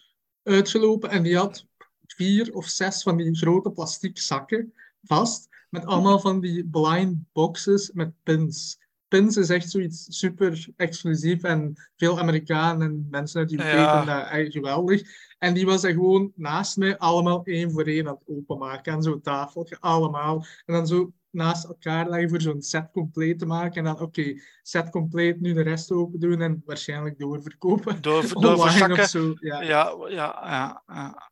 uitgelopen 0.49 1.11
en 1.11 1.23
die 1.23 1.37
had 1.37 1.67
vier 2.07 2.55
of 2.55 2.67
zes 2.67 3.03
van 3.03 3.17
die 3.17 3.37
grote 3.37 3.71
plastic 3.71 4.19
zakken 4.19 4.73
vast, 5.03 5.49
met 5.71 5.87
allemaal 5.87 6.21
van 6.21 6.41
die 6.41 6.65
blind 6.65 7.17
boxes 7.33 7.91
met 7.93 8.13
pins. 8.23 8.79
Pins 9.09 9.37
is 9.37 9.51
echt 9.51 9.71
zoiets 9.71 10.07
super 10.09 10.69
exclusief 10.77 11.43
en 11.43 11.75
veel 11.97 12.19
Amerikanen 12.19 12.89
en 12.89 13.07
mensen 13.11 13.41
uit 13.41 13.49
die 13.49 13.59
UK 13.59 13.65
ja. 13.65 14.05
dat 14.05 14.31
echt 14.31 14.53
geweldig. 14.53 15.03
En 15.39 15.55
die 15.55 15.67
was 15.67 15.85
er 15.85 15.93
gewoon 15.93 16.33
naast 16.35 16.77
mij 16.77 16.99
allemaal 16.99 17.45
één 17.45 17.71
voor 17.71 17.85
één 17.85 18.09
aan 18.09 18.15
het 18.15 18.37
openmaken. 18.37 18.93
En 18.93 19.03
zo'n 19.03 19.21
tafeltje, 19.21 19.77
allemaal. 19.81 20.45
En 20.67 20.75
dan 20.75 20.87
zo 20.87 21.13
naast 21.31 21.65
elkaar 21.65 22.09
leggen 22.09 22.29
voor 22.29 22.41
zo'n 22.41 22.63
set 22.63 22.91
compleet 22.93 23.39
te 23.39 23.47
maken. 23.47 23.77
En 23.77 23.85
dan, 23.85 23.93
oké, 23.95 24.03
okay, 24.03 24.43
set 24.63 24.91
compleet, 24.91 25.41
nu 25.41 25.53
de 25.53 25.63
rest 25.63 25.91
open 25.91 26.21
doen 26.21 26.41
en 26.41 26.63
waarschijnlijk 26.65 27.19
doorverkopen. 27.19 28.03
Door, 28.03 28.23
doorverzakken. 28.41 28.99
Of 28.99 29.09
zo. 29.09 29.35
Ja. 29.41 29.63
Ja, 29.63 29.95
ja, 30.09 30.09
ja, 30.09 30.83
ja. 30.87 31.31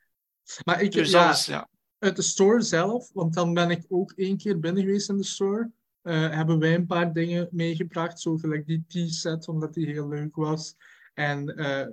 Maar 0.65 0.83
ik, 0.83 0.93
dus 0.93 1.11
ja, 1.47 1.69
uit 1.99 2.17
de 2.17 2.23
store 2.23 2.61
zelf, 2.61 3.11
want 3.13 3.35
dan 3.35 3.55
ben 3.55 3.71
ik 3.71 3.85
ook 3.89 4.13
één 4.13 4.37
keer 4.37 4.59
binnen 4.59 4.83
geweest 4.83 5.09
in 5.09 5.17
de 5.17 5.25
store, 5.25 5.71
uh, 6.03 6.31
hebben 6.31 6.59
wij 6.59 6.75
een 6.75 6.87
paar 6.87 7.13
dingen 7.13 7.49
meegebracht, 7.51 8.21
zo 8.21 8.37
gelijk 8.37 8.67
die 8.67 8.85
T-set, 8.89 9.49
omdat 9.49 9.75
die 9.75 9.87
heel 9.87 10.09
leuk 10.09 10.37
was. 10.37 10.77
En 11.15 11.61
uh, 11.61 11.87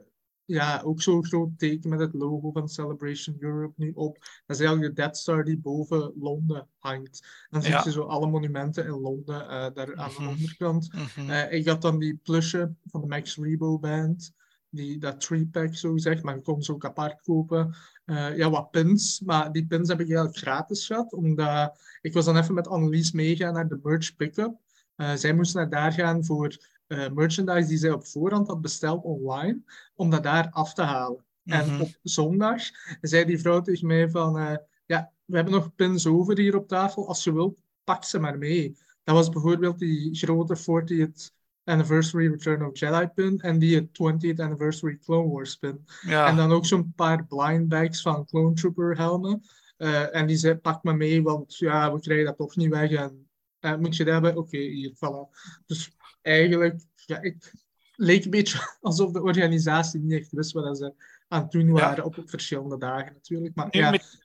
ja, 0.45 0.81
ook 0.85 1.01
zo'n 1.01 1.25
groot 1.25 1.49
teken 1.57 1.89
met 1.89 1.99
het 1.99 2.13
logo 2.13 2.51
van 2.51 2.69
Celebration 2.69 3.35
Europe 3.39 3.73
nu 3.75 3.91
op. 3.95 4.17
Dat 4.45 4.57
is 4.57 4.59
eigenlijk 4.65 4.95
de 4.95 5.01
Dead 5.01 5.17
Star 5.17 5.43
die 5.43 5.57
boven 5.57 6.13
Londen 6.19 6.67
hangt. 6.79 7.27
Dan 7.49 7.61
zie 7.61 7.71
je 7.83 7.91
zo 7.91 8.01
alle 8.01 8.27
monumenten 8.27 8.85
in 8.85 8.91
Londen 8.99 9.41
uh, 9.41 9.49
daar 9.49 9.95
aan 9.95 10.09
de 10.09 10.21
Mhm. 10.21 10.27
onderkant. 10.29 10.93
Mhm. 10.93 11.29
Eh, 11.29 11.51
ik 11.59 11.67
had 11.67 11.81
dan 11.81 11.99
die 11.99 12.19
plusje 12.23 12.73
van 12.85 13.01
de 13.01 13.07
Max 13.07 13.37
Rebo 13.37 13.79
Band. 13.79 14.33
Die, 14.69 14.97
dat 14.97 15.19
three-pack, 15.19 15.75
zo 15.75 15.91
gezegd. 15.93 16.23
Maar 16.23 16.35
je 16.35 16.41
kon 16.41 16.61
ze 16.63 16.73
ook 16.73 16.85
apart 16.85 17.21
kopen. 17.21 17.75
Eh, 18.05 18.37
ja, 18.37 18.49
wat 18.49 18.71
pins. 18.71 19.19
Maar 19.25 19.51
die 19.51 19.65
pins 19.65 19.87
heb 19.89 19.99
ik 19.99 20.05
eigenlijk 20.07 20.37
gratis 20.37 20.85
gehad. 20.85 21.13
Omdat 21.13 21.79
ik 22.01 22.13
was 22.13 22.25
dan 22.25 22.37
even 22.37 22.53
met 22.53 22.67
Annelies 22.67 23.11
meegaan 23.11 23.53
naar 23.53 23.67
de 23.67 23.79
merch 23.83 24.15
pick-up. 24.15 24.55
Eh, 24.95 25.13
zij 25.13 25.33
moesten 25.33 25.61
naar 25.61 25.69
daar 25.69 25.91
gaan 25.91 26.25
voor 26.25 26.57
eh, 26.93 27.11
merchandise 27.11 27.67
die 27.67 27.77
zij 27.77 27.91
op 27.91 28.07
voorhand 28.07 28.47
had 28.47 28.61
besteld 28.61 29.03
online. 29.03 29.61
Om 29.95 30.09
dat 30.09 30.23
daar 30.23 30.49
af 30.51 30.73
te 30.73 30.81
halen. 30.81 31.25
En 31.45 31.71
Mhm. 31.71 31.81
op 31.81 31.89
zondag 32.03 32.61
zei 33.01 33.25
die 33.25 33.39
vrouw 33.39 33.61
tegen 33.61 33.87
mij 33.87 34.09
van... 34.09 34.37
eh, 34.37 34.55
ja, 34.85 35.11
we 35.25 35.35
hebben 35.35 35.53
nog 35.53 35.75
pins 35.75 36.07
over 36.07 36.37
hier 36.37 36.55
op 36.57 36.67
tafel. 36.67 37.07
Als 37.07 37.23
je 37.23 37.33
wilt, 37.33 37.55
pak 37.83 38.03
ze 38.03 38.19
maar 38.19 38.37
mee. 38.37 38.77
Dat 39.03 39.15
was 39.15 39.29
bijvoorbeeld 39.29 39.79
die 39.79 40.15
grote 40.15 40.55
40th 40.57 41.31
Anniversary 41.63 42.27
Return 42.27 42.65
of 42.65 42.79
Jedi 42.79 43.07
pin 43.07 43.39
en 43.39 43.59
die 43.59 43.89
20th 43.91 44.39
Anniversary 44.39 44.97
Clone 45.03 45.29
Wars 45.31 45.55
pin. 45.55 45.85
Ja. 46.01 46.27
En 46.27 46.35
dan 46.35 46.51
ook 46.51 46.65
zo'n 46.65 46.93
paar 46.95 47.25
blind 47.25 47.67
bags 47.67 48.01
van 48.01 48.25
Clone 48.25 48.53
Trooper 48.53 48.97
helmen. 48.97 49.41
Eh, 49.77 50.15
en 50.15 50.27
die 50.27 50.37
zei, 50.37 50.55
pak 50.55 50.83
maar 50.83 50.95
mee, 50.95 51.23
want 51.23 51.57
ja, 51.57 51.93
we 51.93 51.99
krijgen 51.99 52.25
dat 52.25 52.37
toch 52.37 52.55
niet 52.55 52.69
weg. 52.69 52.91
En 53.59 53.81
moet 53.81 53.95
je 53.95 54.03
dat 54.03 54.13
hebben? 54.13 54.37
Oké, 54.37 54.57
hier, 54.57 54.91
voilà. 54.95 55.37
Dus 55.65 55.91
eigenlijk, 56.23 56.81
ja, 57.05 57.21
ik 57.21 57.53
leek 57.95 58.23
een 58.23 58.31
beetje 58.31 58.59
alsof 58.81 59.11
de 59.11 59.21
organisatie 59.21 59.99
niet 59.99 60.19
echt 60.19 60.31
wist 60.31 60.51
wat 60.51 60.77
ze 60.77 60.93
aan 61.27 61.41
het 61.41 61.51
doen 61.51 61.71
waren 61.71 62.03
op 62.03 62.15
verschillende 62.25 62.77
dagen 62.77 63.13
natuurlijk. 63.13 63.55
Maar 63.55 63.67
Nu, 63.71 63.79
ja, 63.79 63.89
met, 63.89 64.23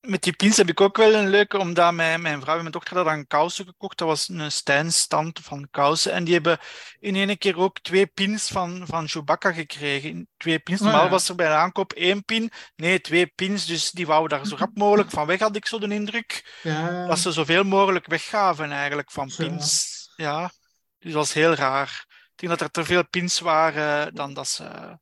met 0.00 0.22
die 0.22 0.36
pins 0.36 0.56
heb 0.56 0.68
ik 0.68 0.80
ook 0.80 0.96
wel 0.96 1.14
een 1.14 1.28
leuke, 1.28 1.58
omdat 1.58 1.94
mijn, 1.94 2.22
mijn 2.22 2.40
vrouw 2.40 2.54
en 2.54 2.60
mijn 2.60 2.72
dochter 2.72 2.96
hadden 2.96 3.26
kousen 3.26 3.64
gekocht. 3.64 3.98
Dat 3.98 4.08
was 4.08 4.28
een 4.28 4.52
Stijn-stand 4.52 5.38
van 5.38 5.68
kousen. 5.70 6.12
En 6.12 6.24
die 6.24 6.34
hebben 6.34 6.58
in 6.98 7.14
één 7.14 7.38
keer 7.38 7.56
ook 7.56 7.80
twee 7.80 8.06
pins 8.06 8.48
van, 8.48 8.82
van 8.86 9.08
Chewbacca 9.08 9.52
gekregen. 9.52 10.28
Twee 10.36 10.58
pins. 10.58 10.80
Oh, 10.80 10.86
Normaal 10.86 11.04
ja. 11.04 11.10
was 11.10 11.28
er 11.28 11.34
bij 11.34 11.48
de 11.48 11.54
aankoop 11.54 11.92
één 11.92 12.24
pin. 12.24 12.50
Nee, 12.76 13.00
twee 13.00 13.26
pins. 13.26 13.66
Dus 13.66 13.90
die 13.90 14.06
wouden 14.06 14.38
daar 14.38 14.46
zo 14.46 14.56
rap 14.56 14.76
mogelijk 14.76 15.10
van 15.10 15.26
weg, 15.26 15.40
had 15.40 15.56
ik 15.56 15.66
zo 15.66 15.78
de 15.78 15.94
indruk. 15.94 16.58
ja, 16.62 17.06
Dat 17.06 17.18
ze 17.18 17.32
zoveel 17.32 17.64
mogelijk 17.64 18.06
weggaven 18.06 18.72
eigenlijk 18.72 19.10
van 19.10 19.32
pins. 19.36 19.96
Ja, 20.16 20.50
dus 20.98 21.12
dat 21.12 21.20
was 21.20 21.32
heel 21.32 21.54
raar. 21.54 22.06
Ik 22.08 22.48
denk 22.48 22.58
dat 22.58 22.60
er 22.60 22.70
te 22.70 22.84
veel 22.84 23.08
pins 23.08 23.40
waren 23.40 24.14
dan 24.14 24.34
dat 24.34 24.48
ze... 24.48 24.98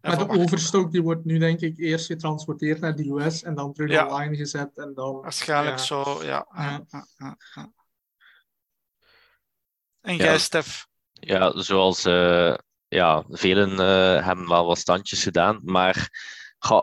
Maar 0.00 0.18
de 0.18 0.28
overstok 0.28 0.92
die 0.92 1.02
wordt 1.02 1.24
nu 1.24 1.38
denk 1.38 1.60
ik 1.60 1.78
eerst 1.78 2.06
getransporteerd 2.06 2.80
naar 2.80 2.96
de 2.96 3.10
US 3.10 3.42
en 3.42 3.54
dan 3.54 3.72
terug 3.72 3.90
Ja. 3.90 4.06
online 4.06 4.36
gezet 4.36 4.78
en 4.78 4.94
dan... 4.94 5.20
Waarschijnlijk 5.20 5.78
ja. 5.78 5.84
zo, 5.84 6.24
ja. 6.24 6.46
Ja. 6.54 6.84
En 10.00 10.16
jij, 10.16 10.38
Stef? 10.38 10.86
Ja, 11.12 11.60
zoals 11.60 12.04
eh, 12.04 12.54
ja, 12.88 13.24
velen 13.28 13.70
eh, 13.70 14.26
hebben 14.26 14.48
wel 14.48 14.66
wat 14.66 14.78
standjes 14.78 15.22
gedaan, 15.22 15.60
maar 15.64 16.10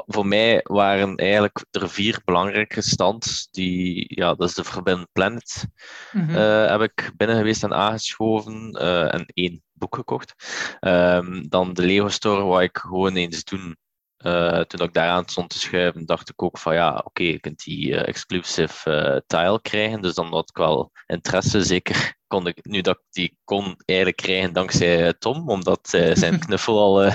voor 0.05 0.27
mij 0.27 0.59
waren 0.63 1.15
eigenlijk 1.15 1.65
er 1.71 1.89
vier 1.89 2.21
belangrijke 2.25 2.81
stands. 2.81 3.47
Die, 3.51 4.05
ja, 4.07 4.33
dat 4.33 4.49
is 4.49 4.55
de 4.55 4.63
Forbidden 4.63 5.07
Planet, 5.11 5.65
Mhm. 6.11 6.35
eh, 6.35 6.69
heb 6.69 6.81
ik 6.81 7.11
binnen 7.17 7.37
geweest 7.37 7.63
en 7.63 7.73
aangeschoven 7.73 8.71
eh, 8.71 9.13
en 9.13 9.25
één 9.33 9.63
boek 9.73 9.95
gekocht. 9.95 10.33
Ehm, 10.79 11.43
dan 11.47 11.73
de 11.73 11.81
Lego 11.81 12.07
Store, 12.07 12.43
wou 12.43 12.63
ik 12.63 12.77
gewoon 12.77 13.15
eens 13.15 13.43
doen. 13.43 13.77
Eh, 14.23 14.59
toen 14.59 14.87
ik 14.87 14.93
daaraan 14.93 15.23
stond 15.25 15.49
te 15.49 15.59
schuiven, 15.59 16.05
dacht 16.05 16.29
ik 16.29 16.43
ook 16.43 16.57
van 16.57 16.73
ja, 16.73 17.01
oké, 17.03 17.23
je 17.23 17.39
kunt 17.39 17.63
die 17.63 17.95
eh, 17.95 18.07
exclusive 18.07 18.91
eh, 18.91 19.19
tile 19.27 19.61
krijgen. 19.61 20.01
Dus 20.01 20.13
dan 20.13 20.33
had 20.33 20.49
ik 20.49 20.57
wel 20.57 20.91
interesse. 21.07 21.63
Zeker 21.63 22.15
kon 22.27 22.47
ik, 22.47 22.65
nu 22.65 22.81
dat 22.81 22.95
ik 22.95 23.03
die 23.09 23.37
kon 23.43 23.75
eigenlijk 23.85 24.17
krijgen 24.17 24.53
dankzij 24.53 25.13
Tom, 25.13 25.49
omdat 25.49 25.87
zijn 26.13 26.39
knuffel 26.45 26.79
al 26.79 27.03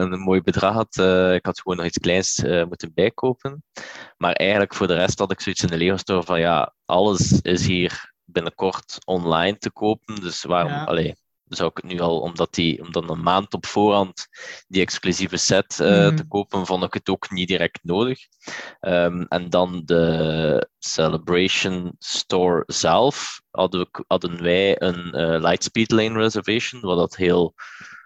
een 0.00 0.20
mooi 0.20 0.42
bedrag 0.42 0.74
had. 0.74 0.96
Ik 1.34 1.46
had 1.46 1.60
gewoon 1.60 1.76
nog 1.76 1.86
iets 1.86 1.98
kleins 1.98 2.42
moeten 2.68 2.92
bijkopen. 2.94 3.64
Maar 4.16 4.32
eigenlijk 4.32 4.74
voor 4.74 4.86
de 4.86 4.94
rest 4.94 5.18
had 5.18 5.30
ik 5.32 5.40
zoiets 5.40 5.62
in 5.62 5.68
de 5.68 5.76
Lego 5.76 5.96
Store 5.96 6.22
van 6.22 6.40
ja, 6.40 6.74
alles 6.84 7.40
is 7.40 7.66
hier 7.66 8.12
binnenkort 8.24 8.98
online 9.04 9.58
te 9.58 9.70
kopen. 9.70 10.14
Dus 10.20 10.42
waarom, 10.42 10.72
Ja. 10.72 10.84
allee, 10.84 11.14
zou 11.56 11.70
ik 11.70 11.76
het 11.76 11.92
nu 11.92 12.00
al, 12.00 12.20
omdat, 12.20 12.54
die, 12.54 12.82
omdat 12.82 13.10
een 13.10 13.22
maand 13.22 13.54
op 13.54 13.66
voorhand 13.66 14.26
die 14.68 14.82
exclusieve 14.82 15.36
set 15.36 15.80
eh, 15.80 15.88
Mhm. 16.06 16.16
te 16.16 16.24
kopen, 16.28 16.66
vond 16.66 16.84
ik 16.84 16.94
het 16.94 17.08
ook 17.08 17.30
niet 17.30 17.48
direct 17.48 17.78
nodig. 17.82 18.18
Ehm, 18.80 19.22
en 19.28 19.50
dan 19.50 19.82
de 19.84 20.68
Celebration 20.78 21.94
Store 21.98 22.62
zelf 22.66 23.40
hadden, 23.50 23.80
we, 23.80 24.04
hadden 24.06 24.42
wij 24.42 24.82
een 24.82 25.12
eh, 25.12 25.40
Lightspeed 25.40 25.90
Lane 25.90 26.18
reservation, 26.18 26.80
wat 26.80 26.96
dat 26.98 27.16
heel 27.16 27.54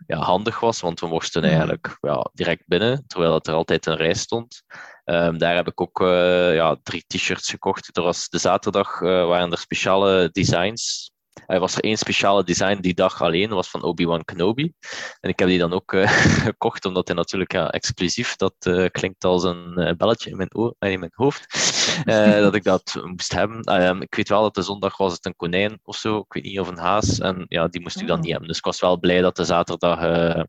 ja, 0.06 0.18
handig 0.18 0.60
was, 0.60 0.80
want 0.80 1.00
we 1.00 1.06
mochten 1.06 1.40
Mhm. 1.42 1.50
eigenlijk 1.50 1.96
ja, 2.00 2.30
direct 2.34 2.62
binnen, 2.66 3.04
terwijl 3.06 3.32
dat 3.32 3.46
er 3.46 3.54
altijd 3.54 3.86
een 3.86 3.96
rij 3.96 4.14
stond. 4.14 4.62
Ehm, 5.04 5.38
daar 5.38 5.54
heb 5.54 5.66
ik 5.66 5.80
ook 5.80 6.00
eh, 6.00 6.54
ja, 6.54 6.76
drie 6.82 7.04
t-shirts 7.06 7.50
gekocht. 7.50 7.96
Er 7.96 8.02
was 8.02 8.28
de 8.28 8.38
zaterdag 8.38 8.98
waren 9.00 9.50
er 9.52 9.58
speciale 9.58 10.28
designs. 10.32 11.12
Er 11.46 11.60
was 11.60 11.74
er 11.76 11.82
één 11.82 11.96
speciale 11.98 12.44
design 12.44 12.80
die 12.80 12.94
dag 12.94 13.22
alleen, 13.22 13.48
was 13.50 13.70
van 13.70 13.82
Obi-Wan 13.82 14.24
Kenobi. 14.24 14.72
En 15.20 15.30
ik 15.30 15.38
heb 15.38 15.48
die 15.48 15.58
dan 15.58 15.72
ook 15.72 15.92
eh, 15.92 16.10
gekocht, 16.48 16.84
omdat 16.84 17.06
hij 17.06 17.16
natuurlijk 17.16 17.52
ja, 17.52 17.70
exclusief, 17.70 18.36
dat 18.36 18.54
eh, 18.58 18.86
klinkt 18.90 19.24
als 19.24 19.42
een 19.44 19.76
eh, 19.76 19.96
belletje 19.96 20.30
in 20.30 20.36
mijn, 20.36 20.54
oor, 20.56 20.74
eh, 20.78 20.90
in 20.90 20.98
mijn 20.98 21.12
hoofd, 21.14 21.46
eh, 22.04 22.38
dat 22.38 22.54
ik 22.54 22.64
dat 22.64 23.00
moest 23.04 23.32
hebben. 23.32 23.60
Ehm, 23.60 24.00
ik 24.00 24.14
weet 24.14 24.28
wel 24.28 24.42
dat 24.42 24.54
de 24.54 24.62
zondag 24.62 24.96
was 24.96 25.12
het 25.12 25.26
een 25.26 25.36
konijn 25.36 25.80
of 25.82 25.96
zo, 25.96 26.18
ik 26.18 26.32
weet 26.32 26.42
niet, 26.44 26.60
of 26.60 26.68
een 26.68 26.78
haas. 26.78 27.18
En 27.18 27.44
ja, 27.48 27.68
die 27.68 27.80
moest 27.80 28.00
ik 28.00 28.06
dan 28.06 28.16
Oh. 28.16 28.22
niet 28.22 28.30
hebben. 28.30 28.48
Dus 28.48 28.58
ik 28.58 28.64
was 28.64 28.80
wel 28.80 28.98
blij 28.98 29.20
dat 29.20 29.36
de 29.36 29.44
zaterdag 29.44 30.00
eh, 30.00 30.42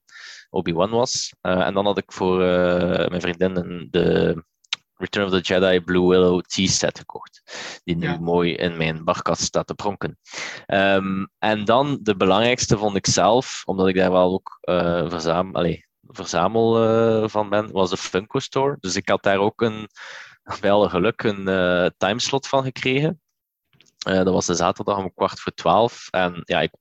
Obi-Wan 0.49 0.89
was. 0.89 1.33
Eh, 1.41 1.59
en 1.59 1.73
dan 1.73 1.85
had 1.85 1.97
ik 1.97 2.11
voor 2.11 2.43
eh, 2.43 3.07
mijn 3.07 3.21
vriendin 3.21 3.87
de 3.91 4.43
Return 5.05 5.25
of 5.25 5.31
the 5.31 5.53
Jedi 5.53 5.79
Blue 5.79 6.07
Willow 6.07 6.41
tea 6.41 6.67
set 6.67 6.97
gekocht. 6.97 7.41
Die 7.83 7.95
nu 7.95 8.07
Ja. 8.07 8.17
mooi 8.19 8.53
in 8.55 8.77
mijn 8.77 9.03
barkast 9.03 9.41
staat 9.41 9.67
te 9.67 9.73
pronken. 9.73 10.19
Ehm, 10.65 11.25
en 11.39 11.65
dan 11.65 11.99
de 12.01 12.15
belangrijkste 12.15 12.77
vond 12.77 12.95
ik 12.95 13.07
zelf, 13.07 13.61
omdat 13.65 13.87
ik 13.87 13.95
daar 13.95 14.11
wel 14.11 14.33
ook 14.33 14.57
eh 14.61 15.09
verzamel, 15.09 15.77
verzamel 16.07 16.83
eh, 16.83 17.29
van 17.29 17.49
ben, 17.49 17.71
was 17.71 17.89
de 17.89 17.97
Funko 17.97 18.39
Store. 18.39 18.77
Dus 18.79 18.95
ik 18.95 19.09
had 19.09 19.23
daar 19.23 19.37
ook 19.37 19.61
een, 19.61 19.87
bij 20.61 20.71
alle 20.71 20.89
geluk 20.89 21.23
een 21.23 21.47
eh, 21.47 21.89
timeslot 21.97 22.47
van 22.47 22.63
gekregen. 22.63 23.19
Dat 23.97 24.27
was 24.33 24.45
de 24.45 24.53
zaterdag 24.55 24.97
om 24.97 25.13
kwart 25.13 25.39
voor 25.39 25.51
twaalf. 25.53 26.07
En 26.11 26.41
ja, 26.43 26.59
ik 26.61 26.71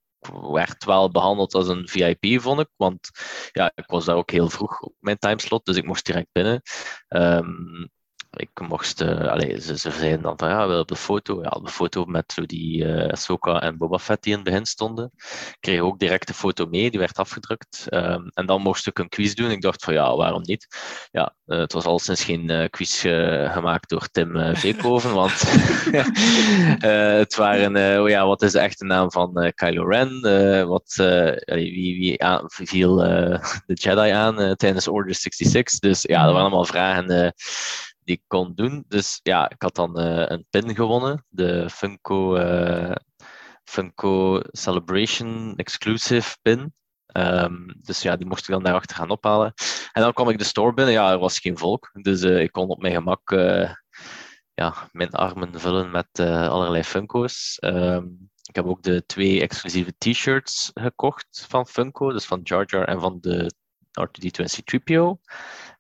werd 0.53 0.85
wel 0.85 1.11
behandeld 1.11 1.55
als 1.55 1.69
een 1.69 1.89
VIP, 1.89 2.41
vond 2.41 2.61
ik. 2.61 2.69
Want 2.77 3.11
ja, 3.53 3.73
ik 3.75 3.85
was 3.87 4.05
daar 4.05 4.17
ook 4.17 4.31
heel 4.31 4.49
vroeg 4.49 4.81
op 4.81 4.95
mijn 5.01 5.19
timeslot, 5.19 5.65
dus 5.65 5.77
ik 5.77 5.87
mocht 5.87 6.07
direct 6.07 6.29
binnen. 6.33 6.63
Ehm, 7.09 7.87
ik 8.37 8.61
mocht, 8.69 9.01
eh, 9.01 9.29
allee, 9.29 9.61
ze, 9.61 9.79
ze 9.79 9.91
zeiden 9.91 10.23
dan 10.23 10.39
van 10.39 10.49
ja, 10.49 10.67
wil 10.67 10.81
op 10.81 10.89
de 10.89 10.97
foto. 10.97 11.43
Ja, 11.43 11.51
de 11.51 11.71
foto 11.71 12.05
met 12.05 12.33
zo 12.33 12.47
die 12.47 12.85
eh 12.85 13.11
Ahsoka 13.11 13.61
en 13.61 13.79
Boba 13.79 13.99
Fett 13.99 14.23
die 14.23 14.33
in 14.33 14.39
het 14.39 14.49
begin 14.49 14.67
stonden. 14.67 15.11
Ik 15.17 15.57
kreeg 15.61 15.81
ook 15.81 15.99
direct 15.99 16.27
de 16.27 16.35
foto 16.35 16.67
mee, 16.67 16.91
die 16.91 16.99
werd 16.99 17.19
afgedrukt. 17.19 17.87
Ehm, 17.89 18.23
en 18.35 18.47
dan 18.47 18.63
mocht 18.63 18.87
ik 18.87 18.99
een 18.99 19.09
quiz 19.09 19.35
doen. 19.35 19.51
Ik 19.51 19.61
dacht 19.61 19.85
van 19.85 19.95
ja, 19.95 20.17
waarom 20.17 20.43
niet? 20.43 20.67
Ja, 21.11 21.35
eh, 21.47 21.59
het 21.59 21.73
was 21.73 21.85
al 21.85 21.99
sinds 21.99 22.25
geen 22.25 22.69
quiz 22.71 23.01
gemaakt 23.53 23.89
door 23.89 24.09
Tim 24.11 24.37
uh, 24.37 24.61
Beekhoven, 24.63 25.15
want 25.15 25.41
het 27.19 27.35
waren, 27.35 28.03
oh 28.03 28.09
ja, 28.09 28.27
wat 28.27 28.43
is 28.43 28.53
de 28.53 28.59
echte 28.59 28.85
naam 28.85 29.11
van 29.11 29.53
Kylo 29.55 29.85
Ren? 29.85 30.21
Wat, 30.69 30.95
wie, 31.45 31.99
wie 31.99 32.23
aan, 32.23 32.43
viel 32.47 32.97
de 32.97 33.75
Jedi 33.75 34.11
aan 34.11 34.57
tijdens 34.57 34.89
Order 34.89 35.15
66? 35.15 35.79
Dus 35.79 36.03
ja, 36.03 36.25
dat 36.25 36.33
waren 36.33 36.41
allemaal 36.41 36.65
vragen 36.65 37.35
die 38.05 38.17
ik 38.17 38.23
kon 38.27 38.55
doen. 38.55 38.85
Dus 38.89 39.21
ja, 39.23 39.51
ik 39.51 39.63
had 39.63 39.75
dan 39.75 39.99
eh, 39.99 40.25
een 40.27 40.47
pin 40.51 40.75
gewonnen, 40.75 41.27
de 41.29 41.71
Funko, 41.71 42.35
eh, 42.35 42.97
Funko 43.65 44.41
Celebration 44.45 45.55
Exclusive 45.57 46.37
pin. 46.43 46.75
Ehm, 47.07 47.69
dus 47.77 48.03
ja, 48.03 48.17
die 48.17 48.27
mocht 48.27 48.41
ik 48.41 48.55
dan 48.55 48.63
daarachter 48.63 48.97
gaan 48.97 49.11
ophalen. 49.11 49.53
En 49.93 50.03
dan 50.03 50.13
kwam 50.13 50.29
ik 50.29 50.39
de 50.39 50.45
store 50.45 50.75
binnen. 50.75 50.95
Ja, 50.95 51.11
er 51.11 51.19
was 51.19 51.39
geen 51.39 51.59
volk. 51.59 51.91
Dus 51.93 52.23
eh, 52.23 52.41
ik 52.41 52.53
kon 52.53 52.69
op 52.69 52.83
mijn 52.83 52.95
gemak 52.95 53.31
ja, 54.55 54.89
mijn 54.93 55.11
armen 55.11 55.61
vullen 55.61 55.91
met 55.91 56.21
allerlei 56.21 56.85
Funko's. 56.85 57.59
Ehm, 57.59 58.05
ik 58.49 58.55
heb 58.55 58.65
ook 58.65 58.83
de 58.83 59.07
twee 59.07 59.41
exclusieve 59.41 59.95
t-shirts 59.99 60.71
gekocht 60.75 61.47
van 61.49 61.67
Funko. 61.67 62.13
Dus 62.13 62.25
van 62.25 62.41
Jar 62.43 62.65
Jar 62.67 62.89
en 62.89 63.01
van 63.01 63.19
de 63.21 63.53
R2D2 64.01 64.45
en 64.45 64.47
C-3PO. 64.47 65.21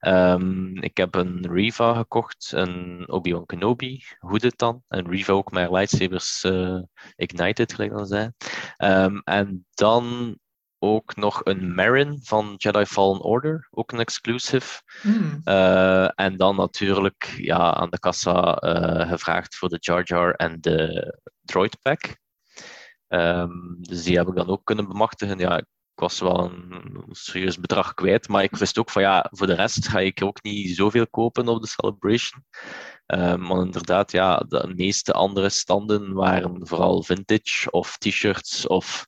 Ehm, 0.04 0.76
ik 0.76 0.96
heb 0.96 1.14
een 1.14 1.46
Riva 1.50 1.94
gekocht, 1.94 2.52
een 2.54 3.04
Obi-Wan 3.08 3.46
Kenobi, 3.46 4.02
hoe 4.18 4.38
dit 4.38 4.58
dan? 4.58 4.82
Een 4.88 5.08
Riva 5.10 5.32
ook 5.32 5.50
met 5.50 5.70
lightsabers 5.70 6.44
eh, 6.44 6.80
ignited, 7.16 7.74
gelijk 7.74 7.92
dat 7.92 8.08
zei. 8.08 8.30
Um, 8.78 9.20
en 9.24 9.66
dan 9.74 10.36
ook 10.78 11.16
nog 11.16 11.40
een 11.44 11.74
Marin 11.74 12.18
van 12.22 12.54
Jedi 12.56 12.86
Fallen 12.86 13.20
Order, 13.20 13.68
ook 13.70 13.92
een 13.92 14.00
exclusive. 14.00 14.82
Hmm. 15.00 15.40
Uh, 15.44 16.20
en 16.20 16.36
dan 16.36 16.56
natuurlijk 16.56 17.34
ja, 17.36 17.74
aan 17.74 17.90
de 17.90 17.98
kassa 17.98 18.62
uh, 18.62 19.08
gevraagd 19.08 19.56
voor 19.56 19.68
de 19.68 19.78
Jar 19.80 20.02
Jar 20.04 20.34
en 20.34 20.60
de 20.60 21.20
Droid 21.40 21.82
Pack. 21.82 22.16
Um, 23.08 23.76
dus 23.80 24.02
die 24.02 24.16
heb 24.16 24.28
ik 24.28 24.34
dan 24.34 24.48
ook 24.48 24.64
kunnen 24.64 24.88
bemachtigen. 24.88 25.38
Ja, 25.38 25.56
ik 25.56 25.66
was 26.00 26.20
wel 26.20 26.38
een 26.40 27.04
serieus 27.10 27.60
bedrag 27.60 27.94
kwijt, 27.94 28.28
maar 28.28 28.42
ik 28.42 28.56
wist 28.56 28.78
ook 28.78 28.90
van 28.90 29.02
ja, 29.02 29.28
voor 29.30 29.46
de 29.46 29.54
rest 29.54 29.88
ga 29.88 29.98
ik 30.00 30.22
ook 30.22 30.42
niet 30.42 30.76
zoveel 30.76 31.08
kopen 31.08 31.48
op 31.48 31.62
de 31.62 31.68
Celebration. 31.68 32.44
Um, 33.06 33.46
want 33.46 33.64
inderdaad, 33.64 34.12
ja, 34.12 34.36
de 34.36 34.72
meeste 34.76 35.12
andere 35.12 35.48
standen 35.48 36.12
waren 36.12 36.66
vooral 36.66 37.02
vintage 37.02 37.70
of 37.70 37.96
t-shirts 37.98 38.66
of 38.66 39.06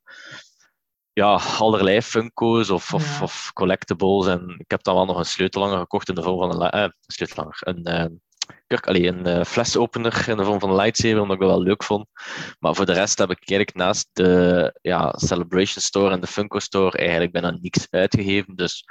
ja, 1.13 1.41
allerlei 1.59 2.03
Funko's 2.03 2.71
of, 2.71 2.95
of, 2.95 3.19
Ja. 3.19 3.23
of 3.23 3.51
collectibles. 3.53 4.27
En 4.27 4.55
ik 4.59 4.71
heb 4.71 4.83
dan 4.83 4.95
wel 4.95 5.05
nog 5.05 5.19
een 5.19 5.25
sleutellanger 5.25 5.79
gekocht 5.79 6.09
in 6.09 6.15
de 6.15 6.23
vorm 6.23 6.39
van 6.39 6.63
een, 6.63 6.71
eh, 6.71 6.89
sleutellanger, 7.01 7.59
een, 7.61 7.85
eh, 7.85 8.07
kurk, 8.67 8.87
allee, 8.87 9.07
een 9.07 9.27
eh, 9.27 9.45
flesopener 9.45 10.29
in 10.29 10.37
de 10.37 10.45
vorm 10.45 10.61
van 10.61 10.71
een 10.71 10.77
lightsaber, 10.77 11.21
omdat 11.21 11.37
ik 11.37 11.43
dat 11.43 11.51
wel 11.51 11.63
leuk 11.63 11.83
vond. 11.83 12.07
Maar 12.59 12.75
voor 12.75 12.87
de 12.87 12.93
rest 12.93 13.19
heb 13.19 13.31
ik 13.31 13.37
eigenlijk 13.39 13.75
naast 13.75 14.09
de 14.13 14.79
ja, 14.83 15.13
Celebration 15.17 15.83
Store 15.83 16.11
en 16.11 16.21
de 16.21 16.27
Funko 16.27 16.59
Store 16.59 16.99
eigenlijk 16.99 17.33
bijna 17.33 17.51
niks 17.61 17.87
uitgegeven. 17.91 18.57
Dus 18.57 18.85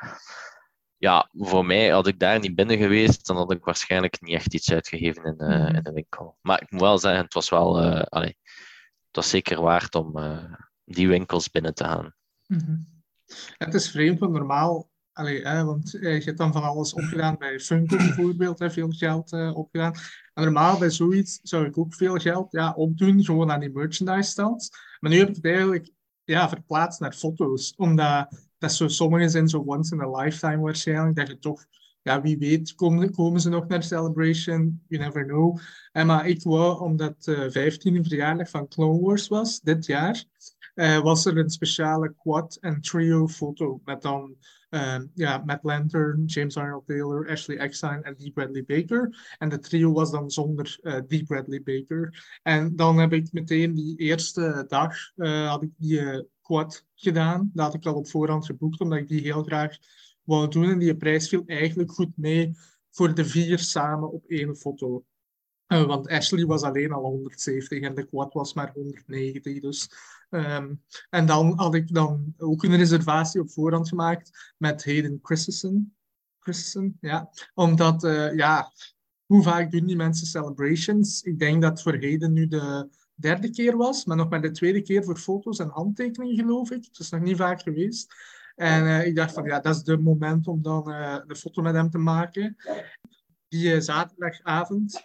ja, 0.97 1.29
voor 1.31 1.65
mij, 1.65 1.89
had 1.89 2.07
ik 2.07 2.19
daar 2.19 2.39
niet 2.39 2.55
binnen 2.55 2.77
geweest, 2.77 3.25
dan 3.25 3.35
had 3.35 3.51
ik 3.51 3.65
waarschijnlijk 3.65 4.21
niet 4.21 4.35
echt 4.35 4.53
iets 4.53 4.71
uitgegeven 4.71 5.23
in, 5.23 5.37
eh, 5.37 5.59
Mhm. 5.59 5.75
in 5.75 5.83
de 5.83 5.91
winkel. 5.91 6.37
Maar 6.41 6.61
ik 6.61 6.71
moet 6.71 6.81
wel 6.81 6.97
zeggen, 6.97 7.23
het 7.23 7.33
was 7.33 7.49
wel, 7.49 7.81
allee, 8.09 8.37
het 9.07 9.15
was 9.15 9.29
zeker 9.29 9.61
waard 9.61 9.95
om 9.95 10.13
die 10.85 11.07
winkels 11.07 11.49
binnen 11.49 11.73
te 11.73 11.83
gaan. 11.83 12.13
Mhm. 12.47 12.77
Het 13.57 13.73
is 13.73 13.91
vreemd, 13.91 14.19
want 14.19 14.33
normaal, 14.33 14.89
allee, 15.15 15.43
want 15.43 15.93
eh, 15.93 16.17
je 16.17 16.23
hebt 16.23 16.37
dan 16.37 16.53
van 16.53 16.63
alles 16.63 16.93
opgedaan 16.93 17.35
bij 17.37 17.59
Funko 17.59 17.95
bijvoorbeeld, 17.95 18.59
hè, 18.59 18.71
veel 18.71 18.89
geld 18.89 19.31
eh, 19.31 19.55
opgedaan. 19.55 19.93
Normaal 20.33 20.79
bij 20.79 20.89
zoiets 20.89 21.39
zou 21.43 21.65
ik 21.65 21.77
ook 21.77 21.93
veel 21.93 22.15
geld 22.15 22.51
ja, 22.51 22.73
opdoen, 22.73 23.23
gewoon 23.23 23.51
aan 23.51 23.59
die 23.59 23.71
merchandise 23.71 24.29
stands. 24.29 24.69
Maar 24.99 25.11
nu 25.11 25.17
heb 25.17 25.29
ik 25.29 25.35
het 25.35 25.45
eigenlijk 25.45 25.91
ja, 26.23 26.49
verplaatst 26.49 26.99
naar 26.99 27.13
foto's, 27.13 27.73
omdat 27.77 28.45
dat 28.57 28.73
zo, 28.73 28.87
sommige 28.87 29.29
zijn 29.29 29.49
zo 29.49 29.63
once 29.65 29.95
in 29.95 30.01
a 30.01 30.21
lifetime 30.21 30.57
waarschijnlijk, 30.57 31.15
dat 31.15 31.27
je 31.27 31.39
toch, 31.39 31.65
ja, 32.01 32.21
wie 32.21 32.37
weet, 32.37 32.75
komen, 32.75 33.11
komen 33.11 33.41
ze 33.41 33.49
nog 33.49 33.67
naar 33.67 33.83
Celebration, 33.83 34.83
you 34.87 35.03
never 35.03 35.25
know. 35.25 35.59
En 35.91 36.07
maar 36.07 36.27
ik 36.27 36.43
wou, 36.43 36.79
omdat 36.79 37.23
de 37.23 37.49
15e 37.49 38.07
verjaardag 38.07 38.49
van 38.49 38.67
Clone 38.67 39.01
Wars 39.01 39.27
was, 39.27 39.61
dit 39.61 39.85
jaar, 39.85 40.25
eh, 40.75 40.99
was 40.99 41.25
er 41.25 41.37
een 41.37 41.49
speciale 41.49 42.13
quad 42.17 42.57
en 42.61 42.81
trio 42.81 43.27
foto 43.27 43.81
met 43.83 44.01
dan 44.01 44.35
eh, 44.75 44.99
ja, 45.13 45.43
Matt 45.45 45.63
Lantern, 45.63 46.25
James 46.25 46.57
Arnold 46.57 46.85
Taylor, 46.85 47.29
Ashley 47.29 47.57
Eckstein 47.57 48.03
en 48.03 48.15
Dee 48.17 48.31
Bradley 48.31 48.63
Baker. 48.63 49.35
En 49.37 49.49
de 49.49 49.59
trio 49.59 49.91
was 49.91 50.11
dan 50.11 50.31
zonder 50.31 50.77
eh 50.81 51.01
Dee 51.07 51.23
Bradley 51.23 51.63
Baker. 51.63 52.25
En 52.43 52.75
dan 52.75 52.97
heb 52.97 53.13
ik 53.13 53.31
meteen 53.31 53.73
die 53.73 53.97
eerste 53.97 54.65
dag 54.67 54.95
eh, 55.15 55.49
had 55.49 55.63
ik 55.63 55.69
die 55.77 55.99
eh, 55.99 56.21
quad 56.41 56.85
gedaan. 56.95 57.51
Dat 57.53 57.65
had 57.65 57.75
ik 57.75 57.85
al 57.85 57.95
op 57.95 58.07
voorhand 58.07 58.45
geboekt, 58.45 58.79
omdat 58.79 58.99
ik 58.99 59.07
die 59.07 59.21
heel 59.21 59.43
graag 59.43 59.77
wou 60.23 60.47
doen. 60.47 60.69
En 60.69 60.79
die 60.79 60.97
prijs 60.97 61.29
viel 61.29 61.43
eigenlijk 61.45 61.91
goed 61.91 62.17
mee 62.17 62.51
voor 62.91 63.13
de 63.13 63.25
vier 63.25 63.59
samen 63.59 64.11
op 64.11 64.25
één 64.27 64.55
foto. 64.55 65.05
Uh, 65.67 65.85
want 65.85 66.07
Ashley 66.07 66.45
was 66.45 66.61
alleen 66.61 66.91
al 66.91 67.03
170 67.03 67.81
en 67.81 67.95
de 67.95 68.05
quad 68.05 68.33
was 68.33 68.53
maar 68.53 68.71
190. 68.73 69.59
Dus, 69.59 69.89
um, 70.35 70.83
en 71.09 71.25
dan 71.25 71.53
had 71.55 71.75
ik 71.75 71.93
dan 71.93 72.33
ook 72.37 72.63
een 72.63 72.75
reservatie 72.75 73.41
op 73.41 73.51
voorhand 73.51 73.89
gemaakt 73.89 74.53
met 74.57 74.85
Hayden 74.85 75.19
Christensen. 75.21 75.95
Christensen 76.39 76.97
ja. 77.01 77.29
Omdat, 77.53 78.03
uh, 78.03 78.35
ja, 78.35 78.71
hoe 79.25 79.43
vaak 79.43 79.71
doen 79.71 79.85
die 79.85 79.95
mensen 79.95 80.27
celebrations? 80.27 81.21
Ik 81.21 81.39
denk 81.39 81.61
dat 81.61 81.81
voor 81.81 81.97
Hayden 81.97 82.33
nu 82.33 82.47
de 82.47 82.89
derde 83.13 83.49
keer 83.49 83.77
was, 83.77 84.05
maar 84.05 84.17
nog 84.17 84.29
maar 84.29 84.41
de 84.41 84.51
tweede 84.51 84.81
keer 84.81 85.03
voor 85.03 85.17
foto's 85.17 85.59
en 85.59 85.69
handtekeningen, 85.69 86.35
geloof 86.35 86.71
ik. 86.71 86.85
Het 86.85 86.99
is 86.99 87.09
nog 87.09 87.21
niet 87.21 87.37
vaak 87.37 87.61
geweest. 87.61 88.13
En 88.55 88.83
uh, 88.83 89.05
ik 89.05 89.15
dacht 89.15 89.33
van, 89.33 89.43
ja, 89.43 89.59
dat 89.59 89.75
is 89.75 89.83
de 89.83 89.97
moment 89.97 90.47
om 90.47 90.61
dan 90.61 90.89
uh, 90.89 91.17
de 91.27 91.35
foto 91.35 91.61
met 91.61 91.75
hem 91.75 91.89
te 91.89 91.97
maken. 91.97 92.55
Die 93.47 93.81
zaterdagavond 93.81 95.03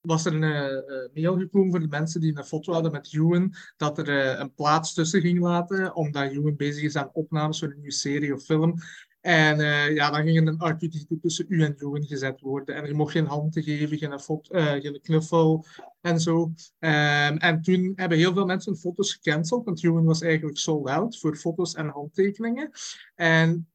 was 0.00 0.24
er 0.24 0.34
een 0.34 0.42
uh, 0.42 1.08
mail 1.14 1.38
gekomen 1.38 1.70
voor 1.70 1.80
de 1.80 1.86
mensen 1.88 2.20
die 2.20 2.36
een 2.36 2.44
foto 2.44 2.72
hadden 2.72 2.92
met 2.92 3.14
Ewan, 3.14 3.54
dat 3.76 3.98
er 3.98 4.08
uh, 4.08 4.38
een 4.38 4.54
plaats 4.54 4.94
tussen 4.94 5.20
ging 5.20 5.40
laten, 5.40 5.94
omdat 5.94 6.30
Ewan 6.30 6.56
bezig 6.56 6.82
is 6.82 6.96
aan 6.96 7.10
opnames 7.12 7.58
voor 7.58 7.68
een 7.68 7.74
nieuwe 7.74 7.92
serie 7.92 8.34
of 8.34 8.42
film. 8.42 8.74
En 9.20 9.58
ja, 9.94 10.10
dan 10.10 10.22
ging 10.22 10.36
er 10.36 10.46
een 10.46 10.74
R2-D2 10.74 11.20
tussen 11.20 11.46
u 11.48 11.62
en 11.62 11.74
Ewan 11.78 12.04
gezet 12.04 12.40
worden. 12.40 12.74
En 12.74 12.86
je 12.86 12.94
mocht 12.94 13.12
geen 13.12 13.26
handen 13.26 13.62
geven, 13.62 13.98
geen, 13.98 14.20
foto, 14.20 14.78
knuffel 15.02 15.66
en 16.00 16.20
zo. 16.20 16.42
Um, 16.78 17.36
en 17.38 17.62
toen 17.62 17.92
hebben 17.96 18.18
heel 18.18 18.32
veel 18.32 18.46
mensen 18.46 18.76
foto's 18.76 19.12
gecanceld, 19.12 19.64
want 19.64 19.84
Ewan 19.84 20.04
was 20.04 20.22
eigenlijk 20.22 20.58
sold 20.58 20.88
out 20.88 21.18
voor 21.18 21.36
foto's 21.36 21.74
en 21.74 21.88
handtekeningen. 21.88 22.70
En 23.14 23.69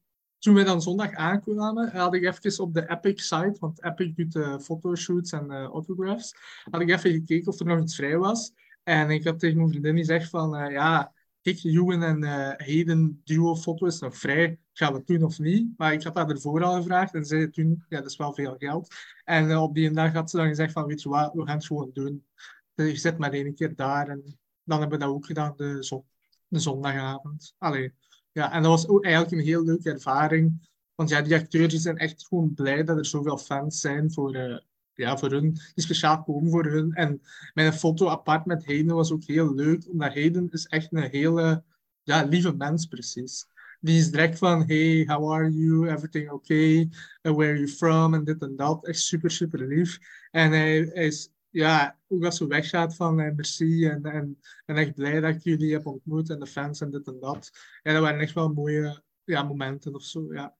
toen 0.46 0.54
we 0.54 0.62
dan 0.62 0.82
zondag 0.82 1.14
aankwamen, 1.14 1.90
had 1.90 2.14
ik 2.14 2.24
even 2.24 2.62
op 2.62 2.74
de 2.74 2.90
Epic 2.90 3.26
site, 3.26 3.56
want 3.60 3.84
Epic 3.84 4.14
doet 4.14 4.34
uh, 4.34 4.58
fotoshoots 4.58 5.32
en 5.32 5.46
uh, 5.50 5.62
autographs, 5.62 6.34
had 6.70 6.80
ik 6.80 6.88
even 6.88 7.10
gekeken 7.10 7.52
of 7.52 7.60
er 7.60 7.66
nog 7.66 7.80
iets 7.80 7.94
vrij 7.94 8.18
was. 8.18 8.52
En 8.82 9.10
ik 9.10 9.24
had 9.24 9.38
tegen 9.38 9.56
mijn 9.56 9.68
vriendin 9.68 9.96
gezegd 9.96 10.28
van, 10.28 10.62
uh, 10.62 10.70
ja, 10.70 11.12
kijk, 11.42 11.64
Ewan 11.64 12.02
en 12.02 12.22
Hayden 12.56 13.20
duo 13.24 13.56
foto 13.56 13.86
is 13.86 13.98
nog 13.98 14.16
vrij, 14.16 14.58
gaan 14.72 14.92
we 14.92 14.98
het 14.98 15.06
doen 15.06 15.22
of 15.22 15.38
niet? 15.38 15.68
Maar 15.76 15.92
ik 15.92 16.02
had 16.02 16.16
haar 16.16 16.30
ervoor 16.30 16.64
al 16.64 16.74
gevraagd 16.74 17.14
en 17.14 17.24
zei 17.24 17.50
toen, 17.50 17.84
ja, 17.88 17.98
dat 17.98 18.10
is 18.10 18.16
wel 18.16 18.34
veel 18.34 18.54
geld. 18.58 18.94
En 19.24 19.56
op 19.56 19.74
die 19.74 19.90
dag 19.90 20.12
had 20.12 20.30
ze 20.30 20.36
dan 20.36 20.48
gezegd 20.48 20.72
van, 20.72 20.86
weet 20.86 21.02
je 21.02 21.08
wat, 21.08 21.32
we 21.32 21.46
gaan 21.46 21.56
het 21.56 21.66
gewoon 21.66 21.90
doen. 21.92 22.26
Dus 22.74 22.90
je 22.90 22.96
zit 22.96 23.18
maar 23.18 23.32
één 23.32 23.54
keer 23.54 23.74
daar 23.74 24.08
en 24.08 24.38
dan 24.64 24.80
hebben 24.80 24.98
we 24.98 25.04
dat 25.04 25.14
ook 25.14 25.26
gedaan 25.26 25.52
de, 25.56 26.04
de 26.48 26.58
zondagavond. 26.58 27.54
Allee. 27.58 27.92
Ja, 28.36 28.52
en 28.52 28.62
dat 28.62 28.70
was 28.70 28.88
ook 28.88 29.04
eigenlijk 29.04 29.34
een 29.34 29.46
heel 29.46 29.64
leuke 29.64 29.90
ervaring. 29.90 30.68
Want 30.94 31.08
ja, 31.08 31.22
die 31.22 31.34
acteurs 31.34 31.74
zijn 31.74 31.96
echt 31.96 32.26
gewoon 32.26 32.54
blij 32.54 32.84
dat 32.84 32.96
er 32.96 33.06
zoveel 33.06 33.38
fans 33.38 33.80
zijn 33.80 34.12
voor, 34.12 34.36
uh, 34.36 34.58
ja, 34.94 35.18
voor 35.18 35.30
hun, 35.30 35.52
die 35.52 35.84
speciaal 35.84 36.22
komen 36.22 36.50
voor 36.50 36.64
hun. 36.64 36.92
En 36.92 37.22
mijn 37.54 37.72
foto 37.72 38.08
apart 38.08 38.46
met 38.46 38.66
Hayden 38.66 38.94
was 38.94 39.12
ook 39.12 39.24
heel 39.24 39.54
leuk, 39.54 39.88
omdat 39.88 40.14
Hayden 40.14 40.48
is 40.50 40.66
echt 40.66 40.92
een 40.92 41.10
hele 41.10 41.64
ja, 42.02 42.24
lieve 42.24 42.56
mens 42.56 42.86
precies. 42.86 43.46
Die 43.80 43.98
is 43.98 44.10
direct 44.10 44.38
van, 44.38 44.64
hey, 44.66 45.04
how 45.06 45.32
are 45.32 45.50
you? 45.50 45.88
Everything 45.88 46.30
okay? 46.30 46.88
Where 47.22 47.50
are 47.50 47.58
you 47.58 47.68
from? 47.68 48.14
En 48.14 48.24
dit 48.24 48.42
en 48.42 48.56
dat. 48.56 48.86
Echt 48.86 49.00
super, 49.00 49.30
super 49.30 49.66
lief. 49.66 49.98
En 50.30 50.50
hij 50.50 50.78
is 50.78 51.30
ja, 51.56 51.98
ook 52.08 52.24
als 52.24 52.36
ze 52.36 52.46
weggaat 52.46 52.96
van 52.96 53.20
eh, 53.20 53.34
merci 53.34 53.86
en, 53.86 54.04
en, 54.04 54.40
en 54.64 54.76
echt 54.76 54.94
blij 54.94 55.20
dat 55.20 55.34
ik 55.34 55.42
jullie 55.42 55.72
heb 55.72 55.86
ontmoet 55.86 56.30
en 56.30 56.38
de 56.38 56.46
fans 56.46 56.80
en 56.80 56.90
dit 56.90 57.06
en 57.06 57.20
dat. 57.20 57.50
Ja, 57.82 57.92
dat 57.92 58.02
waren 58.02 58.20
echt 58.20 58.34
wel 58.34 58.52
mooie 58.52 59.02
ja, 59.24 59.42
momenten 59.42 59.94
of 59.94 60.02
zo, 60.02 60.34
ja. 60.34 60.56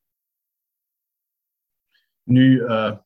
Nu, 2.22 2.60
uh, 2.60 2.96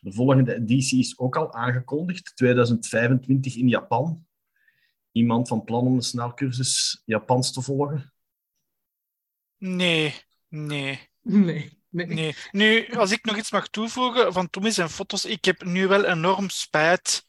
de 0.00 0.12
volgende 0.12 0.54
editie 0.54 0.98
is 0.98 1.18
ook 1.18 1.36
al 1.36 1.52
aangekondigd, 1.52 2.36
2025 2.36 3.56
in 3.56 3.68
Japan. 3.68 4.26
Iemand 5.12 5.48
van 5.48 5.64
plan 5.64 5.86
om 5.86 5.94
een 5.94 6.02
snelcursus 6.02 7.02
Japans 7.04 7.52
te 7.52 7.62
volgen? 7.62 8.12
Nee, 9.56 10.14
nee. 10.48 11.08
Nee. 11.22 11.75
Nee. 11.96 12.06
nee. 12.06 12.36
Nu, 12.50 12.94
als 12.94 13.10
ik 13.10 13.24
nog 13.24 13.36
iets 13.36 13.50
mag 13.50 13.68
toevoegen 13.68 14.32
van 14.32 14.50
Tommy's 14.50 14.78
en 14.78 14.90
foto's, 14.90 15.24
ik 15.24 15.44
heb 15.44 15.64
nu 15.64 15.86
wel 15.86 16.04
enorm 16.04 16.48
spijt 16.48 17.26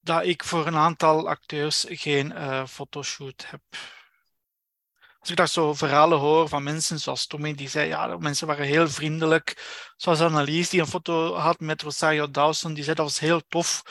dat 0.00 0.24
ik 0.24 0.44
voor 0.44 0.66
een 0.66 0.76
aantal 0.76 1.28
acteurs 1.28 1.84
geen 1.88 2.32
uh, 2.32 2.66
fotoshoot 2.66 3.44
heb. 3.46 3.60
Als 5.18 5.30
ik 5.30 5.36
daar 5.36 5.48
zo 5.48 5.74
verhalen 5.74 6.18
hoor 6.18 6.48
van 6.48 6.62
mensen 6.62 7.00
zoals 7.00 7.26
Tommy, 7.26 7.54
die 7.54 7.68
zei, 7.68 7.88
ja, 7.88 8.16
mensen 8.16 8.46
waren 8.46 8.66
heel 8.66 8.88
vriendelijk. 8.88 9.56
Zoals 9.96 10.20
Annelies, 10.20 10.68
die 10.68 10.80
een 10.80 10.86
foto 10.86 11.34
had 11.34 11.60
met 11.60 11.82
Rosario 11.82 12.30
Dawson, 12.30 12.74
die 12.74 12.84
zei, 12.84 12.96
dat 12.96 13.04
was 13.04 13.18
heel 13.18 13.42
tof. 13.48 13.82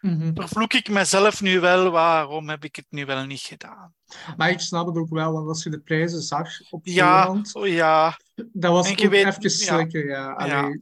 Mm 0.00 0.34
Vervloek 0.34 0.72
ik 0.72 0.88
mezelf 0.88 1.40
nu 1.40 1.60
wel, 1.60 1.90
waarom 1.90 2.48
heb 2.48 2.64
ik 2.64 2.76
het 2.76 2.86
nu 2.88 3.04
wel 3.04 3.24
niet 3.24 3.40
gedaan? 3.40 3.94
Maar 4.36 4.50
ik 4.50 4.60
snap 4.60 4.86
het 4.86 4.96
ook 4.96 5.08
wel, 5.08 5.32
want 5.32 5.48
als 5.48 5.62
je 5.62 5.70
de 5.70 5.80
prijzen 5.80 6.22
zag 6.22 6.48
op 6.70 6.86
ja, 6.86 7.42
oh 7.52 7.66
ja. 7.66 8.18
Dat 8.34 8.72
was 8.72 8.90
ook 8.90 9.08
weet, 9.08 9.26
even 9.26 9.50
slikken, 9.50 10.06
ja. 10.06 10.46
ja. 10.46 10.78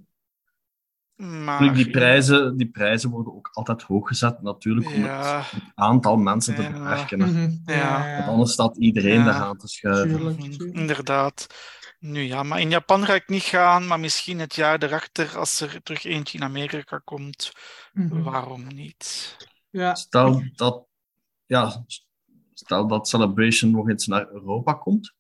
Maar, 1.17 1.75
die, 1.75 1.91
prijzen, 1.91 2.57
die 2.57 2.71
prijzen 2.71 3.11
worden 3.11 3.35
ook 3.35 3.51
altijd 3.53 3.83
hoog 3.83 4.09
gezet, 4.09 4.43
natuurlijk, 4.43 4.87
om 4.87 5.05
ja. 5.05 5.41
het, 5.41 5.63
aantal 5.75 6.17
mensen 6.17 6.55
te 6.55 6.63
beperken. 6.63 7.19
Mm 7.19 7.35
-hmm. 7.35 7.63
ja. 7.65 8.17
Want 8.17 8.29
anders 8.29 8.53
staat 8.53 8.77
iedereen 8.77 9.25
daar 9.25 9.35
aan 9.35 9.57
te 9.57 9.69
schuiven. 9.69 10.17
Tuurlijk, 10.17 10.41
tuurlijk. 10.41 10.77
Inderdaad. 10.77 11.47
Nu 11.99 12.21
ja, 12.21 12.43
maar 12.43 12.61
in 12.61 12.71
Japan 12.71 13.05
ga 13.05 13.15
ik 13.15 13.29
niet 13.29 13.43
gaan, 13.43 13.87
maar 13.87 14.01
misschien 14.01 14.39
het 14.39 14.55
jaar 14.55 14.83
erachter, 14.83 15.39
als 15.39 15.61
er 15.61 15.83
terug 15.83 16.05
eentje 16.05 16.39
in 16.39 16.45
Amerika 16.45 16.99
komt, 17.05 17.53
mm 17.93 18.09
-hmm. 18.09 18.23
waarom 18.23 18.67
niet? 18.75 19.37
Ja. 19.71 19.95
Stel 19.95 20.43
dat, 20.55 20.87
ja, 21.47 21.85
stel 22.53 22.87
dat 22.87 23.09
Celebration 23.09 23.71
nog 23.71 23.89
eens 23.89 24.07
naar 24.07 24.29
Europa 24.31 24.73
komt, 24.73 25.15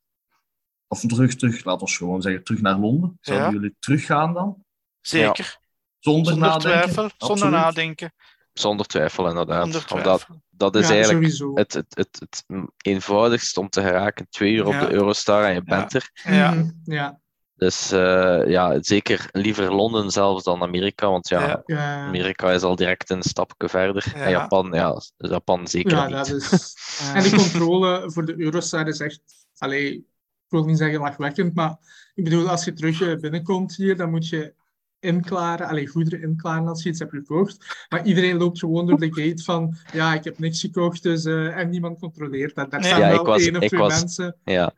of 0.92 1.00
terug, 1.00 1.34
terug, 1.34 1.64
laten 1.64 1.86
we 1.86 1.92
gewoon 1.92 2.22
zeggen, 2.22 2.44
terug 2.44 2.60
naar 2.60 2.78
Londen. 2.78 3.18
Zouden 3.20 3.46
Ja. 3.46 3.52
jullie 3.52 3.76
teruggaan 3.78 4.34
dan? 4.34 4.64
Zeker. 5.00 5.58
Zonder, 5.98 6.32
Zonder 6.32 6.48
nadenken? 6.48 6.90
twijfel. 6.92 7.10
Zonder 7.18 7.50
nadenken. 7.50 8.12
Zonder 8.52 8.86
twijfel, 8.86 9.28
inderdaad. 9.28 9.62
Zonder 9.62 9.84
Omdat 9.92 10.02
twijfel. 10.04 10.42
dat 10.50 10.76
is 10.76 10.88
ja, 10.88 10.94
eigenlijk 10.94 11.26
het, 11.58 11.72
het, 11.72 11.86
het, 11.88 12.20
het 12.20 12.44
eenvoudigst 12.76 13.56
om 13.56 13.68
te 13.68 13.80
geraken. 13.82 14.26
Twee 14.30 14.52
uur 14.52 14.66
op 14.66 14.72
Ja. 14.72 14.86
de 14.86 14.92
Eurostar 14.92 15.44
en 15.44 15.54
je 15.54 15.62
bent 15.62 15.94
er. 15.94 16.10
Ja. 16.24 16.50
Mhm, 16.50 16.70
ja. 16.84 17.20
Dus 17.54 17.90
eh, 17.92 18.42
ja, 18.46 18.82
zeker 18.82 19.28
liever 19.32 19.74
Londen 19.74 20.10
zelfs 20.10 20.44
dan 20.44 20.62
Amerika. 20.62 21.10
Want 21.10 21.28
ja, 21.28 21.46
Ja. 21.46 21.62
Ja. 21.66 22.06
Amerika 22.06 22.50
is 22.50 22.62
al 22.62 22.76
direct 22.76 23.10
een 23.10 23.22
stapje 23.22 23.68
verder. 23.68 24.12
Ja. 24.14 24.20
En 24.24 24.30
Japan, 24.30 24.70
ja, 24.72 25.00
Japan 25.16 25.66
zeker 25.68 25.92
Ja, 25.92 26.06
niet. 26.06 26.16
dat 26.16 26.28
is... 26.28 26.74
En 27.14 27.22
de 27.22 27.30
controle 27.30 28.10
voor 28.10 28.24
de 28.24 28.34
Eurostar 28.40 28.88
is 28.88 29.00
echt... 29.00 29.20
Allee, 29.58 30.06
ik 30.52 30.58
wil 30.58 30.66
niet 30.66 30.78
zeggen 30.78 31.00
lachwekkend, 31.00 31.54
maar 31.54 31.76
ik 32.14 32.24
bedoel, 32.24 32.48
als 32.48 32.64
je 32.64 32.72
terug 32.72 33.00
eh, 33.02 33.16
binnenkomt 33.16 33.76
hier, 33.76 33.96
dan 33.96 34.10
moet 34.10 34.28
je 34.28 34.54
inklaren, 35.00 35.66
allee, 35.66 35.86
goederen 35.86 36.22
inklaren 36.22 36.68
als 36.68 36.82
je 36.82 36.88
iets 36.88 36.98
hebt 36.98 37.10
gekocht. 37.12 37.86
Maar 37.88 38.04
iedereen 38.06 38.36
loopt 38.36 38.58
gewoon 38.58 38.86
door 38.86 38.98
de 38.98 39.14
gate 39.14 39.42
van, 39.42 39.76
ja, 39.92 40.14
ik 40.14 40.24
heb 40.24 40.38
niks 40.38 40.60
gekocht, 40.60 41.02
dus... 41.02 41.24
eh, 41.24 41.56
en 41.58 41.70
niemand 41.70 41.98
controleert 41.98 42.54
dat. 42.54 42.70
Daar 42.70 42.80
Nee. 42.80 42.88
staan 42.88 43.00
Ja, 43.00 43.08
wel 43.10 43.24
was- 43.24 43.42
één 43.44 43.56
of 43.56 43.62
ik 43.62 43.68
twee 43.68 43.80
was- 43.80 43.98
mensen. 44.00 44.36
Ja. 44.44 44.72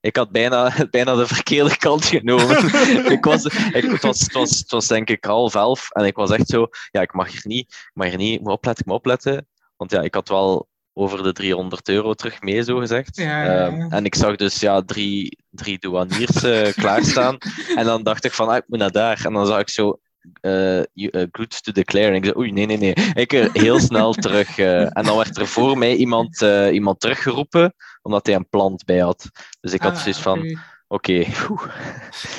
Ik 0.00 0.16
had 0.16 0.30
bijna, 0.30 0.72
bijna 0.90 1.14
de 1.14 1.26
verkeerde 1.26 1.76
kant 1.76 2.04
genomen. 2.04 2.56
ik 3.16 3.24
was, 3.24 3.44
ik, 3.44 3.52
het, 3.84 4.02
was, 4.02 4.20
het, 4.20 4.32
was, 4.32 4.58
het 4.58 4.70
was 4.70 4.86
denk 4.88 5.10
ik 5.10 5.24
half 5.24 5.54
elf 5.54 5.90
en 5.90 6.04
ik 6.04 6.16
was 6.16 6.30
echt 6.30 6.48
zo, 6.48 6.66
ja, 6.90 7.00
ik 7.00 7.12
mag 7.12 7.30
hier 7.32 7.42
niet, 7.44 7.66
ik 7.72 7.90
mag 7.92 8.08
hier 8.08 8.16
niet, 8.16 8.34
ik 8.34 8.40
moet 8.40 8.52
opletten, 8.52 8.82
ik 8.84 8.88
moet 8.90 8.98
opletten. 8.98 9.48
Want 9.76 9.90
ja, 9.90 10.00
ik 10.02 10.14
had 10.14 10.28
wel 10.28 10.68
over 10.92 11.22
de 11.22 11.32
300 11.32 11.88
euro 11.88 12.14
terug 12.14 12.40
mee, 12.42 12.62
zo 12.62 12.76
gezegd. 12.78 13.16
Ja, 13.16 13.44
ja, 13.44 13.52
ja. 13.52 13.66
Ehm, 13.66 13.92
en 13.92 14.04
ik 14.04 14.14
zag 14.14 14.36
dus 14.36 14.60
ja, 14.60 14.82
drie, 14.82 15.38
drie 15.50 15.78
douaniers 15.78 16.42
eh, 16.42 16.72
klaarstaan. 16.82 17.38
En 17.76 17.84
dan 17.84 18.02
dacht 18.02 18.24
ik 18.24 18.32
van, 18.32 18.48
ah, 18.48 18.56
ik 18.56 18.64
moet 18.66 18.78
naar 18.78 18.90
daar. 18.90 19.24
En 19.24 19.32
dan 19.32 19.46
zag 19.46 19.60
ik 19.60 19.68
zo, 19.68 20.00
eh 20.40 20.82
you- 20.92 21.10
eh, 21.10 21.26
goods 21.32 21.60
to 21.60 21.72
declare. 21.72 22.06
En 22.06 22.14
ik 22.14 22.24
zei, 22.24 22.36
oei, 22.36 22.52
nee, 22.52 22.66
nee, 22.66 22.76
nee. 22.78 22.94
Ik 23.14 23.32
eh, 23.32 23.52
heel 23.52 23.78
snel 23.80 24.12
terug. 24.26 24.58
eh, 24.58 24.80
en 24.96 25.04
dan 25.04 25.16
werd 25.16 25.38
er 25.38 25.46
voor 25.46 25.78
mij 25.78 25.94
iemand, 25.94 26.42
eh, 26.42 26.72
iemand 26.72 27.00
teruggeroepen, 27.00 27.74
omdat 28.02 28.26
hij 28.26 28.34
een 28.34 28.48
plant 28.48 28.84
bij 28.84 28.98
had. 28.98 29.28
Dus 29.60 29.72
ik 29.72 29.82
had 29.82 29.92
Ah, 29.92 29.98
zoiets 30.00 30.20
van. 30.20 30.58
Oké, 30.92 31.26
oeh, 31.50 31.62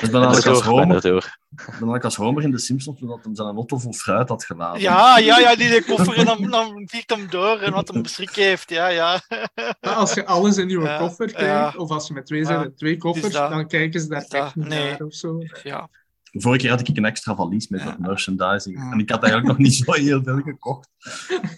ben 0.00 0.10
ben 0.10 0.24
als, 0.26 0.44
er 0.44 0.64
Homer, 0.64 1.06
er 1.06 1.38
ik 1.94 2.04
als 2.04 2.16
Homer 2.16 2.42
in 2.42 2.50
de 2.50 2.58
Simpsons, 2.58 2.98
toen 2.98 3.08
dat 3.08 3.18
hem 3.24 3.34
zijn 3.34 3.54
auto 3.54 3.78
vol 3.78 3.92
fruit 3.92 4.28
had 4.28 4.44
geladen. 4.44 4.80
Ja, 4.80 5.18
ja, 5.18 5.38
ja, 5.38 5.56
die 5.56 5.68
de 5.70 5.84
koffer 5.86 6.18
en 6.18 6.24
dan, 6.24 6.50
dan 6.50 6.82
vliegt 6.86 7.10
hem 7.10 7.30
door 7.30 7.58
en 7.58 7.72
wat 7.72 7.88
hem 7.88 8.04
schrik 8.04 8.34
heeft. 8.34 8.70
Ja, 8.70 8.86
ja. 8.88 9.20
Maar 9.80 9.92
als 9.94 10.14
je 10.14 10.26
alles 10.26 10.56
in 10.56 10.68
je 10.68 10.80
Ja, 10.80 10.98
koffer 10.98 11.28
ja. 11.28 11.34
krijgt, 11.34 11.76
of 11.76 11.90
als 11.90 12.08
je 12.08 12.14
met 12.14 12.26
twee 12.26 12.44
zijn 12.44 12.60
Ja, 12.60 12.70
twee 12.76 12.96
koffers, 12.96 13.32
dat. 13.32 13.50
dan 13.50 13.66
kijken 13.68 14.00
ze 14.00 14.08
daar 14.08 14.24
echt 14.28 14.56
niet 14.56 14.68
Nee. 14.68 14.90
naar 14.90 15.00
of 15.00 15.14
zo. 15.14 15.38
ja. 15.62 15.88
Vorige 16.34 16.60
keer 16.60 16.70
had 16.70 16.88
ik 16.88 16.96
een 16.96 17.04
extra 17.04 17.34
valies 17.34 17.68
met 17.68 17.80
Ja. 17.80 17.86
dat 17.86 17.98
merchandising. 17.98 18.78
Ja. 18.78 18.90
En 18.92 18.98
ik 18.98 19.10
had 19.10 19.22
eigenlijk 19.22 19.52
nog 19.52 19.66
niet 19.66 19.74
zo 19.74 19.92
heel 19.92 20.22
veel 20.22 20.40
gekocht. 20.40 20.88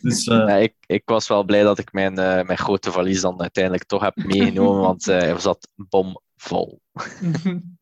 Dus 0.02 0.26
eh, 0.26 0.36
Ja, 0.36 0.48
ik, 0.54 0.74
ik 0.86 1.02
was 1.04 1.28
wel 1.28 1.44
blij 1.44 1.62
dat 1.62 1.78
ik 1.78 1.92
mijn, 1.92 2.18
eh, 2.18 2.44
mijn 2.46 2.58
grote 2.58 2.92
valies 2.92 3.20
dan 3.20 3.40
uiteindelijk 3.40 3.84
toch 3.84 4.02
heb 4.02 4.16
meegenomen, 4.16 4.80
want 4.80 5.08
eh, 5.08 5.18
hij 5.18 5.38
zat 5.38 5.68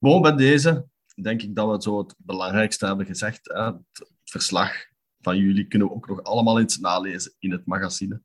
Gewoon 0.00 0.22
bij 0.22 0.34
deze 0.36 0.88
denk 1.22 1.42
ik 1.42 1.54
dat 1.54 1.70
we 1.70 1.82
zo 1.82 1.98
het 1.98 2.14
belangrijkste 2.18 2.86
hebben 2.86 3.06
gezegd. 3.06 3.48
Het 3.52 4.10
verslag 4.24 4.72
van 5.20 5.36
jullie 5.36 5.66
kunnen 5.66 5.88
we 5.88 5.94
ook 5.94 6.08
nog 6.08 6.22
allemaal 6.22 6.58
eens 6.58 6.78
nalezen 6.78 7.34
in 7.38 7.52
het 7.52 7.66
magazine. 7.66 8.22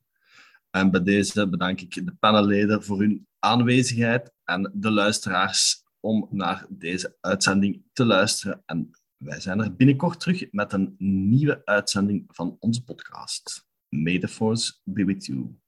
En 0.70 0.90
bij 0.90 1.02
deze 1.02 1.48
bedank 1.48 1.80
ik 1.80 1.94
de 1.94 2.14
panelleden 2.20 2.84
voor 2.84 2.98
hun 3.00 3.26
aanwezigheid 3.38 4.32
en 4.44 4.72
de 4.74 4.90
luisteraars 4.90 5.84
om 6.00 6.28
naar 6.30 6.66
deze 6.68 7.16
uitzending 7.20 7.82
te 7.92 8.04
luisteren. 8.04 8.62
En 8.66 8.90
wij 9.16 9.40
zijn 9.40 9.60
er 9.60 9.74
binnenkort 9.74 10.20
terug 10.20 10.52
met 10.52 10.72
een 10.72 10.94
nieuwe 10.98 11.62
uitzending 11.64 12.24
van 12.26 12.56
onze 12.60 12.84
podcast. 12.84 13.66
May 13.88 14.18
the 14.18 14.28
Force 14.28 14.74
be 14.84 15.04
with 15.04 15.26
you. 15.26 15.58